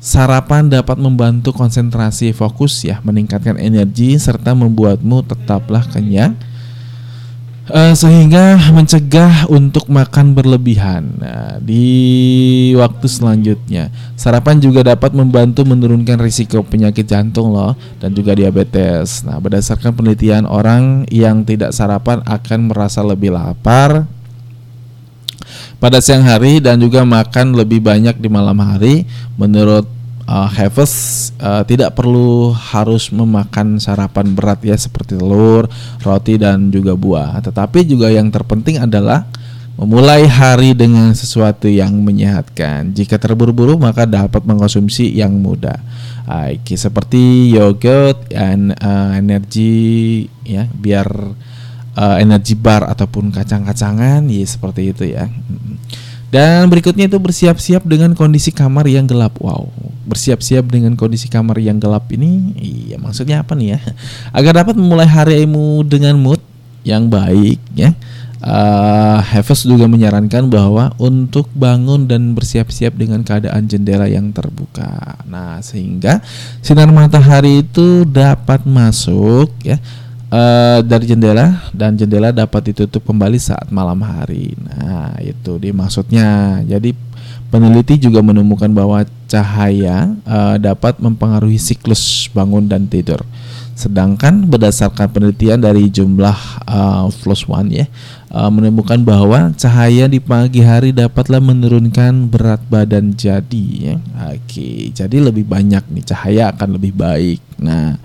sarapan 0.00 0.72
dapat 0.72 0.96
membantu 0.96 1.52
konsentrasi 1.52 2.32
fokus 2.32 2.80
ya, 2.80 3.04
meningkatkan 3.04 3.60
energi 3.60 4.16
serta 4.16 4.56
membuatmu 4.56 5.28
tetaplah 5.28 5.84
kenyang 5.92 6.32
uh, 7.70 7.94
sehingga 7.96 8.58
mencegah 8.72 9.48
untuk 9.48 9.88
makan 9.88 10.36
berlebihan. 10.36 11.16
Nah, 11.16 11.56
di 11.62 12.72
waktu 12.76 13.06
selanjutnya, 13.08 13.88
sarapan 14.18 14.60
juga 14.60 14.84
dapat 14.84 15.14
membantu 15.16 15.64
menurunkan 15.64 16.20
risiko 16.20 16.60
penyakit 16.64 17.08
jantung 17.08 17.54
loh 17.54 17.72
dan 18.02 18.12
juga 18.12 18.36
diabetes. 18.36 19.24
Nah, 19.24 19.40
berdasarkan 19.40 19.94
penelitian 19.94 20.44
orang 20.44 21.08
yang 21.08 21.46
tidak 21.46 21.72
sarapan 21.72 22.20
akan 22.26 22.72
merasa 22.72 23.00
lebih 23.00 23.32
lapar, 23.32 24.04
pada 25.78 26.00
siang 26.00 26.24
hari 26.24 26.64
dan 26.64 26.80
juga 26.80 27.04
makan 27.04 27.52
lebih 27.52 27.84
banyak 27.84 28.16
di 28.16 28.28
malam 28.32 28.56
hari 28.64 29.04
menurut 29.36 29.84
uh, 30.28 30.50
Heves 30.50 31.30
uh, 31.40 31.62
tidak 31.64 31.96
perlu 31.96 32.52
harus 32.52 33.08
memakan 33.14 33.80
sarapan 33.80 34.32
berat 34.32 34.60
ya 34.64 34.76
seperti 34.76 35.16
telur, 35.16 35.68
roti 36.00 36.36
dan 36.36 36.68
juga 36.68 36.96
buah. 36.96 37.40
Tetapi 37.40 37.86
juga 37.88 38.12
yang 38.12 38.28
terpenting 38.28 38.80
adalah 38.80 39.28
Memulai 39.74 40.30
hari 40.30 40.70
dengan 40.70 41.10
sesuatu 41.18 41.66
yang 41.66 41.90
menyehatkan. 41.98 42.94
Jika 42.94 43.18
terburu-buru 43.18 43.74
maka 43.74 44.06
dapat 44.06 44.46
mengkonsumsi 44.46 45.10
yang 45.10 45.34
mudah. 45.34 45.82
Oke, 46.30 46.78
seperti 46.78 47.50
yogurt 47.50 48.30
dan 48.30 48.70
uh, 48.70 49.18
energi 49.18 50.24
ya, 50.46 50.70
biar 50.70 51.10
uh, 51.98 52.16
energi 52.22 52.54
bar 52.54 52.86
ataupun 52.86 53.34
kacang-kacangan 53.34 54.22
ya 54.30 54.46
seperti 54.46 54.94
itu 54.94 55.10
ya. 55.10 55.26
Dan 56.34 56.66
berikutnya 56.66 57.06
itu 57.06 57.14
bersiap-siap 57.22 57.86
dengan 57.86 58.10
kondisi 58.18 58.50
kamar 58.50 58.90
yang 58.90 59.06
gelap. 59.06 59.38
Wow, 59.38 59.70
bersiap-siap 60.10 60.66
dengan 60.66 60.98
kondisi 60.98 61.30
kamar 61.30 61.62
yang 61.62 61.78
gelap 61.78 62.10
ini, 62.10 62.50
iya 62.58 62.98
maksudnya 62.98 63.46
apa 63.46 63.54
nih 63.54 63.78
ya? 63.78 63.80
Agar 64.42 64.66
dapat 64.66 64.74
memulai 64.74 65.06
harimu 65.06 65.86
dengan 65.86 66.18
mood 66.18 66.42
yang 66.82 67.06
baik 67.06 67.62
ya. 67.78 67.94
Uh, 68.44 69.24
Hafiz 69.24 69.64
juga 69.64 69.88
menyarankan 69.88 70.50
bahwa 70.52 70.92
untuk 71.00 71.48
bangun 71.54 72.04
dan 72.04 72.36
bersiap-siap 72.36 72.92
dengan 72.98 73.22
keadaan 73.22 73.70
jendela 73.70 74.10
yang 74.10 74.34
terbuka. 74.34 75.22
Nah, 75.30 75.62
sehingga 75.62 76.18
sinar 76.60 76.90
matahari 76.90 77.62
itu 77.64 78.04
dapat 78.04 78.66
masuk 78.68 79.48
ya 79.64 79.78
uh, 80.34 80.78
dari 80.82 81.06
jendela 81.06 81.70
dan 81.70 81.94
jendela 81.94 82.34
dapat 82.34 82.74
ditutup 82.74 83.06
kembali 83.06 83.38
saat 83.38 83.70
malam 83.70 84.02
hari. 84.02 84.58
Nah, 84.58 85.14
itu 85.22 85.56
dia 85.62 85.70
maksudnya. 85.70 86.60
Jadi 86.66 86.90
peneliti 87.54 88.02
juga 88.02 88.18
menemukan 88.18 88.70
bahwa 88.74 89.06
cahaya 89.30 90.10
uh, 90.26 90.58
dapat 90.58 90.98
mempengaruhi 90.98 91.58
siklus 91.62 92.26
bangun 92.34 92.66
dan 92.66 92.90
tidur. 92.90 93.22
Sedangkan 93.74 94.46
berdasarkan 94.46 95.10
penelitian 95.10 95.58
dari 95.58 95.90
jumlah 95.90 96.62
uh, 96.62 97.10
Plus 97.10 97.42
One 97.50 97.74
ya 97.74 97.86
uh, 98.30 98.46
menemukan 98.46 99.02
bahwa 99.02 99.50
cahaya 99.58 100.06
di 100.06 100.22
pagi 100.22 100.62
hari 100.62 100.94
dapatlah 100.94 101.42
menurunkan 101.42 102.30
berat 102.30 102.62
badan 102.70 103.18
jadi 103.18 103.66
ya. 103.82 103.96
Oke, 104.30 104.94
jadi 104.94 105.16
lebih 105.18 105.42
banyak 105.42 105.82
nih 105.90 106.04
cahaya 106.06 106.54
akan 106.54 106.78
lebih 106.78 106.94
baik. 106.94 107.42
Nah, 107.58 107.98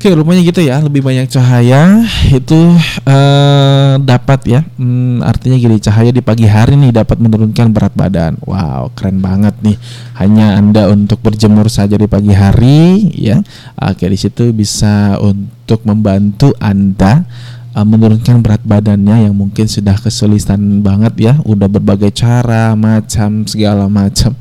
Oke, 0.00 0.16
rupanya 0.16 0.40
gitu 0.40 0.64
ya. 0.64 0.80
Lebih 0.80 1.04
banyak 1.04 1.28
cahaya 1.28 2.00
itu 2.32 2.56
uh, 3.04 4.00
dapat 4.00 4.40
ya. 4.48 4.64
Hmm, 4.80 5.20
artinya 5.20 5.60
gini, 5.60 5.76
cahaya 5.76 6.08
di 6.08 6.24
pagi 6.24 6.48
hari 6.48 6.72
nih 6.72 7.04
dapat 7.04 7.20
menurunkan 7.20 7.68
berat 7.68 7.92
badan. 7.92 8.40
Wow, 8.48 8.96
keren 8.96 9.20
banget 9.20 9.52
nih. 9.60 9.76
Hanya 10.16 10.56
Anda 10.56 10.88
untuk 10.88 11.20
berjemur 11.20 11.68
saja 11.68 12.00
di 12.00 12.08
pagi 12.08 12.32
hari 12.32 13.12
ya. 13.12 13.44
Oke, 13.76 14.08
di 14.08 14.16
situ 14.16 14.56
bisa 14.56 15.20
untuk 15.20 15.84
membantu 15.84 16.56
Anda 16.56 17.28
uh, 17.74 17.86
menurunkan 17.86 18.42
berat 18.42 18.62
badannya 18.62 19.30
yang 19.30 19.34
mungkin 19.34 19.66
sudah 19.66 19.96
kesulitan 19.98 20.82
banget 20.82 21.14
ya. 21.18 21.34
Udah 21.46 21.66
berbagai 21.70 22.10
cara 22.14 22.74
macam 22.74 23.46
segala 23.46 23.86
macam 23.86 24.34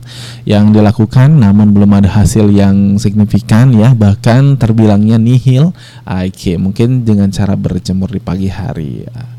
yang 0.45 0.73
dilakukan 0.73 1.37
namun 1.37 1.71
belum 1.73 2.01
ada 2.01 2.09
hasil 2.09 2.49
yang 2.49 2.97
signifikan 2.97 3.73
ya. 3.73 3.93
Bahkan 3.93 4.57
terbilangnya 4.57 5.17
nihil. 5.21 5.71
Oke 6.05 6.57
mungkin 6.57 7.05
dengan 7.05 7.29
cara 7.29 7.53
berjemur 7.53 8.09
di 8.09 8.21
pagi 8.21 8.49
hari. 8.49 9.05
Ya. 9.05 9.38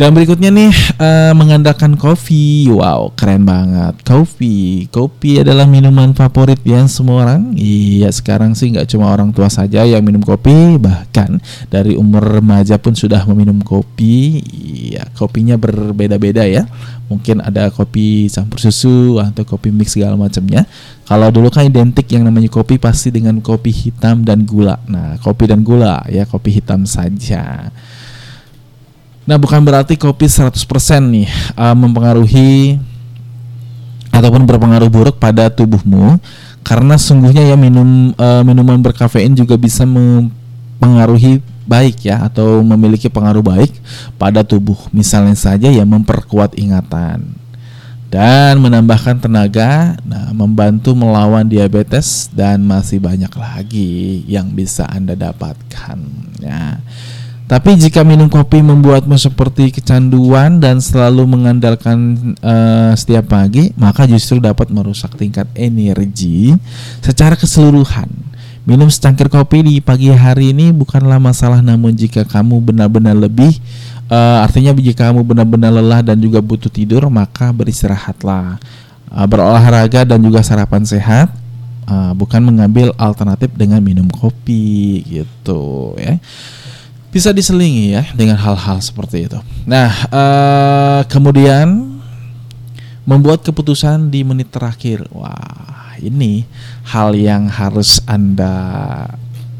Dan 0.00 0.16
berikutnya 0.16 0.48
nih 0.48 0.72
uh, 0.96 1.36
mengandalkan 1.36 1.92
kopi. 1.92 2.72
Wow, 2.72 3.12
keren 3.20 3.44
banget. 3.44 4.00
Kopi, 4.00 4.88
kopi 4.88 5.44
adalah 5.44 5.68
minuman 5.68 6.16
favorit 6.16 6.56
ya 6.64 6.88
semua 6.88 7.28
orang. 7.28 7.52
Iya, 7.52 8.08
sekarang 8.08 8.56
sih 8.56 8.72
nggak 8.72 8.88
cuma 8.88 9.12
orang 9.12 9.28
tua 9.28 9.52
saja 9.52 9.84
yang 9.84 10.00
minum 10.00 10.24
kopi, 10.24 10.80
bahkan 10.80 11.36
dari 11.68 12.00
umur 12.00 12.40
remaja 12.40 12.80
pun 12.80 12.96
sudah 12.96 13.28
meminum 13.28 13.60
kopi. 13.60 14.40
Iya, 14.40 15.04
kopinya 15.12 15.60
berbeda-beda 15.60 16.48
ya. 16.48 16.64
Mungkin 17.12 17.44
ada 17.44 17.68
kopi 17.68 18.32
campur 18.32 18.56
susu 18.56 19.20
atau 19.20 19.44
kopi 19.44 19.68
mix 19.68 20.00
segala 20.00 20.16
macamnya. 20.16 20.64
Kalau 21.04 21.28
dulu 21.28 21.52
kan 21.52 21.68
identik 21.68 22.08
yang 22.08 22.24
namanya 22.24 22.48
kopi 22.48 22.80
pasti 22.80 23.12
dengan 23.12 23.44
kopi 23.44 23.68
hitam 23.68 24.24
dan 24.24 24.48
gula. 24.48 24.80
Nah, 24.88 25.20
kopi 25.20 25.44
dan 25.44 25.60
gula 25.60 26.08
ya, 26.08 26.24
kopi 26.24 26.56
hitam 26.56 26.88
saja. 26.88 27.68
Nah, 29.30 29.38
bukan 29.38 29.62
berarti 29.62 29.94
kopi 29.94 30.26
100% 30.26 30.58
nih 31.06 31.30
uh, 31.54 31.70
mempengaruhi 31.78 32.82
ataupun 34.10 34.42
berpengaruh 34.42 34.90
buruk 34.90 35.22
pada 35.22 35.46
tubuhmu 35.46 36.18
karena 36.66 36.98
sungguhnya 36.98 37.46
ya 37.46 37.54
minum 37.54 38.10
uh, 38.18 38.42
minuman 38.42 38.82
berkafein 38.82 39.38
juga 39.38 39.54
bisa 39.54 39.86
mempengaruhi 39.86 41.38
baik 41.62 42.10
ya 42.10 42.26
atau 42.26 42.58
memiliki 42.66 43.06
pengaruh 43.06 43.46
baik 43.46 43.70
pada 44.18 44.42
tubuh. 44.42 44.74
Misalnya 44.90 45.38
saja 45.38 45.70
ya 45.70 45.86
memperkuat 45.86 46.58
ingatan 46.58 47.38
dan 48.10 48.58
menambahkan 48.58 49.22
tenaga, 49.22 49.94
nah 50.02 50.34
membantu 50.34 50.98
melawan 50.98 51.46
diabetes 51.46 52.26
dan 52.34 52.66
masih 52.66 52.98
banyak 52.98 53.30
lagi 53.38 54.26
yang 54.26 54.50
bisa 54.50 54.90
Anda 54.90 55.14
dapatkan. 55.14 55.98
Ya. 56.42 56.82
Tapi 57.50 57.74
jika 57.74 58.06
minum 58.06 58.30
kopi 58.30 58.62
membuatmu 58.62 59.18
seperti 59.18 59.74
kecanduan 59.74 60.62
dan 60.62 60.78
selalu 60.78 61.26
mengandalkan 61.26 61.98
uh, 62.46 62.94
setiap 62.94 63.34
pagi, 63.34 63.74
maka 63.74 64.06
justru 64.06 64.38
dapat 64.38 64.70
merusak 64.70 65.18
tingkat 65.18 65.50
energi 65.58 66.54
secara 67.02 67.34
keseluruhan. 67.34 68.06
Minum 68.62 68.86
secangkir 68.86 69.26
kopi 69.26 69.66
di 69.66 69.74
pagi 69.82 70.14
hari 70.14 70.54
ini 70.54 70.70
bukanlah 70.70 71.18
masalah, 71.18 71.58
namun 71.58 71.90
jika 71.90 72.22
kamu 72.22 72.62
benar-benar 72.70 73.18
lebih, 73.18 73.58
uh, 74.06 74.46
artinya 74.46 74.70
jika 74.70 75.10
kamu 75.10 75.26
benar-benar 75.26 75.74
lelah 75.74 76.06
dan 76.06 76.22
juga 76.22 76.38
butuh 76.38 76.70
tidur, 76.70 77.10
maka 77.10 77.50
beristirahatlah, 77.50 78.62
uh, 79.10 79.26
berolahraga 79.26 80.06
dan 80.06 80.22
juga 80.22 80.46
sarapan 80.46 80.86
sehat. 80.86 81.34
Uh, 81.90 82.14
bukan 82.14 82.38
mengambil 82.46 82.94
alternatif 82.94 83.50
dengan 83.58 83.82
minum 83.82 84.06
kopi 84.06 85.02
gitu 85.02 85.98
ya 85.98 86.22
bisa 87.10 87.34
diselingi 87.34 87.98
ya 87.98 88.06
dengan 88.14 88.38
hal-hal 88.38 88.78
seperti 88.78 89.26
itu. 89.26 89.38
Nah, 89.66 89.90
uh, 90.10 91.00
kemudian 91.10 91.98
membuat 93.02 93.42
keputusan 93.42 94.14
di 94.14 94.22
menit 94.22 94.54
terakhir. 94.54 95.02
Wah, 95.10 95.98
ini 95.98 96.46
hal 96.86 97.18
yang 97.18 97.50
harus 97.50 97.98
Anda 98.06 98.54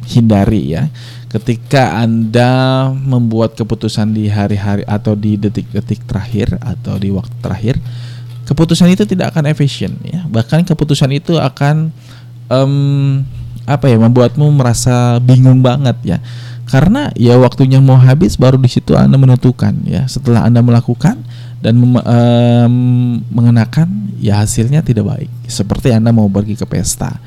hindari 0.06 0.78
ya. 0.78 0.86
Ketika 1.30 1.98
Anda 1.98 2.90
membuat 2.90 3.54
keputusan 3.54 4.14
di 4.14 4.30
hari-hari 4.30 4.82
atau 4.86 5.14
di 5.14 5.38
detik-detik 5.38 6.06
terakhir 6.06 6.58
atau 6.58 6.98
di 6.98 7.10
waktu 7.10 7.34
terakhir, 7.42 7.74
keputusan 8.46 8.90
itu 8.94 9.06
tidak 9.06 9.34
akan 9.34 9.50
efisien 9.50 9.94
ya. 10.06 10.26
Bahkan 10.26 10.66
keputusan 10.66 11.10
itu 11.14 11.38
akan 11.38 11.90
um, 12.50 13.22
apa 13.66 13.86
ya 13.86 13.98
membuatmu 14.02 14.50
merasa 14.50 15.22
bingung 15.22 15.62
banget 15.62 15.94
ya 16.02 16.18
karena 16.70 17.10
ya 17.18 17.34
waktunya 17.34 17.82
mau 17.82 17.98
habis 17.98 18.38
baru 18.38 18.54
di 18.54 18.70
situ 18.70 18.94
anda 18.94 19.18
menentukan 19.18 19.74
ya. 19.82 20.06
Setelah 20.06 20.46
anda 20.46 20.62
melakukan 20.62 21.18
dan 21.58 21.74
um, 21.82 22.74
mengenakan 23.34 24.14
ya 24.22 24.38
hasilnya 24.38 24.86
tidak 24.86 25.10
baik. 25.10 25.30
Seperti 25.50 25.90
anda 25.90 26.14
mau 26.14 26.30
pergi 26.30 26.54
ke 26.54 26.64
pesta 26.64 27.18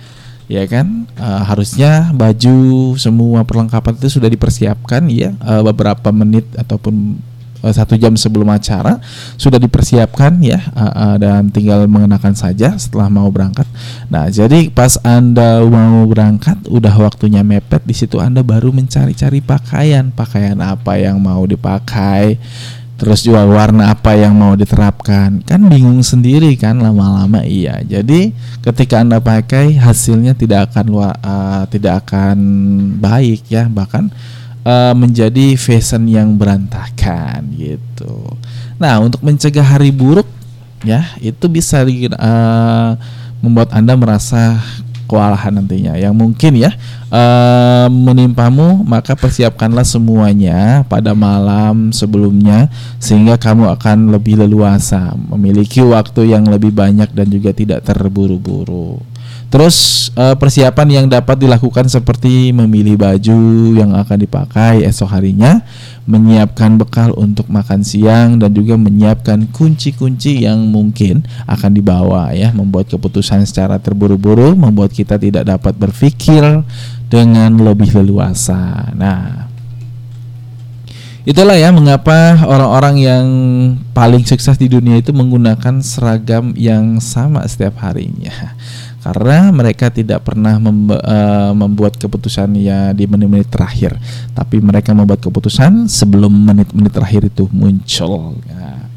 ya 0.47 0.63
kan? 0.67 1.07
Uh, 1.19 1.43
harusnya 1.43 2.15
baju 2.15 2.95
semua 2.95 3.43
perlengkapan 3.43 3.99
itu 3.99 4.15
sudah 4.19 4.31
dipersiapkan 4.31 5.11
ya. 5.11 5.35
Uh, 5.43 5.59
beberapa 5.67 6.09
menit 6.15 6.47
ataupun 6.55 7.19
satu 7.71 7.95
jam 7.95 8.11
sebelum 8.19 8.51
acara 8.51 8.99
sudah 9.39 9.55
dipersiapkan 9.61 10.35
ya 10.43 10.59
uh, 10.75 10.83
uh, 10.91 11.15
dan 11.15 11.47
tinggal 11.47 11.87
mengenakan 11.87 12.35
saja 12.35 12.75
setelah 12.75 13.07
mau 13.07 13.31
berangkat. 13.31 13.69
Nah 14.11 14.27
jadi 14.27 14.67
pas 14.67 14.99
anda 15.05 15.63
mau 15.63 16.03
berangkat 16.09 16.67
udah 16.67 16.95
waktunya 16.99 17.45
mepet 17.45 17.85
di 17.87 17.95
situ 17.95 18.19
anda 18.19 18.43
baru 18.43 18.75
mencari-cari 18.75 19.39
pakaian. 19.39 20.11
Pakaian 20.11 20.59
apa 20.59 20.99
yang 20.99 21.21
mau 21.21 21.45
dipakai? 21.47 22.41
Terus 22.93 23.25
juga 23.25 23.43
warna 23.43 23.91
apa 23.91 24.15
yang 24.15 24.37
mau 24.37 24.53
diterapkan? 24.55 25.43
Kan 25.43 25.67
bingung 25.67 25.99
sendiri 26.05 26.55
kan 26.55 26.79
lama-lama 26.79 27.43
iya. 27.43 27.81
Jadi 27.83 28.31
ketika 28.63 29.01
anda 29.01 29.19
pakai 29.19 29.75
hasilnya 29.75 30.37
tidak 30.37 30.71
akan 30.71 30.85
uh, 30.93 31.63
tidak 31.67 32.05
akan 32.05 32.37
baik 33.01 33.43
ya. 33.49 33.67
Bahkan 33.67 34.13
uh, 34.63 34.95
menjadi 34.95 35.55
fashion 35.55 36.07
yang 36.09 36.35
berantakan 36.35 37.51
gitu. 37.55 38.33
Nah, 38.79 38.99
untuk 38.99 39.23
mencegah 39.23 39.63
hari 39.63 39.93
buruk 39.93 40.27
ya, 40.83 41.15
itu 41.23 41.45
bisa 41.47 41.83
uh, 41.85 42.89
membuat 43.39 43.71
Anda 43.71 43.95
merasa 43.95 44.59
kewalahan 45.13 45.61
nantinya 45.61 45.93
yang 45.99 46.17
mungkin 46.17 46.57
ya 46.57 46.73
uh, 47.13 47.85
menimpamu 47.91 48.81
maka 48.81 49.13
persiapkanlah 49.13 49.85
semuanya 49.85 50.81
pada 50.89 51.13
malam 51.13 51.93
sebelumnya 51.93 52.71
sehingga 52.97 53.37
kamu 53.37 53.69
akan 53.77 54.09
lebih 54.09 54.41
leluasa 54.41 55.13
memiliki 55.29 55.85
waktu 55.85 56.33
yang 56.33 56.47
lebih 56.49 56.73
banyak 56.73 57.13
dan 57.13 57.29
juga 57.29 57.53
tidak 57.53 57.85
terburu-buru 57.85 59.12
Terus 59.53 60.09
eh, 60.17 60.33
persiapan 60.33 60.87
yang 60.89 61.05
dapat 61.05 61.37
dilakukan 61.37 61.85
seperti 61.85 62.49
memilih 62.49 62.97
baju 62.97 63.41
yang 63.77 63.93
akan 63.93 64.17
dipakai 64.17 64.81
esok 64.81 65.13
harinya, 65.13 65.61
menyiapkan 66.09 66.73
bekal 66.81 67.13
untuk 67.13 67.45
makan 67.53 67.85
siang 67.85 68.41
dan 68.41 68.49
juga 68.49 68.81
menyiapkan 68.81 69.45
kunci-kunci 69.53 70.41
yang 70.41 70.57
mungkin 70.73 71.21
akan 71.45 71.69
dibawa 71.69 72.33
ya, 72.33 72.49
membuat 72.49 72.89
keputusan 72.89 73.45
secara 73.45 73.77
terburu-buru 73.77 74.57
membuat 74.57 74.89
kita 74.89 75.21
tidak 75.21 75.45
dapat 75.45 75.77
berpikir 75.77 76.41
dengan 77.05 77.53
lebih 77.53 77.93
leluasa. 77.93 78.89
Nah, 78.97 79.53
Itulah 81.23 81.55
ya 81.55 81.71
mengapa 81.71 82.35
orang-orang 82.43 82.95
yang 82.99 83.25
paling 83.95 84.27
sukses 84.27 84.59
di 84.59 84.67
dunia 84.67 84.99
itu 84.99 85.15
menggunakan 85.15 85.79
seragam 85.79 86.51
yang 86.59 86.99
sama 86.99 87.47
setiap 87.47 87.79
harinya. 87.79 88.59
Karena 89.03 89.51
mereka 89.51 89.91
tidak 89.91 90.23
pernah 90.23 90.55
eh, 90.63 91.51
membuat 91.51 91.99
keputusan 91.99 92.55
ya 92.55 92.95
di 92.95 93.03
menit-menit 93.03 93.51
terakhir, 93.51 93.99
tapi 94.31 94.63
mereka 94.63 94.95
membuat 94.95 95.19
keputusan 95.19 95.91
sebelum 95.91 96.31
menit-menit 96.31 96.95
terakhir 96.95 97.27
itu 97.27 97.51
muncul. 97.51 98.39
Ya. 98.47 98.87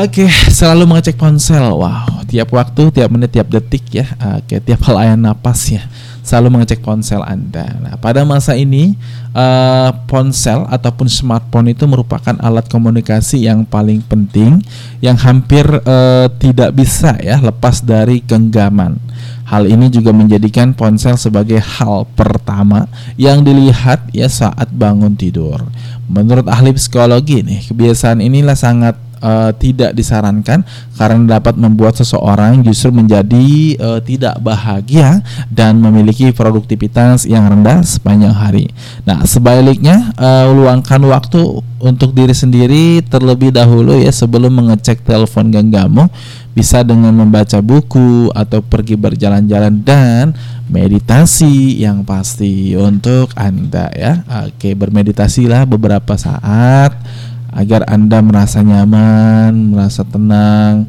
Oke, 0.00 0.24
selalu 0.56 0.88
mengecek 0.88 1.20
ponsel. 1.20 1.68
Wow, 1.68 2.24
tiap 2.24 2.48
waktu, 2.56 2.88
tiap 2.96 3.12
menit, 3.12 3.36
tiap 3.36 3.52
detik 3.52 3.84
ya. 3.92 4.08
Oke, 4.40 4.58
tiap 4.64 4.80
helayan 4.88 5.20
napas 5.20 5.76
ya. 5.76 5.84
Selalu 6.26 6.58
mengecek 6.58 6.82
ponsel 6.82 7.22
Anda. 7.22 7.70
Nah, 7.78 7.94
pada 8.02 8.26
masa 8.26 8.58
ini 8.58 8.98
eh, 9.30 9.90
ponsel 10.10 10.66
ataupun 10.66 11.06
smartphone 11.06 11.70
itu 11.70 11.86
merupakan 11.86 12.34
alat 12.42 12.66
komunikasi 12.66 13.46
yang 13.46 13.62
paling 13.62 14.02
penting 14.02 14.58
yang 14.98 15.14
hampir 15.14 15.62
eh, 15.62 16.26
tidak 16.42 16.74
bisa 16.74 17.14
ya 17.22 17.38
lepas 17.38 17.86
dari 17.86 18.26
genggaman. 18.26 18.98
Hal 19.46 19.70
ini 19.70 19.86
juga 19.86 20.10
menjadikan 20.10 20.74
ponsel 20.74 21.14
sebagai 21.14 21.62
hal 21.62 22.02
pertama 22.18 22.90
yang 23.14 23.46
dilihat 23.46 24.10
ya 24.10 24.26
saat 24.26 24.74
bangun 24.74 25.14
tidur. 25.14 25.62
Menurut 26.10 26.50
ahli 26.50 26.74
psikologi 26.74 27.46
nih, 27.46 27.70
kebiasaan 27.70 28.18
inilah 28.18 28.58
sangat 28.58 28.98
eh, 29.20 29.52
tidak 29.56 29.96
disarankan 29.96 30.64
karena 30.96 31.38
dapat 31.38 31.56
membuat 31.60 31.96
seseorang 32.00 32.64
justru 32.64 32.92
menjadi 32.92 33.76
eh, 33.76 34.00
tidak 34.04 34.40
bahagia 34.40 35.20
dan 35.52 35.78
memiliki 35.80 36.32
produktivitas 36.32 37.28
yang 37.28 37.46
rendah 37.48 37.84
sepanjang 37.84 38.34
hari. 38.34 38.70
Nah, 39.04 39.24
sebaliknya 39.24 40.12
eh, 40.16 40.46
luangkan 40.52 41.02
waktu 41.06 41.64
untuk 41.80 42.16
diri 42.16 42.32
sendiri 42.32 43.04
terlebih 43.04 43.52
dahulu 43.52 43.94
ya 44.00 44.10
sebelum 44.10 44.52
mengecek 44.52 45.04
telepon 45.04 45.52
genggammu 45.52 46.08
bisa 46.56 46.80
dengan 46.80 47.12
membaca 47.12 47.60
buku 47.60 48.32
atau 48.32 48.64
pergi 48.64 48.96
berjalan-jalan 48.96 49.84
dan 49.84 50.32
meditasi 50.72 51.78
yang 51.78 52.00
pasti 52.02 52.72
untuk 52.72 53.28
Anda 53.36 53.92
ya. 53.92 54.24
Oke, 54.48 54.72
bermeditasilah 54.72 55.68
beberapa 55.68 56.16
saat 56.16 56.96
agar 57.52 57.86
Anda 57.86 58.22
merasa 58.22 58.62
nyaman, 58.62 59.74
merasa 59.74 60.02
tenang, 60.02 60.86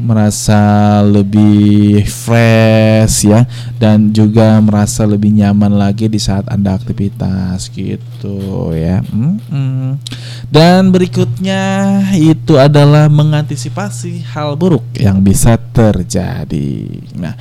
merasa 0.00 0.60
lebih 1.04 2.08
fresh 2.08 3.28
ya 3.28 3.44
dan 3.76 4.08
juga 4.08 4.56
merasa 4.64 5.04
lebih 5.04 5.28
nyaman 5.28 5.76
lagi 5.76 6.08
di 6.08 6.16
saat 6.16 6.48
Anda 6.48 6.72
aktivitas 6.72 7.68
gitu 7.68 8.72
ya. 8.72 9.04
Mm-mm. 9.12 10.00
Dan 10.48 10.88
berikutnya 10.88 11.62
itu 12.16 12.56
adalah 12.56 13.12
mengantisipasi 13.12 14.24
hal 14.32 14.56
buruk 14.56 14.82
yang 14.96 15.20
bisa 15.20 15.60
terjadi. 15.60 16.88
Nah, 17.20 17.36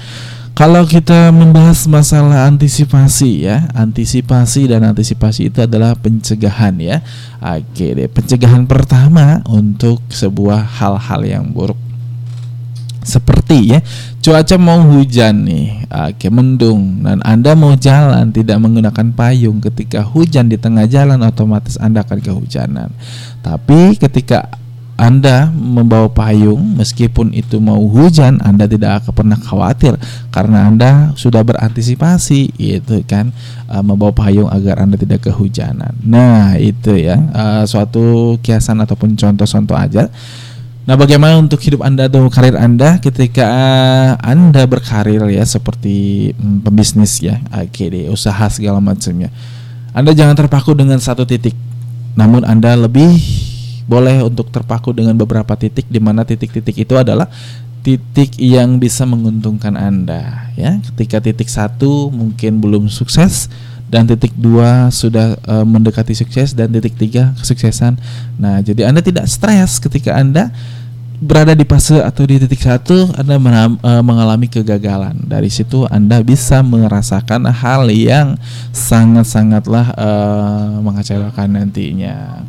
kalau 0.59 0.83
kita 0.83 1.31
membahas 1.31 1.87
masalah 1.87 2.43
antisipasi 2.51 3.47
ya, 3.47 3.71
antisipasi 3.71 4.67
dan 4.67 4.83
antisipasi 4.91 5.47
itu 5.47 5.63
adalah 5.63 5.95
pencegahan 5.95 6.75
ya. 6.83 6.99
Oke 7.39 7.95
deh, 7.95 8.11
pencegahan 8.11 8.67
pertama 8.67 9.39
untuk 9.47 10.03
sebuah 10.11 10.59
hal-hal 10.59 11.23
yang 11.23 11.47
buruk 11.47 11.79
seperti 12.99 13.73
ya 13.73 13.79
cuaca 14.21 14.59
mau 14.59 14.85
hujan 14.85 15.47
nih 15.47 15.87
oke 15.89 16.27
mendung 16.29 17.01
dan 17.01 17.23
anda 17.25 17.57
mau 17.57 17.73
jalan 17.73 18.29
tidak 18.29 18.59
menggunakan 18.61 19.07
payung 19.17 19.57
ketika 19.63 20.05
hujan 20.05 20.51
di 20.51 20.61
tengah 20.61 20.85
jalan 20.85 21.17
otomatis 21.25 21.79
anda 21.81 22.05
akan 22.05 22.19
kehujanan 22.21 22.93
tapi 23.41 23.97
ketika 23.97 24.51
anda 24.99 25.47
membawa 25.55 26.11
payung 26.11 26.75
meskipun 26.75 27.31
itu 27.31 27.55
mau 27.63 27.79
hujan 27.87 28.43
Anda 28.43 28.67
tidak 28.67 29.07
akan 29.07 29.13
pernah 29.15 29.39
khawatir 29.39 29.95
karena 30.27 30.67
Anda 30.67 31.15
sudah 31.15 31.39
berantisipasi 31.39 32.59
itu 32.59 32.99
kan 33.07 33.31
uh, 33.71 33.79
membawa 33.79 34.11
payung 34.11 34.51
agar 34.51 34.83
Anda 34.83 34.99
tidak 34.99 35.23
kehujanan. 35.31 35.95
Nah, 36.03 36.59
itu 36.59 36.99
ya 36.99 37.15
uh, 37.15 37.63
suatu 37.63 38.35
kiasan 38.43 38.83
ataupun 38.83 39.15
contoh-contoh 39.15 39.79
aja 39.79 40.11
Nah, 40.89 40.97
bagaimana 40.97 41.37
untuk 41.37 41.61
hidup 41.61 41.85
Anda 41.85 42.09
atau 42.09 42.25
karir 42.33 42.57
Anda 42.57 42.97
ketika 42.97 43.45
uh, 43.45 44.11
Anda 44.25 44.65
berkarir 44.65 45.21
ya 45.29 45.45
seperti 45.45 46.33
mm, 46.33 46.65
pembisnis 46.65 47.21
ya, 47.21 47.37
deh, 47.69 48.09
usaha 48.09 48.49
segala 48.49 48.81
macamnya. 48.81 49.29
Anda 49.93 50.17
jangan 50.17 50.33
terpaku 50.33 50.73
dengan 50.73 50.97
satu 50.97 51.29
titik. 51.29 51.53
Namun 52.17 52.41
Anda 52.41 52.73
lebih 52.73 53.21
boleh 53.89 54.21
untuk 54.21 54.53
terpaku 54.53 54.93
dengan 54.93 55.17
beberapa 55.17 55.57
titik 55.57 55.89
di 55.89 55.97
mana 55.97 56.21
titik-titik 56.21 56.77
itu 56.77 56.93
adalah 56.93 57.25
titik 57.81 58.37
yang 58.37 58.77
bisa 58.77 59.09
menguntungkan 59.09 59.73
Anda 59.73 60.53
ya. 60.53 60.77
Ketika 60.93 61.17
titik 61.25 61.49
satu 61.49 62.13
mungkin 62.13 62.61
belum 62.61 62.85
sukses 62.85 63.49
dan 63.89 64.05
titik 64.05 64.37
dua 64.37 64.93
sudah 64.93 65.33
uh, 65.49 65.65
mendekati 65.65 66.13
sukses 66.13 66.53
dan 66.53 66.69
titik 66.69 66.93
tiga 66.93 67.33
kesuksesan. 67.41 67.97
Nah, 68.37 68.61
jadi 68.61 68.85
Anda 68.85 69.01
tidak 69.01 69.25
stres 69.25 69.81
ketika 69.81 70.13
Anda 70.13 70.53
berada 71.19 71.51
di 71.51 71.67
fase 71.67 71.99
atau 71.99 72.23
di 72.23 72.39
titik 72.39 72.63
satu 72.63 73.09
Anda 73.17 73.41
uh, 73.41 74.03
mengalami 74.05 74.45
kegagalan. 74.45 75.17
Dari 75.25 75.49
situ 75.49 75.89
Anda 75.89 76.21
bisa 76.21 76.61
merasakan 76.61 77.49
hal 77.49 77.89
yang 77.89 78.37
sangat-sangatlah 78.69 79.97
uh, 79.97 80.77
mengecewakan 80.85 81.57
nantinya. 81.57 82.45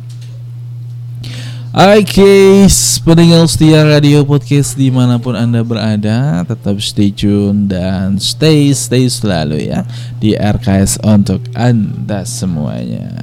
Oke, 1.71 2.67
pendengar 3.07 3.47
setia 3.47 3.87
radio 3.87 4.27
podcast 4.27 4.75
di 4.75 4.91
mana 4.91 5.15
pun 5.15 5.39
anda 5.39 5.63
berada, 5.63 6.43
tetap 6.43 6.75
stay 6.83 7.15
tune 7.15 7.71
dan 7.71 8.19
stay 8.19 8.75
stay 8.75 9.07
selalu 9.07 9.71
ya 9.71 9.87
di 10.19 10.35
RKS 10.35 10.99
untuk 10.99 11.39
anda 11.55 12.27
semuanya. 12.27 13.15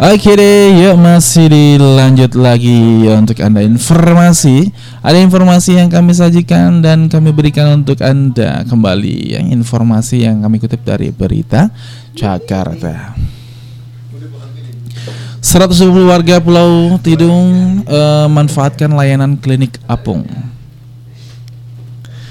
Oke 0.00 0.32
deh, 0.32 0.80
yuk 0.80 0.96
masih 0.96 1.52
dilanjut 1.52 2.32
lagi 2.32 3.04
ya 3.04 3.20
untuk 3.20 3.36
anda 3.44 3.60
informasi. 3.60 4.72
Ada 5.04 5.20
informasi 5.20 5.76
yang 5.76 5.92
kami 5.92 6.16
sajikan 6.16 6.80
dan 6.80 7.12
kami 7.12 7.36
berikan 7.36 7.84
untuk 7.84 8.00
anda 8.00 8.64
kembali 8.64 9.36
yang 9.36 9.52
informasi 9.52 10.24
yang 10.24 10.40
kami 10.40 10.56
kutip 10.56 10.80
dari 10.88 11.12
berita 11.12 11.68
Jakarta. 12.16 13.12
120 15.44 16.08
warga 16.08 16.40
Pulau 16.40 16.96
Tidung 17.04 17.84
eh, 17.84 18.26
manfaatkan 18.32 18.88
layanan 18.96 19.36
klinik 19.36 19.76
apung. 19.84 20.24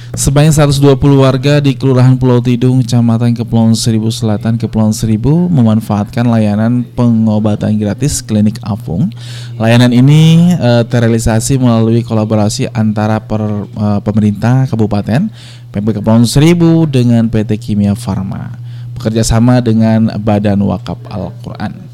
Sebanyak 0.09 0.57
120 0.57 0.97
warga 1.21 1.61
di 1.61 1.77
Kelurahan 1.77 2.17
Pulau 2.17 2.41
Tidung, 2.41 2.81
Kecamatan 2.81 3.29
Kepulauan 3.37 3.77
Seribu 3.77 4.09
Selatan, 4.09 4.57
Kepulauan 4.57 4.89
Seribu 4.89 5.45
memanfaatkan 5.53 6.25
layanan 6.25 6.81
pengobatan 6.97 7.77
gratis 7.77 8.25
klinik 8.25 8.57
apung. 8.65 9.13
Layanan 9.61 9.93
ini 9.93 10.49
eh, 10.57 10.81
terrealisasi 10.89 11.61
melalui 11.61 12.01
kolaborasi 12.01 12.73
antara 12.73 13.21
per- 13.21 13.69
eh, 13.69 13.99
pemerintah 14.01 14.65
kabupaten, 14.65 15.29
PMK 15.69 16.01
Kepulauan 16.01 16.25
Seribu 16.25 16.89
dengan 16.89 17.29
PT 17.29 17.61
Kimia 17.61 17.93
Farma, 17.93 18.57
bekerjasama 18.97 19.61
dengan 19.61 20.09
Badan 20.17 20.57
Wakaf 20.65 21.05
Al-Quran. 21.05 21.85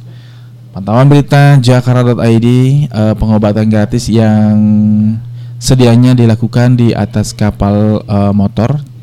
Pantauan 0.72 1.12
berita 1.12 1.60
Jakarta.id 1.60 2.48
eh, 2.48 3.14
pengobatan 3.20 3.68
gratis 3.68 4.08
yang 4.08 4.56
sedianya 5.58 6.14
dilakukan 6.14 6.80
di 6.80 6.92
atas 6.96 7.36
kapal 7.36 8.02
eh, 8.06 8.34
motor. 8.36 8.96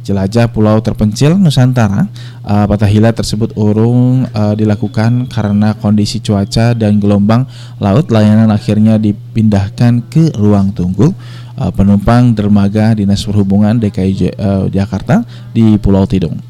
jelajah 0.00 0.50
pulau 0.50 0.80
terpencil 0.82 1.38
Nusantara. 1.38 2.08
Uh, 2.42 2.66
Patahila 2.66 3.14
tersebut 3.14 3.54
urung 3.54 4.26
uh, 4.32 4.58
dilakukan 4.58 5.30
karena 5.30 5.76
kondisi 5.78 6.18
cuaca 6.18 6.74
dan 6.74 6.98
gelombang 6.98 7.46
laut. 7.78 8.10
Layanan 8.10 8.50
akhirnya 8.50 8.98
dipindahkan 8.98 10.02
ke 10.10 10.34
ruang 10.34 10.74
tunggu 10.74 11.14
uh, 11.60 11.70
penumpang 11.70 12.34
dermaga 12.34 12.96
Dinas 12.96 13.22
Perhubungan 13.22 13.78
DKI 13.78 14.12
J- 14.16 14.34
uh, 14.34 14.66
Jakarta 14.66 15.22
di 15.54 15.78
Pulau 15.78 16.08
Tidung. 16.10 16.49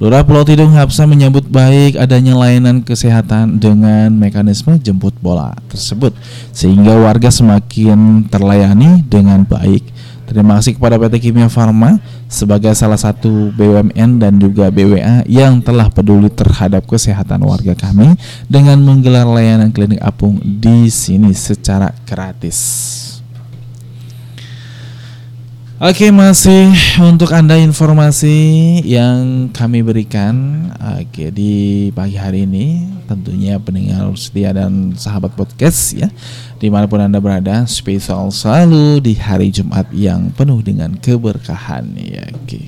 Lurah 0.00 0.24
Pulau 0.24 0.48
Tidung 0.48 0.72
Hapsa 0.72 1.04
menyambut 1.04 1.44
baik 1.44 2.00
adanya 2.00 2.32
layanan 2.32 2.80
kesehatan 2.80 3.60
dengan 3.60 4.08
mekanisme 4.08 4.80
jemput 4.80 5.12
bola 5.20 5.52
tersebut 5.68 6.16
sehingga 6.56 6.96
warga 6.96 7.28
semakin 7.28 8.24
terlayani 8.32 9.04
dengan 9.04 9.44
baik. 9.44 9.84
Terima 10.24 10.56
kasih 10.56 10.80
kepada 10.80 10.96
PT 10.96 11.28
Kimia 11.28 11.52
Farma 11.52 12.00
sebagai 12.32 12.72
salah 12.72 12.96
satu 12.96 13.52
BUMN 13.52 14.16
dan 14.16 14.40
juga 14.40 14.72
BWA 14.72 15.20
yang 15.28 15.60
telah 15.60 15.92
peduli 15.92 16.32
terhadap 16.32 16.88
kesehatan 16.88 17.44
warga 17.44 17.76
kami 17.76 18.16
dengan 18.48 18.80
menggelar 18.80 19.28
layanan 19.28 19.68
klinik 19.68 20.00
apung 20.00 20.40
di 20.40 20.88
sini 20.88 21.36
secara 21.36 21.92
gratis. 22.08 23.09
Oke 25.80 26.12
masih 26.12 26.76
untuk 27.00 27.32
anda 27.32 27.56
informasi 27.56 28.36
yang 28.84 29.48
kami 29.48 29.80
berikan 29.80 30.68
Oke 30.76 31.32
di 31.32 31.88
pagi 31.96 32.20
hari 32.20 32.44
ini 32.44 32.84
tentunya 33.08 33.56
pendengar 33.56 34.12
setia 34.12 34.52
dan 34.52 34.92
sahabat 34.92 35.32
podcast 35.32 35.96
ya 35.96 36.12
di 36.60 36.68
mana 36.68 36.84
pun 36.84 37.00
anda 37.00 37.16
berada 37.16 37.64
spesial 37.64 38.28
selalu 38.28 39.00
di 39.00 39.16
hari 39.16 39.48
Jumat 39.48 39.88
yang 39.96 40.28
penuh 40.36 40.60
dengan 40.60 41.00
keberkahan 41.00 41.96
ya 41.96 42.28
Oke. 42.28 42.60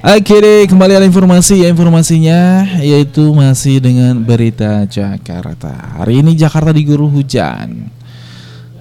Oke 0.00 0.34
deh 0.40 0.64
kembali 0.64 0.96
ada 0.96 1.04
informasi 1.04 1.60
ya 1.60 1.68
informasinya 1.68 2.64
yaitu 2.80 3.36
masih 3.36 3.84
dengan 3.84 4.16
berita 4.16 4.88
Jakarta. 4.88 6.00
Hari 6.00 6.24
ini 6.24 6.32
Jakarta 6.32 6.72
diguyur 6.72 7.04
hujan 7.04 7.92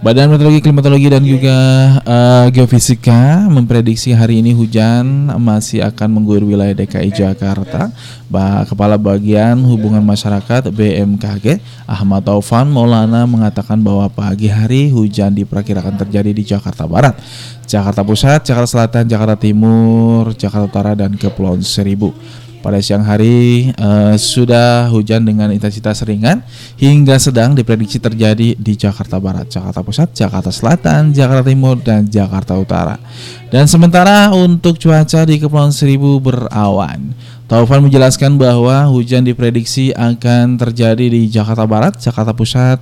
Badan 0.05 0.29
Meteorologi, 0.29 0.61
Klimatologi 0.61 1.09
dan 1.09 1.25
juga 1.25 1.57
eh, 2.05 2.45
Geofisika 2.53 3.49
memprediksi 3.49 4.13
hari 4.13 4.37
ini 4.37 4.53
hujan 4.53 5.33
masih 5.41 5.81
akan 5.81 6.21
mengguyur 6.21 6.45
wilayah 6.45 6.77
DKI 6.77 7.09
Jakarta. 7.09 7.89
Ba 8.29 8.69
Kepala 8.69 9.01
Bagian 9.01 9.57
Hubungan 9.65 10.05
Masyarakat 10.05 10.69
BMKG 10.69 11.57
Ahmad 11.89 12.21
Taufan 12.21 12.69
Maulana 12.69 13.25
mengatakan 13.25 13.81
bahwa 13.81 14.05
pagi 14.13 14.45
hari 14.45 14.93
hujan 14.93 15.33
diperkirakan 15.33 15.97
terjadi 15.97 16.37
di 16.37 16.45
Jakarta 16.45 16.85
Barat, 16.85 17.17
Jakarta 17.65 18.05
Pusat, 18.05 18.45
Jakarta 18.45 18.69
Selatan, 18.69 19.09
Jakarta 19.09 19.33
Timur, 19.41 20.37
Jakarta 20.37 20.69
Utara 20.69 20.93
dan 20.93 21.17
Kepulauan 21.17 21.65
Seribu. 21.65 22.13
Pada 22.65 22.81
siang 22.81 23.05
hari 23.05 23.69
eh, 23.69 24.15
sudah 24.17 24.89
hujan 24.89 25.21
dengan 25.21 25.53
intensitas 25.53 26.01
ringan 26.01 26.41
hingga 26.81 27.13
sedang 27.21 27.53
diprediksi 27.53 28.01
terjadi 28.01 28.57
di 28.57 28.73
Jakarta 28.73 29.21
Barat, 29.21 29.45
Jakarta 29.53 29.85
Pusat, 29.85 30.17
Jakarta 30.17 30.49
Selatan, 30.49 31.13
Jakarta 31.13 31.45
Timur, 31.45 31.77
dan 31.77 32.09
Jakarta 32.09 32.57
Utara. 32.57 32.97
Dan 33.53 33.69
sementara 33.69 34.33
untuk 34.33 34.81
cuaca 34.81 35.21
di 35.29 35.37
Kepulauan 35.37 35.69
Seribu 35.69 36.17
berawan. 36.17 37.13
Taufan 37.45 37.85
menjelaskan 37.85 38.41
bahwa 38.41 38.89
hujan 38.89 39.21
diprediksi 39.21 39.93
akan 39.93 40.57
terjadi 40.57 41.05
di 41.05 41.29
Jakarta 41.29 41.69
Barat, 41.69 42.01
Jakarta 42.01 42.33
Pusat, 42.33 42.81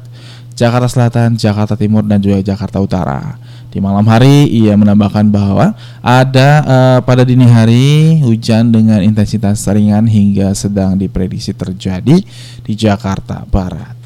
Jakarta 0.55 0.87
Selatan, 0.87 1.35
Jakarta 1.35 1.75
Timur, 1.75 2.07
dan 2.07 2.23
juga 2.23 2.39
Jakarta 2.39 2.79
Utara. 2.79 3.35
Di 3.73 3.81
malam 3.81 4.05
hari 4.05 4.45
ia 4.53 4.77
menambahkan 4.77 5.33
bahwa 5.33 5.73
ada 6.05 6.49
eh, 6.61 6.99
pada 7.01 7.25
dini 7.25 7.49
hari 7.49 8.21
hujan 8.21 8.69
dengan 8.69 9.01
intensitas 9.01 9.65
ringan 9.65 10.05
hingga 10.05 10.53
sedang 10.53 10.93
diprediksi 10.93 11.57
terjadi 11.57 12.21
di 12.61 12.73
Jakarta 12.77 13.41
Barat. 13.49 13.97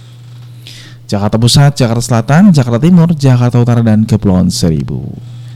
Jakarta 1.04 1.36
Pusat, 1.36 1.84
Jakarta 1.84 2.00
Selatan, 2.00 2.56
Jakarta 2.56 2.80
Timur, 2.80 3.12
Jakarta 3.12 3.60
Utara 3.60 3.84
dan 3.84 4.08
Kepulauan 4.08 4.48
Seribu. 4.48 5.04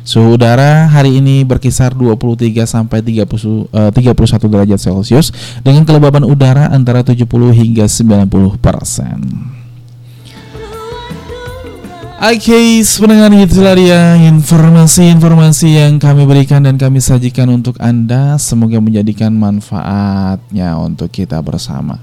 Suhu 0.04 0.36
udara 0.36 0.92
hari 0.92 1.24
ini 1.24 1.48
berkisar 1.48 1.96
23 1.96 2.68
sampai 2.68 3.00
30, 3.00 3.72
eh, 3.72 3.92
31 3.96 4.52
derajat 4.52 4.92
Celcius 4.92 5.32
dengan 5.64 5.88
kelembaban 5.88 6.28
udara 6.28 6.68
antara 6.68 7.00
70 7.00 7.56
hingga 7.56 7.88
90 7.88 8.60
persen. 8.60 9.24
Oke, 12.22 12.86
pendengar 13.02 13.34
itulah 13.34 13.74
dia 13.74 14.14
informasi-informasi 14.30 15.74
yang 15.74 15.98
kami 15.98 16.30
berikan 16.30 16.62
dan 16.62 16.78
kami 16.78 17.02
sajikan 17.02 17.50
untuk 17.50 17.82
Anda. 17.82 18.38
Semoga 18.38 18.78
menjadikan 18.78 19.34
manfaatnya 19.34 20.78
untuk 20.78 21.10
kita 21.10 21.42
bersama. 21.42 21.98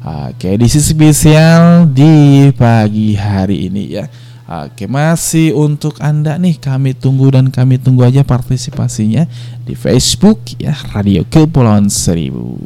Oke, 0.00 0.56
edisi 0.56 0.80
spesial 0.80 1.84
di 1.84 2.48
pagi 2.56 3.12
hari 3.12 3.68
ini 3.68 3.92
ya. 3.92 4.08
Oke, 4.48 4.88
masih 4.88 5.52
untuk 5.52 6.00
Anda 6.00 6.40
nih 6.40 6.56
kami 6.56 6.96
tunggu 6.96 7.28
dan 7.28 7.52
kami 7.52 7.76
tunggu 7.76 8.08
aja 8.08 8.24
partisipasinya 8.24 9.28
di 9.68 9.76
Facebook 9.76 10.48
ya 10.56 10.72
Radio 10.96 11.28
Kepulauan 11.28 11.92
Seribu. 11.92 12.56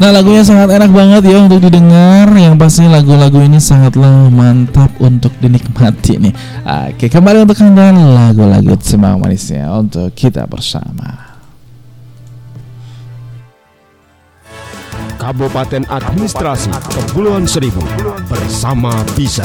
Nah 0.00 0.16
lagunya 0.16 0.40
sangat 0.40 0.80
enak 0.80 0.96
banget 0.96 1.28
ya 1.28 1.44
untuk 1.44 1.60
didengar. 1.60 2.32
Yang 2.32 2.56
pasti 2.56 2.88
lagu-lagu 2.88 3.36
ini 3.44 3.60
sangatlah 3.60 4.32
mantap 4.32 4.96
untuk 4.96 5.36
dinikmati 5.36 6.16
nih. 6.16 6.32
Oke 6.64 7.12
kembali 7.12 7.44
untuk 7.44 7.60
anda 7.60 7.92
lagu-lagu 7.92 8.80
semang 8.80 9.20
manisnya 9.20 9.68
untuk 9.76 10.08
kita 10.16 10.48
bersama. 10.48 11.36
Kabupaten 15.20 15.84
Administrasi 15.84 16.72
Kepulauan 16.96 17.44
Seribu 17.44 17.84
bersama 18.24 19.04
Bisa. 19.12 19.44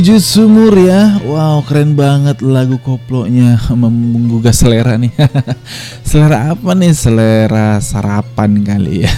Setuju 0.00 0.16
sumur 0.16 0.72
ya. 0.80 1.20
Wow, 1.28 1.60
keren 1.68 1.92
banget 1.92 2.40
lagu 2.40 2.80
koplonya 2.80 3.60
menggugah 3.76 4.48
selera 4.48 4.96
nih. 4.96 5.12
selera 6.08 6.56
apa 6.56 6.72
nih? 6.72 6.88
Selera 6.96 7.76
sarapan 7.84 8.64
kali 8.64 9.04
ya. 9.04 9.12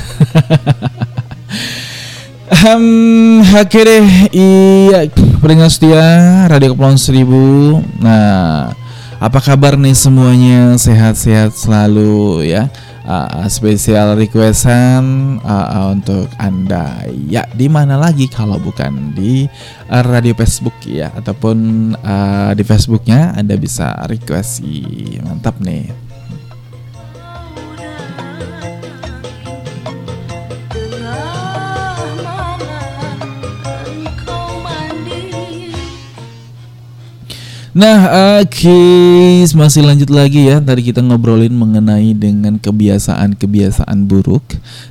Oke 3.63 3.79
deh, 3.87 4.07
iya 4.35 5.07
peringkat 5.39 5.71
setia 5.71 6.51
Radio 6.51 6.75
Kepulauan 6.75 6.99
Seribu. 6.99 7.79
Nah, 8.03 8.75
apa 9.23 9.39
kabar 9.39 9.79
nih 9.79 9.95
semuanya? 9.95 10.75
Sehat-sehat 10.83 11.55
selalu 11.55 12.43
ya 12.51 12.67
uh, 13.07 13.47
spesial 13.49 14.15
requestan 14.19 15.39
uh, 15.43 15.93
untuk 15.95 16.29
anda. 16.39 17.07
Ya 17.29 17.47
di 17.55 17.67
mana 17.67 17.99
lagi 17.99 18.29
kalau 18.29 18.59
bukan 18.59 19.15
di 19.17 19.47
uh, 19.91 20.05
radio 20.05 20.35
Facebook 20.37 20.75
ya? 20.85 21.11
Ataupun 21.15 21.57
uh, 21.97 22.51
di 22.55 22.65
Facebooknya 22.67 23.35
anda 23.35 23.59
bisa 23.59 23.95
request. 24.07 24.63
Mantap 25.23 25.59
nih 25.63 26.12
Nah, 37.73 38.05
oke, 38.45 38.85
masih 39.57 39.81
lanjut 39.81 40.13
lagi 40.13 40.45
ya. 40.45 40.61
Tadi 40.61 40.93
kita 40.93 41.01
ngobrolin 41.01 41.57
mengenai 41.57 42.13
dengan 42.13 42.61
kebiasaan-kebiasaan 42.61 43.97
buruk, 44.05 44.45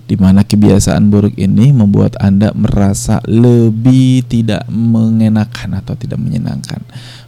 di 0.10 0.18
mana 0.18 0.42
kebiasaan 0.42 1.14
buruk 1.14 1.38
ini 1.38 1.70
membuat 1.70 2.18
Anda 2.18 2.50
merasa 2.58 3.22
lebih 3.30 4.26
tidak 4.26 4.66
mengenakan 4.66 5.78
atau 5.78 5.94
tidak 5.94 6.18
menyenangkan. 6.26 6.82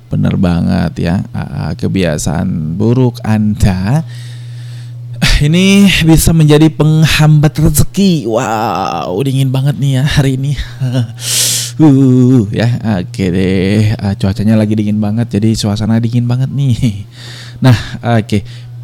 Bener 0.09 0.34
banget 0.41 0.93
ya, 0.97 1.15
kebiasaan 1.77 2.73
buruk 2.73 3.21
Anda 3.21 4.01
ini 5.45 5.85
bisa 6.09 6.34
menjadi 6.34 6.73
penghambat 6.73 7.53
rezeki. 7.61 8.25
Wow, 8.25 9.21
dingin 9.21 9.53
banget 9.53 9.77
nih 9.77 10.01
ya 10.01 10.03
hari 10.03 10.34
ini. 10.41 10.57
Uh, 11.82 12.45
ya, 12.54 12.70
oke 13.02 13.26
deh. 13.34 13.98
Uh, 13.98 14.14
cuacanya 14.20 14.54
lagi 14.54 14.78
dingin 14.78 15.02
banget, 15.02 15.40
jadi 15.40 15.58
suasana 15.58 15.98
dingin 15.98 16.30
banget 16.30 16.50
nih. 16.54 17.06
Nah, 17.64 17.78
oke. 18.20 18.28
Okay. 18.28 18.41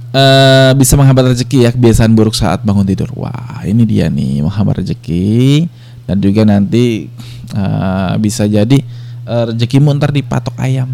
Uh, 0.10 0.74
bisa 0.74 0.98
menghambat 0.98 1.38
rezeki 1.38 1.68
ya 1.68 1.70
kebiasaan 1.70 2.18
buruk 2.18 2.34
saat 2.34 2.66
bangun 2.66 2.82
tidur. 2.82 3.14
Wah, 3.14 3.62
ini 3.62 3.86
dia 3.86 4.10
nih 4.10 4.42
menghambat 4.42 4.82
rezeki 4.82 5.70
dan 6.10 6.18
juga 6.18 6.42
nanti 6.50 7.06
uh, 7.54 8.18
bisa 8.18 8.50
jadi 8.50 8.82
uh, 9.30 9.54
rezekimu 9.54 9.94
ntar 10.02 10.10
dipatok 10.10 10.58
ayam. 10.58 10.90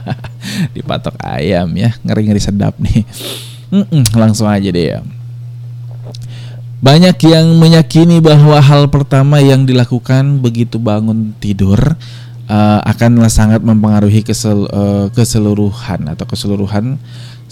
dipatok 0.76 1.20
ayam 1.20 1.68
ya, 1.76 1.92
ngeri-ngeri 2.00 2.40
sedap 2.40 2.80
nih. 2.80 3.04
Mm 3.68 3.84
-mm, 3.84 4.02
langsung 4.16 4.48
aja 4.48 4.72
deh 4.72 4.96
ya. 4.96 5.04
Banyak 6.80 7.20
yang 7.28 7.60
meyakini 7.60 8.24
bahwa 8.24 8.56
hal 8.56 8.88
pertama 8.88 9.36
yang 9.36 9.68
dilakukan 9.68 10.40
begitu 10.40 10.80
bangun 10.80 11.36
tidur 11.36 11.76
uh, 12.48 12.80
akanlah 12.88 13.28
sangat 13.28 13.60
mempengaruhi 13.60 14.24
kesel, 14.24 14.64
uh, 14.72 15.12
keseluruhan 15.12 16.08
atau 16.08 16.24
keseluruhan 16.24 16.96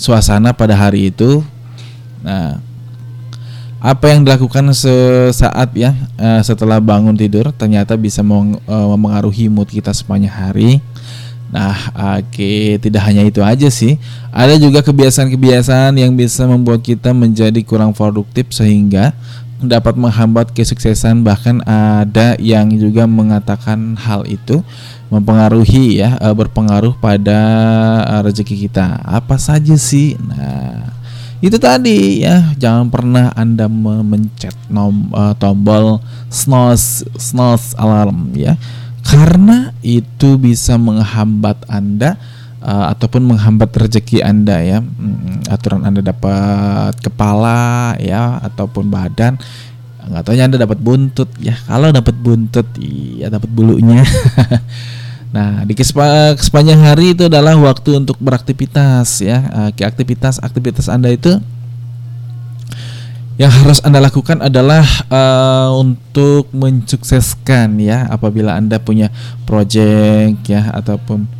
suasana 0.00 0.56
pada 0.56 0.72
hari 0.72 1.12
itu. 1.12 1.44
Nah, 2.24 2.59
apa 3.78 4.10
yang 4.10 4.26
dilakukan 4.26 4.74
sesaat 4.74 5.70
ya 5.76 5.94
uh, 6.18 6.42
setelah 6.42 6.82
bangun 6.82 7.14
tidur 7.14 7.55
ternyata 7.55 7.94
bisa 7.94 8.26
mempengaruhi 8.26 9.46
mood 9.52 9.70
kita 9.70 9.94
sepanjang 9.94 10.34
hari. 10.34 10.70
Nah, 11.48 11.76
oke, 12.20 12.28
okay. 12.28 12.76
tidak 12.76 13.02
hanya 13.08 13.24
itu 13.24 13.40
aja 13.40 13.72
sih. 13.72 13.96
Ada 14.28 14.60
juga 14.60 14.84
kebiasaan-kebiasaan 14.84 15.96
yang 15.96 16.12
bisa 16.12 16.44
membuat 16.44 16.84
kita 16.84 17.16
menjadi 17.16 17.56
kurang 17.64 17.96
produktif 17.96 18.52
sehingga 18.52 19.16
dapat 19.58 19.98
menghambat 19.98 20.54
kesuksesan 20.54 21.26
bahkan 21.26 21.58
ada 21.66 22.38
yang 22.38 22.70
juga 22.78 23.10
mengatakan 23.10 23.98
hal 23.98 24.22
itu 24.30 24.62
mempengaruhi 25.10 25.98
ya 25.98 26.14
eh, 26.20 26.34
berpengaruh 26.36 26.94
pada 27.00 27.40
eh, 28.04 28.20
rezeki 28.28 28.68
kita. 28.68 29.00
Apa 29.02 29.40
saja 29.40 29.74
sih? 29.74 30.14
Nah, 30.20 30.98
itu 31.38 31.54
tadi 31.56 32.26
ya 32.26 32.50
jangan 32.58 32.90
pernah 32.90 33.30
anda 33.38 33.70
memencet 33.70 34.54
nom, 34.66 35.06
uh, 35.14 35.30
tombol 35.38 36.02
snooze 36.26 37.06
snooze 37.14 37.78
alarm 37.78 38.34
ya 38.34 38.58
karena 39.09 39.72
itu 39.80 40.36
bisa 40.36 40.76
menghambat 40.76 41.64
Anda 41.64 42.20
uh, 42.60 42.93
ataupun 42.93 43.24
menghambat 43.24 43.72
rezeki 43.72 44.20
Anda 44.20 44.60
ya. 44.60 44.78
Hmm, 44.85 45.40
aturan 45.48 45.82
Anda 45.89 46.05
dapat 46.05 46.93
kepala 47.01 47.97
ya 47.97 48.36
ataupun 48.44 48.93
badan 48.93 49.40
nggak 50.09 50.24
tahu 50.24 50.35
Anda 50.40 50.56
dapat 50.60 50.78
buntut 50.80 51.28
ya. 51.40 51.56
Kalau 51.68 51.89
dapat 51.93 52.16
buntut 52.16 52.68
ya 53.16 53.32
dapat 53.32 53.48
bulunya. 53.48 54.05
nah, 55.36 55.64
di 55.64 55.76
sepanjang 56.40 56.80
hari 56.80 57.12
itu 57.16 57.28
adalah 57.28 57.56
waktu 57.56 57.97
untuk 57.97 58.16
beraktivitas 58.20 59.24
ya. 59.24 59.44
Uh, 59.52 59.70
aktivitas 59.72 60.40
aktivitas 60.40 60.89
Anda 60.89 61.12
itu 61.12 61.36
yang 63.39 63.55
harus 63.55 63.78
Anda 63.86 64.02
lakukan 64.02 64.43
adalah 64.43 64.82
uh, 65.06 65.70
untuk 65.78 66.51
mensukseskan 66.51 67.78
ya 67.78 68.10
apabila 68.10 68.59
Anda 68.59 68.82
punya 68.82 69.15
project 69.47 70.51
ya 70.51 70.74
ataupun 70.74 71.31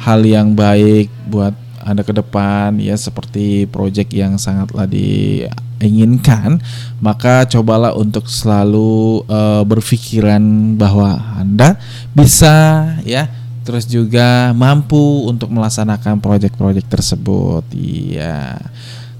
hal 0.00 0.24
yang 0.24 0.56
baik 0.56 1.12
buat 1.28 1.52
Anda 1.84 2.08
ke 2.08 2.16
depan 2.16 2.80
ya 2.80 2.96
seperti 2.96 3.68
project 3.68 4.16
yang 4.16 4.40
sangatlah 4.40 4.88
diinginkan 4.88 6.56
maka 7.04 7.44
cobalah 7.44 7.92
untuk 8.00 8.32
selalu 8.32 9.20
uh, 9.28 9.60
berpikiran 9.68 10.40
bahwa 10.80 11.20
Anda 11.36 11.76
bisa 12.16 12.88
ya 13.04 13.28
terus 13.62 13.84
juga 13.84 14.56
mampu 14.56 15.28
untuk 15.28 15.52
melaksanakan 15.54 16.18
proyek-proyek 16.18 16.82
tersebut. 16.90 17.62
Iya 17.70 18.58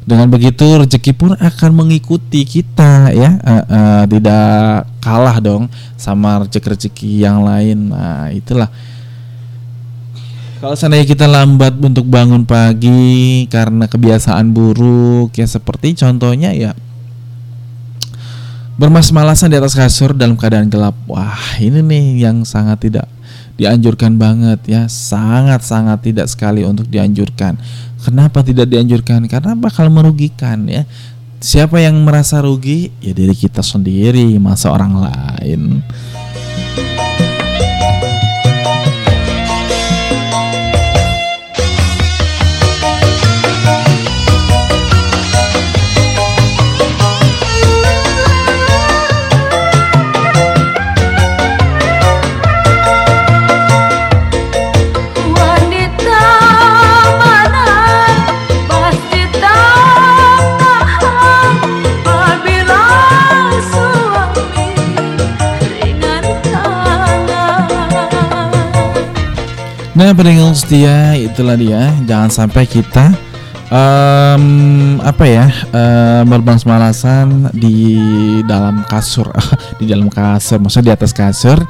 dengan 0.03 0.27
begitu 0.27 0.67
rezeki 0.83 1.13
pun 1.15 1.31
akan 1.39 1.71
mengikuti 1.73 2.43
kita 2.43 3.15
ya, 3.15 3.39
uh, 3.39 3.63
uh, 3.67 4.03
tidak 4.11 4.87
kalah 4.99 5.39
dong 5.39 5.71
sama 5.95 6.43
rezeki-rezeki 6.43 7.23
yang 7.23 7.47
lain. 7.47 7.95
Nah, 7.95 8.31
itulah. 8.35 8.67
Kalau 10.63 10.79
seandainya 10.79 11.07
kita 11.11 11.27
lambat 11.27 11.75
untuk 11.83 12.07
bangun 12.07 12.47
pagi 12.47 13.51
karena 13.51 13.91
kebiasaan 13.91 14.55
buruk 14.55 15.35
ya 15.35 15.43
seperti 15.43 15.99
contohnya 15.99 16.55
ya 16.55 16.71
bermas-malasan 18.79 19.53
di 19.53 19.57
atas 19.59 19.77
kasur 19.77 20.17
dalam 20.17 20.35
keadaan 20.35 20.67
gelap. 20.67 20.97
Wah, 21.07 21.59
ini 21.61 21.83
nih 21.85 22.27
yang 22.27 22.43
sangat 22.43 22.89
tidak 22.89 23.07
dianjurkan 23.61 24.17
banget 24.17 24.59
ya, 24.65 24.83
sangat-sangat 24.89 26.03
tidak 26.03 26.27
sekali 26.27 26.65
untuk 26.65 26.89
dianjurkan. 26.89 27.61
Kenapa 28.03 28.43
tidak 28.43 28.67
dianjurkan? 28.67 29.31
Karena 29.31 29.55
bakal 29.55 29.87
merugikan 29.87 30.67
ya. 30.67 30.83
Siapa 31.43 31.83
yang 31.83 32.03
merasa 32.07 32.39
rugi? 32.39 32.91
Ya 33.03 33.11
diri 33.15 33.35
kita 33.35 33.63
sendiri, 33.63 34.39
masa 34.39 34.71
orang 34.71 34.95
lain. 35.03 35.83
Nah 69.93 70.17
pendengar 70.17 70.57
setia 70.57 71.13
itulah 71.21 71.53
dia. 71.53 71.93
Jangan 72.09 72.33
sampai 72.33 72.65
kita 72.65 73.13
um, 73.69 74.97
Apa 75.05 75.25
ya 75.29 75.47
um, 75.69 76.33
Berbangsa 76.33 76.65
malasan 76.65 77.53
di 77.53 78.01
dalam 78.49 78.89
kasur. 78.89 79.29
Di 79.81 79.85
dalam 79.85 80.09
kasur 80.09 80.65
Maksudnya 80.65 80.93
di 80.93 80.97
atas 80.97 81.13
kasur 81.13 81.61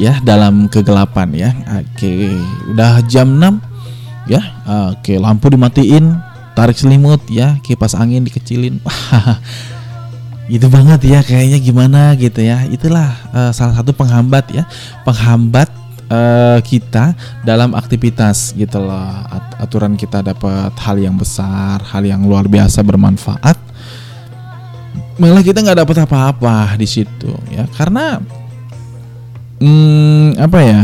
Ya 0.00 0.16
dalam 0.24 0.72
kegelapan 0.72 1.28
ya. 1.36 1.50
Oke 1.76 2.40
Udah 2.72 3.04
jam 3.04 3.36
6 3.36 3.60
Ya. 4.32 4.40
Oke 4.96 5.20
lampu 5.20 5.52
dimatiin 5.52 6.16
Tarik 6.56 6.80
selimut 6.80 7.20
ya. 7.28 7.60
Kipas 7.60 7.94
angin 7.94 8.24
dikecilin. 8.26 8.82
Itu 10.50 10.66
banget 10.72 11.04
ya 11.06 11.20
kayaknya 11.22 11.60
gimana 11.62 12.16
gitu 12.18 12.42
ya. 12.42 12.66
Itulah 12.66 13.14
uh, 13.30 13.52
salah 13.54 13.78
satu 13.78 13.94
penghambat 13.94 14.50
ya. 14.50 14.66
Penghambat 15.06 15.77
eh, 16.08 16.58
kita 16.64 17.12
dalam 17.44 17.76
aktivitas 17.76 18.56
gitu 18.56 18.80
loh. 18.80 19.08
At- 19.28 19.60
aturan 19.60 19.94
kita 19.94 20.24
dapat 20.24 20.72
hal 20.80 20.96
yang 20.96 21.16
besar, 21.20 21.84
hal 21.84 22.02
yang 22.04 22.24
luar 22.24 22.48
biasa 22.48 22.80
bermanfaat. 22.82 23.56
Malah 25.18 25.42
kita 25.42 25.60
nggak 25.60 25.82
dapat 25.82 25.96
apa-apa 26.06 26.78
di 26.78 26.86
situ 26.86 27.34
ya 27.50 27.66
karena 27.74 28.22
hmm, 29.58 30.38
apa 30.38 30.58
ya? 30.62 30.82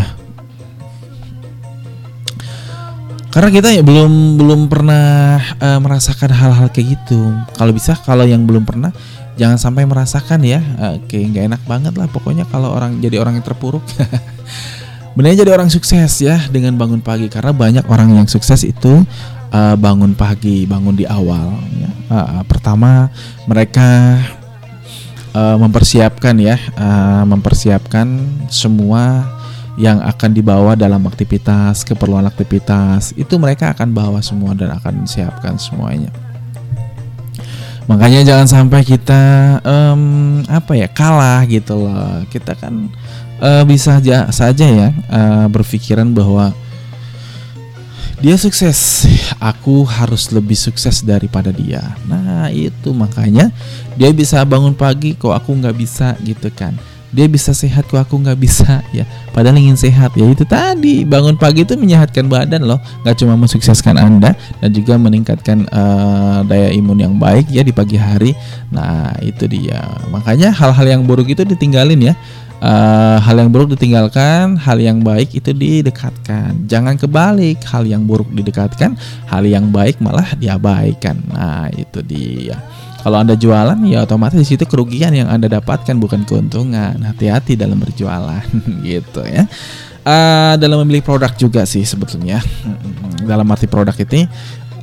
Karena 3.30 3.50
kita 3.50 3.74
ya 3.74 3.82
belum 3.82 4.38
belum 4.38 4.60
pernah 4.70 5.38
eh, 5.58 5.78
merasakan 5.82 6.30
hal-hal 6.30 6.66
kayak 6.70 6.98
gitu. 6.98 7.34
Kalau 7.54 7.72
bisa 7.74 7.98
kalau 7.98 8.22
yang 8.26 8.46
belum 8.46 8.62
pernah 8.62 8.94
jangan 9.34 9.58
sampai 9.58 9.86
merasakan 9.86 10.42
ya. 10.42 10.62
Oke, 10.98 11.18
nggak 11.18 11.54
enak 11.54 11.62
banget 11.66 11.94
lah 11.98 12.06
pokoknya 12.10 12.46
kalau 12.50 12.70
orang 12.74 13.02
jadi 13.02 13.18
orang 13.22 13.38
yang 13.38 13.46
terpuruk. 13.46 13.82
Benar 15.14 15.38
jadi 15.38 15.50
orang 15.54 15.70
sukses 15.70 16.18
ya 16.18 16.36
dengan 16.50 16.74
bangun 16.74 16.98
pagi 16.98 17.30
karena 17.30 17.54
banyak 17.54 17.86
orang 17.86 18.18
yang 18.18 18.26
sukses 18.26 18.66
itu 18.66 19.06
eh, 19.54 19.76
bangun 19.78 20.14
pagi, 20.18 20.66
bangun 20.66 20.98
di 20.98 21.06
awal 21.06 21.54
ya. 21.78 21.90
Eh, 22.10 22.42
pertama 22.50 23.06
mereka 23.46 24.18
eh, 25.30 25.56
mempersiapkan 25.58 26.34
ya, 26.42 26.58
eh, 26.58 27.24
mempersiapkan 27.30 28.06
semua 28.50 29.30
yang 29.74 29.98
akan 30.02 30.30
dibawa 30.30 30.78
dalam 30.78 31.02
aktivitas, 31.06 31.82
keperluan 31.82 32.26
aktivitas, 32.30 33.10
itu 33.18 33.34
mereka 33.42 33.74
akan 33.74 33.90
bawa 33.90 34.22
semua 34.22 34.54
dan 34.54 34.70
akan 34.70 35.02
siapkan 35.06 35.58
semuanya. 35.58 36.14
Makanya 37.84 38.24
jangan 38.24 38.48
sampai 38.48 38.80
kita 38.80 39.22
em, 39.60 40.40
apa 40.48 40.72
ya 40.72 40.88
kalah 40.88 41.44
gitu 41.44 41.84
loh. 41.84 42.24
Kita 42.32 42.56
kan 42.56 42.88
eh, 43.40 43.64
bisa 43.66 43.98
aja 43.98 44.28
saja 44.30 44.66
ya 44.66 44.88
eh, 44.92 45.46
berpikiran 45.50 46.10
bahwa 46.10 46.54
dia 48.24 48.40
sukses, 48.40 49.04
aku 49.36 49.84
harus 49.84 50.32
lebih 50.32 50.56
sukses 50.56 51.04
daripada 51.04 51.52
dia. 51.52 51.92
Nah 52.08 52.48
itu 52.48 52.96
makanya 52.96 53.52
dia 54.00 54.08
bisa 54.16 54.40
bangun 54.48 54.72
pagi, 54.72 55.12
kok 55.12 55.36
aku 55.36 55.52
nggak 55.52 55.76
bisa 55.76 56.16
gitu 56.24 56.48
kan. 56.48 56.72
Dia 57.12 57.28
bisa 57.28 57.52
sehat 57.52 57.84
kok 57.84 58.00
aku 58.00 58.16
nggak 58.24 58.40
bisa 58.40 58.80
ya. 58.96 59.04
Padahal 59.36 59.60
ingin 59.60 59.76
sehat 59.76 60.16
ya 60.16 60.24
itu 60.24 60.40
tadi. 60.48 61.04
Bangun 61.04 61.36
pagi 61.36 61.68
itu 61.68 61.76
menyehatkan 61.76 62.24
badan 62.24 62.64
loh. 62.64 62.80
Nggak 63.04 63.20
cuma 63.20 63.36
mensukseskan 63.36 64.00
anda 64.00 64.32
dan 64.56 64.72
juga 64.72 64.96
meningkatkan 64.96 65.68
eh, 65.68 66.38
daya 66.48 66.72
imun 66.72 67.04
yang 67.04 67.14
baik 67.20 67.52
ya 67.52 67.60
di 67.60 67.76
pagi 67.76 68.00
hari. 68.00 68.32
Nah 68.72 69.12
itu 69.20 69.44
dia. 69.44 69.84
Makanya 70.08 70.48
hal-hal 70.48 70.96
yang 70.96 71.04
buruk 71.04 71.28
itu 71.28 71.44
ditinggalin 71.44 72.08
ya 72.08 72.16
Eh, 72.64 73.18
hal 73.20 73.36
yang 73.36 73.52
buruk 73.52 73.76
ditinggalkan 73.76 74.56
hal 74.56 74.80
yang 74.80 75.04
baik 75.04 75.36
itu 75.36 75.52
didekatkan 75.52 76.64
jangan 76.64 76.96
kebalik 76.96 77.60
hal 77.68 77.84
yang 77.84 78.08
buruk 78.08 78.24
didekatkan 78.32 78.96
hal 79.28 79.44
yang 79.44 79.68
baik 79.68 80.00
malah 80.00 80.32
diabaikan 80.40 81.20
nah 81.28 81.68
itu 81.76 82.00
dia 82.00 82.56
kalau 83.04 83.20
Anda 83.20 83.36
jualan 83.36 83.76
ya 83.84 84.08
otomatis 84.08 84.40
di 84.40 84.48
situ 84.48 84.64
kerugian 84.64 85.12
yang 85.12 85.28
Anda 85.28 85.60
dapatkan 85.60 85.92
bukan 86.00 86.24
keuntungan. 86.24 87.04
Hati-hati 87.04 87.52
dalam 87.52 87.76
berjualan 87.76 88.40
gitu 88.88 89.20
ya. 89.28 89.44
Eh, 90.08 90.54
dalam 90.56 90.80
memilih 90.80 91.04
produk 91.04 91.28
juga 91.36 91.68
sih 91.68 91.84
sebetulnya. 91.84 92.40
Dalam 93.20 93.44
arti 93.52 93.68
produk 93.68 93.92
ini 93.92 94.24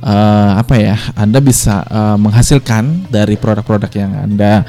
eh, 0.06 0.50
apa 0.54 0.74
ya? 0.78 0.94
Anda 1.18 1.42
bisa 1.42 1.82
eh, 1.82 2.14
menghasilkan 2.22 3.10
dari 3.10 3.34
produk-produk 3.34 3.90
yang 3.90 4.14
Anda 4.14 4.62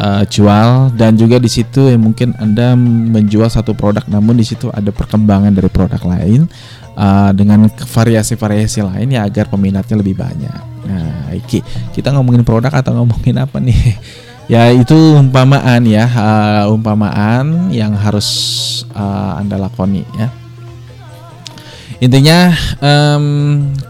eh, 0.00 0.24
jual 0.32 0.96
dan 0.96 1.14
juga 1.20 1.36
di 1.36 1.52
situ 1.52 1.92
ya 1.92 2.00
mungkin 2.00 2.32
Anda 2.40 2.72
menjual 2.76 3.52
satu 3.52 3.76
produk 3.76 4.08
namun 4.08 4.40
di 4.40 4.48
situ 4.48 4.72
ada 4.72 4.88
perkembangan 4.88 5.52
dari 5.52 5.68
produk 5.68 6.00
lain 6.08 6.48
eh, 6.96 7.30
dengan 7.36 7.68
variasi-variasi 7.68 8.80
lain 8.80 9.08
ya 9.12 9.28
agar 9.28 9.52
peminatnya 9.52 9.96
lebih 10.00 10.16
banyak. 10.16 10.60
Nah, 10.80 11.30
Iki, 11.36 11.92
kita 11.92 12.10
ngomongin 12.16 12.42
produk 12.42 12.72
atau 12.72 12.96
ngomongin 12.96 13.36
apa 13.38 13.60
nih? 13.60 13.76
Ya 14.50 14.66
itu 14.74 15.14
umpamaan 15.14 15.86
ya, 15.86 16.10
uh, 16.10 16.74
umpamaan 16.74 17.70
yang 17.70 17.94
harus 17.94 18.26
uh, 18.98 19.38
anda 19.38 19.54
lakoni 19.54 20.02
ya. 20.18 20.26
Intinya 22.00 22.48
em, 22.80 23.24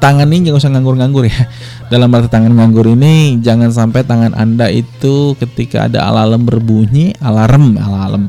tangan 0.02 0.26
ini 0.26 0.50
jangan 0.50 0.58
usah 0.58 0.70
nganggur-nganggur 0.74 1.30
ya. 1.30 1.46
Dalam 1.94 2.10
arti 2.10 2.26
tangan 2.26 2.50
nganggur 2.50 2.90
ini 2.90 3.38
jangan 3.38 3.70
sampai 3.70 4.02
tangan 4.02 4.34
anda 4.34 4.66
itu 4.66 5.38
ketika 5.38 5.86
ada 5.86 6.10
alarm 6.10 6.42
berbunyi, 6.42 7.14
alarm, 7.22 7.78
alarm, 7.78 8.26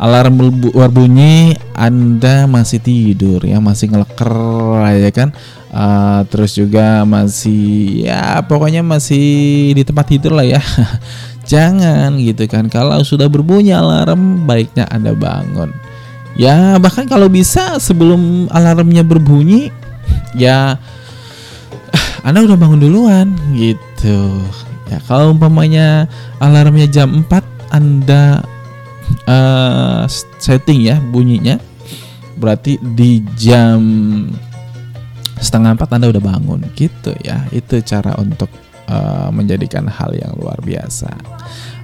alarm 0.00 0.32
berbu- 0.32 0.72
berbunyi, 0.72 1.52
anda 1.76 2.48
masih 2.48 2.80
tidur 2.80 3.44
ya, 3.44 3.60
masih 3.60 3.92
ngeleker 3.92 4.32
aja 4.80 5.10
kan. 5.12 5.30
Uh, 5.68 6.24
terus 6.32 6.56
juga 6.56 7.04
masih 7.04 8.08
ya 8.08 8.40
pokoknya 8.40 8.80
masih 8.80 9.20
di 9.76 9.84
tempat 9.84 10.08
tidur 10.08 10.32
lah 10.32 10.48
ya 10.48 10.64
jangan 11.52 12.16
gitu 12.16 12.48
kan 12.48 12.72
kalau 12.72 13.04
sudah 13.04 13.28
berbunyi 13.28 13.76
alarm 13.76 14.48
baiknya 14.48 14.88
anda 14.88 15.12
bangun 15.12 15.68
ya 16.38 16.78
bahkan 16.78 17.04
kalau 17.04 17.26
bisa 17.26 17.82
sebelum 17.82 18.46
alarmnya 18.54 19.02
berbunyi 19.02 19.74
ya 20.38 20.78
anda 22.22 22.44
udah 22.44 22.58
bangun 22.58 22.80
duluan 22.82 23.34
gitu. 23.54 24.42
Ya 24.88 24.98
kalau 25.04 25.36
umpamanya 25.36 26.08
alarmnya 26.40 26.88
jam 26.88 27.24
4 27.26 27.74
anda 27.74 28.40
eh, 29.28 30.04
setting 30.40 30.86
ya 30.86 30.96
bunyinya 31.00 31.60
berarti 32.38 32.78
di 32.80 33.20
jam 33.34 33.80
setengah 35.38 35.74
empat 35.74 35.90
anda 35.94 36.10
udah 36.10 36.22
bangun 36.22 36.62
gitu 36.74 37.14
ya. 37.22 37.46
Itu 37.50 37.82
cara 37.82 38.14
untuk 38.18 38.50
uh, 38.90 39.30
menjadikan 39.30 39.86
hal 39.86 40.16
yang 40.16 40.34
luar 40.34 40.58
biasa 40.64 41.12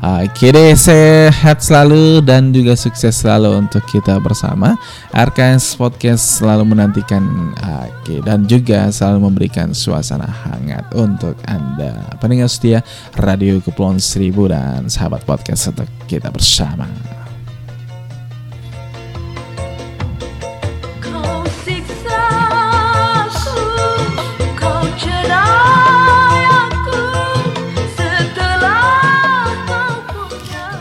Oke 0.04 0.52
deh 0.52 0.76
sehat 0.76 1.64
selalu 1.64 2.20
dan 2.20 2.52
juga 2.52 2.76
sukses 2.76 3.24
selalu 3.24 3.64
untuk 3.64 3.80
kita 3.88 4.20
bersama. 4.20 4.76
RKS 5.16 5.80
Podcast 5.80 6.44
selalu 6.44 6.76
menantikan 6.76 7.24
oke 7.56 8.20
dan 8.20 8.44
juga 8.44 8.92
selalu 8.92 9.32
memberikan 9.32 9.72
suasana 9.72 10.28
hangat 10.28 10.84
untuk 10.92 11.32
anda. 11.48 12.04
Pendengar 12.20 12.52
setia 12.52 12.84
Radio 13.16 13.64
Kepulauan 13.64 13.96
Seribu 13.96 14.44
dan 14.44 14.92
sahabat 14.92 15.24
podcast 15.24 15.72
untuk 15.72 15.88
kita 16.04 16.28
bersama 16.28 16.84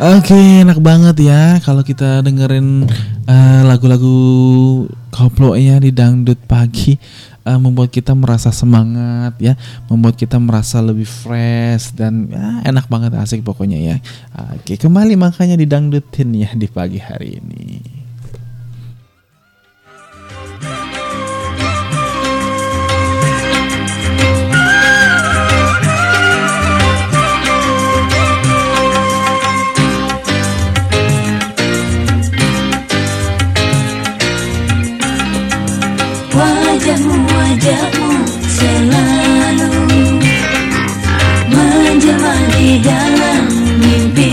Oke, 0.03 0.35
enak 0.35 0.83
banget 0.83 1.31
ya 1.31 1.63
kalau 1.63 1.79
kita 1.79 2.19
dengerin 2.19 2.83
eh, 3.23 3.61
lagu-lagu 3.63 4.11
koplo 5.07 5.55
ya 5.55 5.79
di 5.79 5.95
dangdut 5.95 6.43
pagi 6.43 6.99
eh, 7.47 7.55
membuat 7.55 7.87
kita 7.87 8.11
merasa 8.11 8.51
semangat 8.51 9.39
ya, 9.39 9.55
membuat 9.87 10.19
kita 10.19 10.35
merasa 10.43 10.83
lebih 10.83 11.07
fresh 11.07 11.95
dan 11.95 12.27
ya, 12.27 12.67
enak 12.67 12.91
banget 12.91 13.15
asik 13.15 13.47
pokoknya 13.47 13.79
ya. 13.79 13.95
Oke, 14.51 14.75
kembali 14.75 15.15
makanya 15.15 15.55
didangdutin 15.55 16.35
ya 16.35 16.51
di 16.51 16.67
pagi 16.67 16.99
hari 16.99 17.39
ini. 17.39 18.02
Wajahmu, 36.83 37.15
wajahmu 37.15 38.11
selalu 38.43 39.71
menjelma 41.47 42.35
di 42.59 42.75
dalam 42.83 43.47
mimpiku 43.79 44.32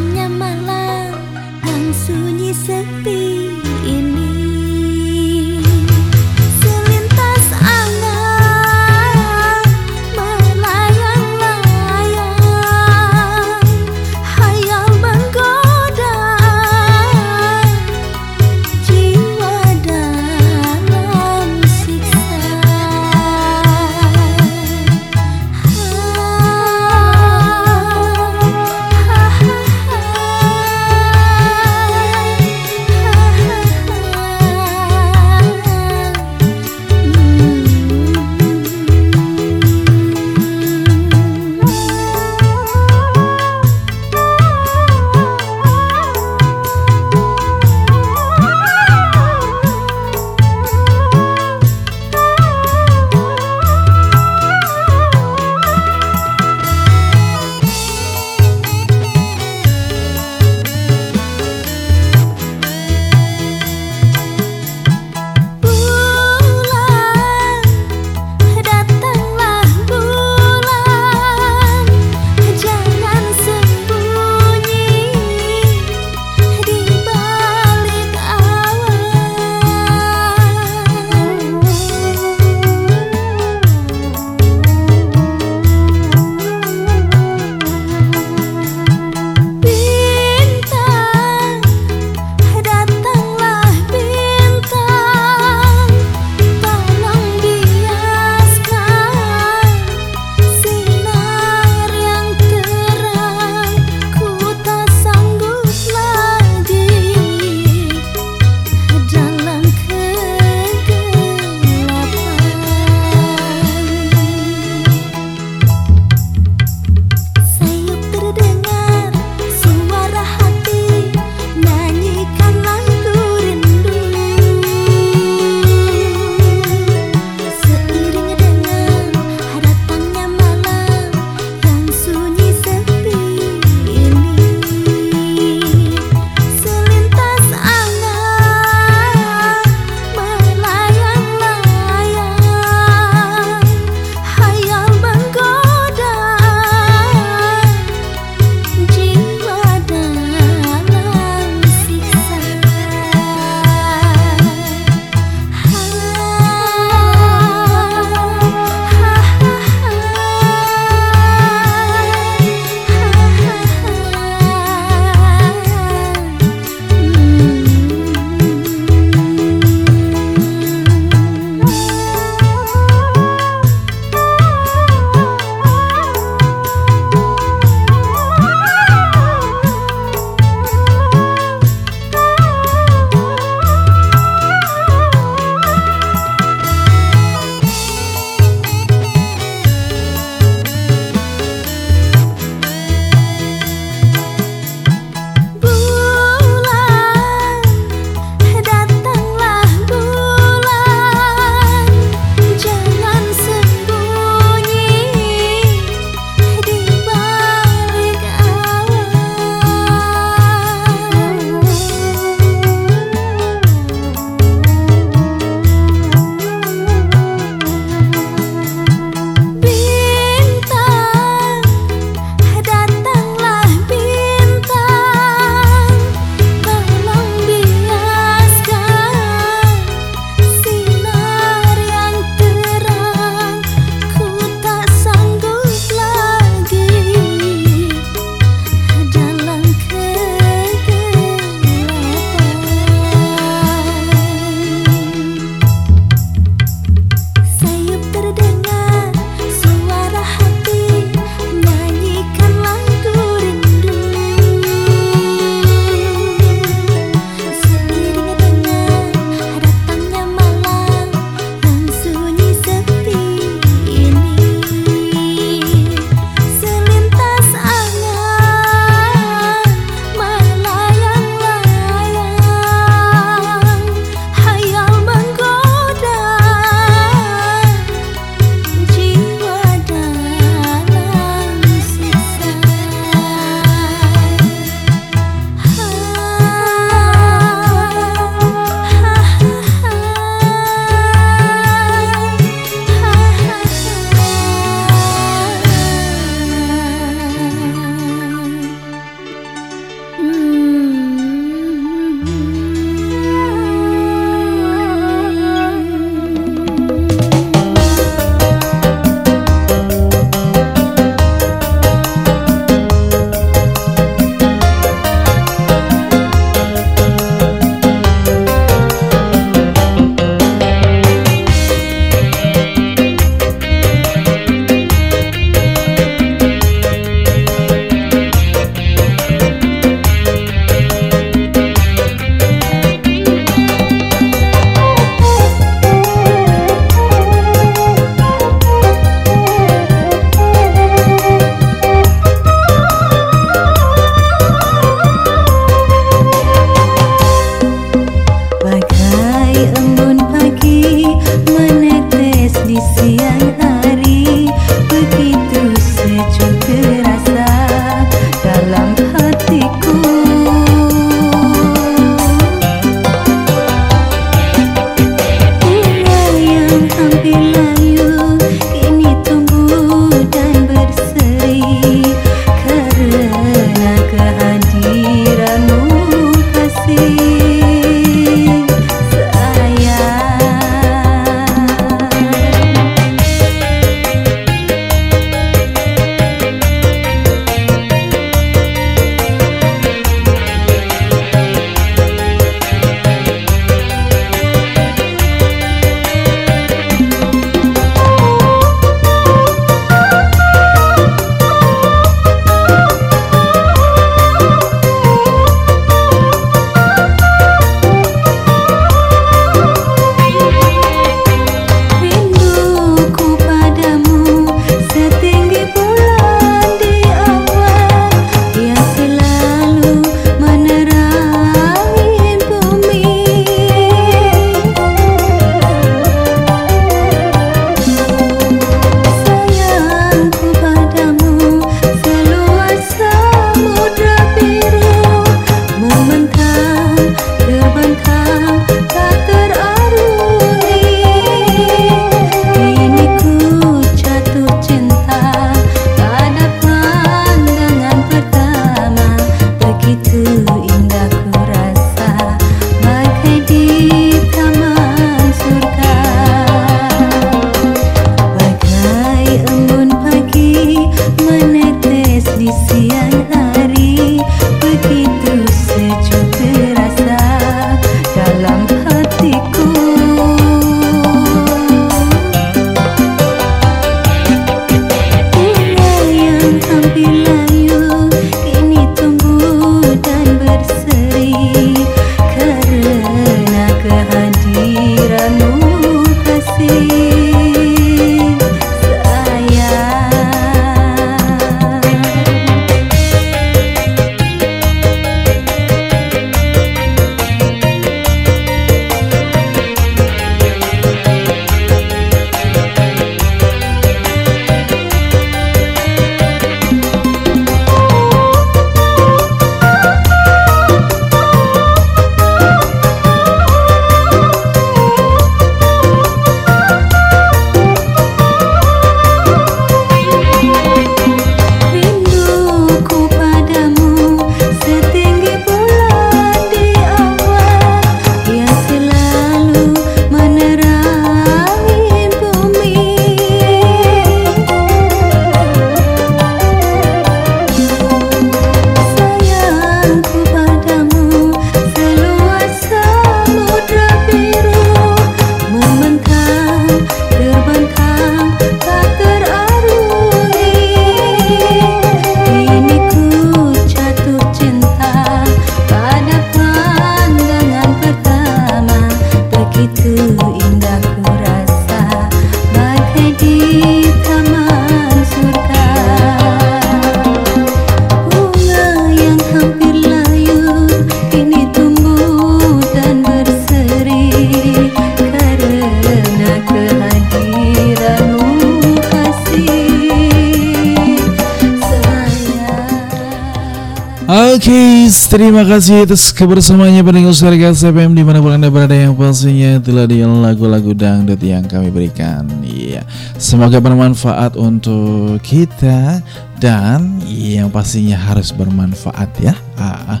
terima 585.10 585.42
kasih 585.42 585.90
atas 585.90 586.14
kebersamaannya 586.14 586.86
pendengar 586.86 587.10
Surga 587.10 587.50
SFM 587.50 587.98
di 587.98 588.06
mana 588.06 588.22
pun 588.22 588.30
anda 588.30 588.46
berada 588.46 588.78
yang 588.78 588.94
pastinya 588.94 589.58
telah 589.58 589.90
di 589.90 590.06
lagu-lagu 590.06 590.70
dangdut 590.70 591.18
yang 591.18 591.42
kami 591.50 591.66
berikan. 591.74 592.30
Iya, 592.46 592.86
semoga 593.18 593.58
bermanfaat 593.58 594.38
untuk 594.38 595.18
kita 595.26 595.98
dan 596.38 597.02
yang 597.10 597.50
pastinya 597.50 597.98
harus 597.98 598.30
bermanfaat 598.30 599.10
ya. 599.18 599.34
Ah, 599.58 599.98
ah. 599.98 600.00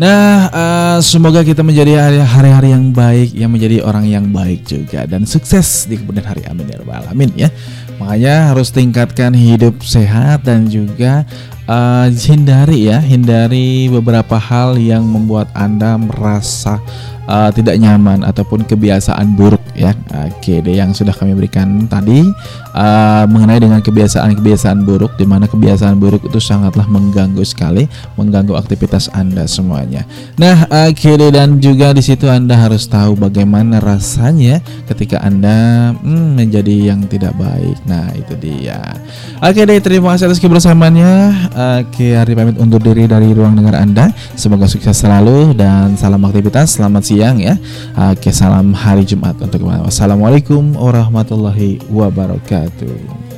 Nah, 0.00 0.48
eh, 0.48 0.98
semoga 1.04 1.44
kita 1.44 1.60
menjadi 1.60 2.00
hari- 2.00 2.24
hari-hari 2.24 2.68
yang 2.72 2.88
baik, 2.96 3.36
yang 3.36 3.52
menjadi 3.52 3.84
orang 3.84 4.08
yang 4.08 4.24
baik 4.32 4.64
juga 4.64 5.04
dan 5.04 5.28
sukses 5.28 5.84
di 5.84 6.00
kemudian 6.00 6.24
hari. 6.24 6.40
Amin 6.48 6.64
ya 6.64 6.80
rabbal 6.80 7.04
alamin 7.04 7.28
ya. 7.36 7.52
Makanya 8.00 8.56
harus 8.56 8.72
tingkatkan 8.72 9.36
hidup 9.36 9.84
sehat 9.84 10.48
dan 10.48 10.72
juga 10.72 11.28
eh, 11.70 12.06
hindari 12.10 12.90
ya, 12.90 12.98
hindari 12.98 13.86
beberapa 13.86 14.34
hal 14.36 14.74
yang 14.74 15.06
membuat 15.06 15.46
Anda 15.54 15.94
merasa 15.94 16.82
eh, 17.30 17.50
tidak 17.54 17.78
nyaman 17.78 18.26
ataupun 18.26 18.66
kebiasaan 18.66 19.38
buruk 19.38 19.62
ya. 19.78 19.94
Oke 20.26 20.58
deh 20.60 20.74
yang 20.74 20.90
sudah 20.90 21.14
kami 21.14 21.38
berikan 21.38 21.86
tadi 21.86 22.26
eh, 22.74 23.24
mengenai 23.26 23.60
dengan 23.60 23.80
kebiasaan-kebiasaan 23.80 24.82
buruk 24.84 25.14
di 25.16 25.26
mana 25.28 25.46
kebiasaan 25.50 25.96
buruk 25.98 26.26
itu 26.26 26.38
sangatlah 26.38 26.86
mengganggu 26.86 27.42
sekali, 27.42 27.86
mengganggu 28.16 28.56
aktivitas 28.56 29.10
Anda 29.12 29.44
semuanya. 29.44 30.06
Nah, 30.40 30.66
deh 31.16 31.30
dan 31.30 31.58
juga 31.58 31.92
di 31.92 32.02
situ 32.02 32.26
Anda 32.30 32.56
harus 32.56 32.86
tahu 32.86 33.18
bagaimana 33.18 33.82
rasanya 33.82 34.62
ketika 34.86 35.20
Anda 35.20 35.90
hmm, 35.94 36.38
menjadi 36.38 36.94
yang 36.94 37.06
tidak 37.06 37.34
baik. 37.36 37.78
Nah, 37.86 38.10
itu 38.14 38.34
dia. 38.38 38.80
Oke 39.40 39.64
deh, 39.64 39.78
terima 39.80 40.14
kasih 40.14 40.30
atas 40.30 40.40
kebersamaannya. 40.42 41.12
Oke, 41.84 42.14
hari 42.16 42.32
pamit 42.36 42.56
undur 42.60 42.80
diri 42.80 43.08
dari 43.08 43.32
ruang 43.32 43.56
dengar 43.56 43.76
Anda. 43.78 44.12
Semoga 44.36 44.68
sukses 44.68 44.96
selalu 44.96 45.56
dan 45.56 45.96
salam 45.96 46.22
aktivitas. 46.24 46.76
Selamat 46.76 47.02
siang 47.06 47.40
ya. 47.40 47.56
Oke, 48.12 48.30
salam 48.30 48.72
hari 48.76 49.04
Jumat 49.04 49.36
untuk 49.40 49.62
ke 49.62 49.66
mana. 49.66 49.84
Wassalamualaikum 49.86 50.76
warahmatullahi 50.76 51.80
wabarakatuh. 52.60 53.28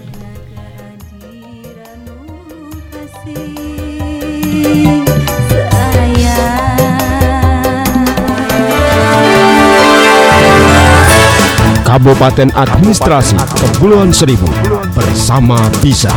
Kabupaten 11.83 12.49
Administrasi 12.57 13.37
Kepulauan 13.37 14.17
Seribu 14.17 14.49
bersama 14.97 15.61
Bisa. 15.85 16.09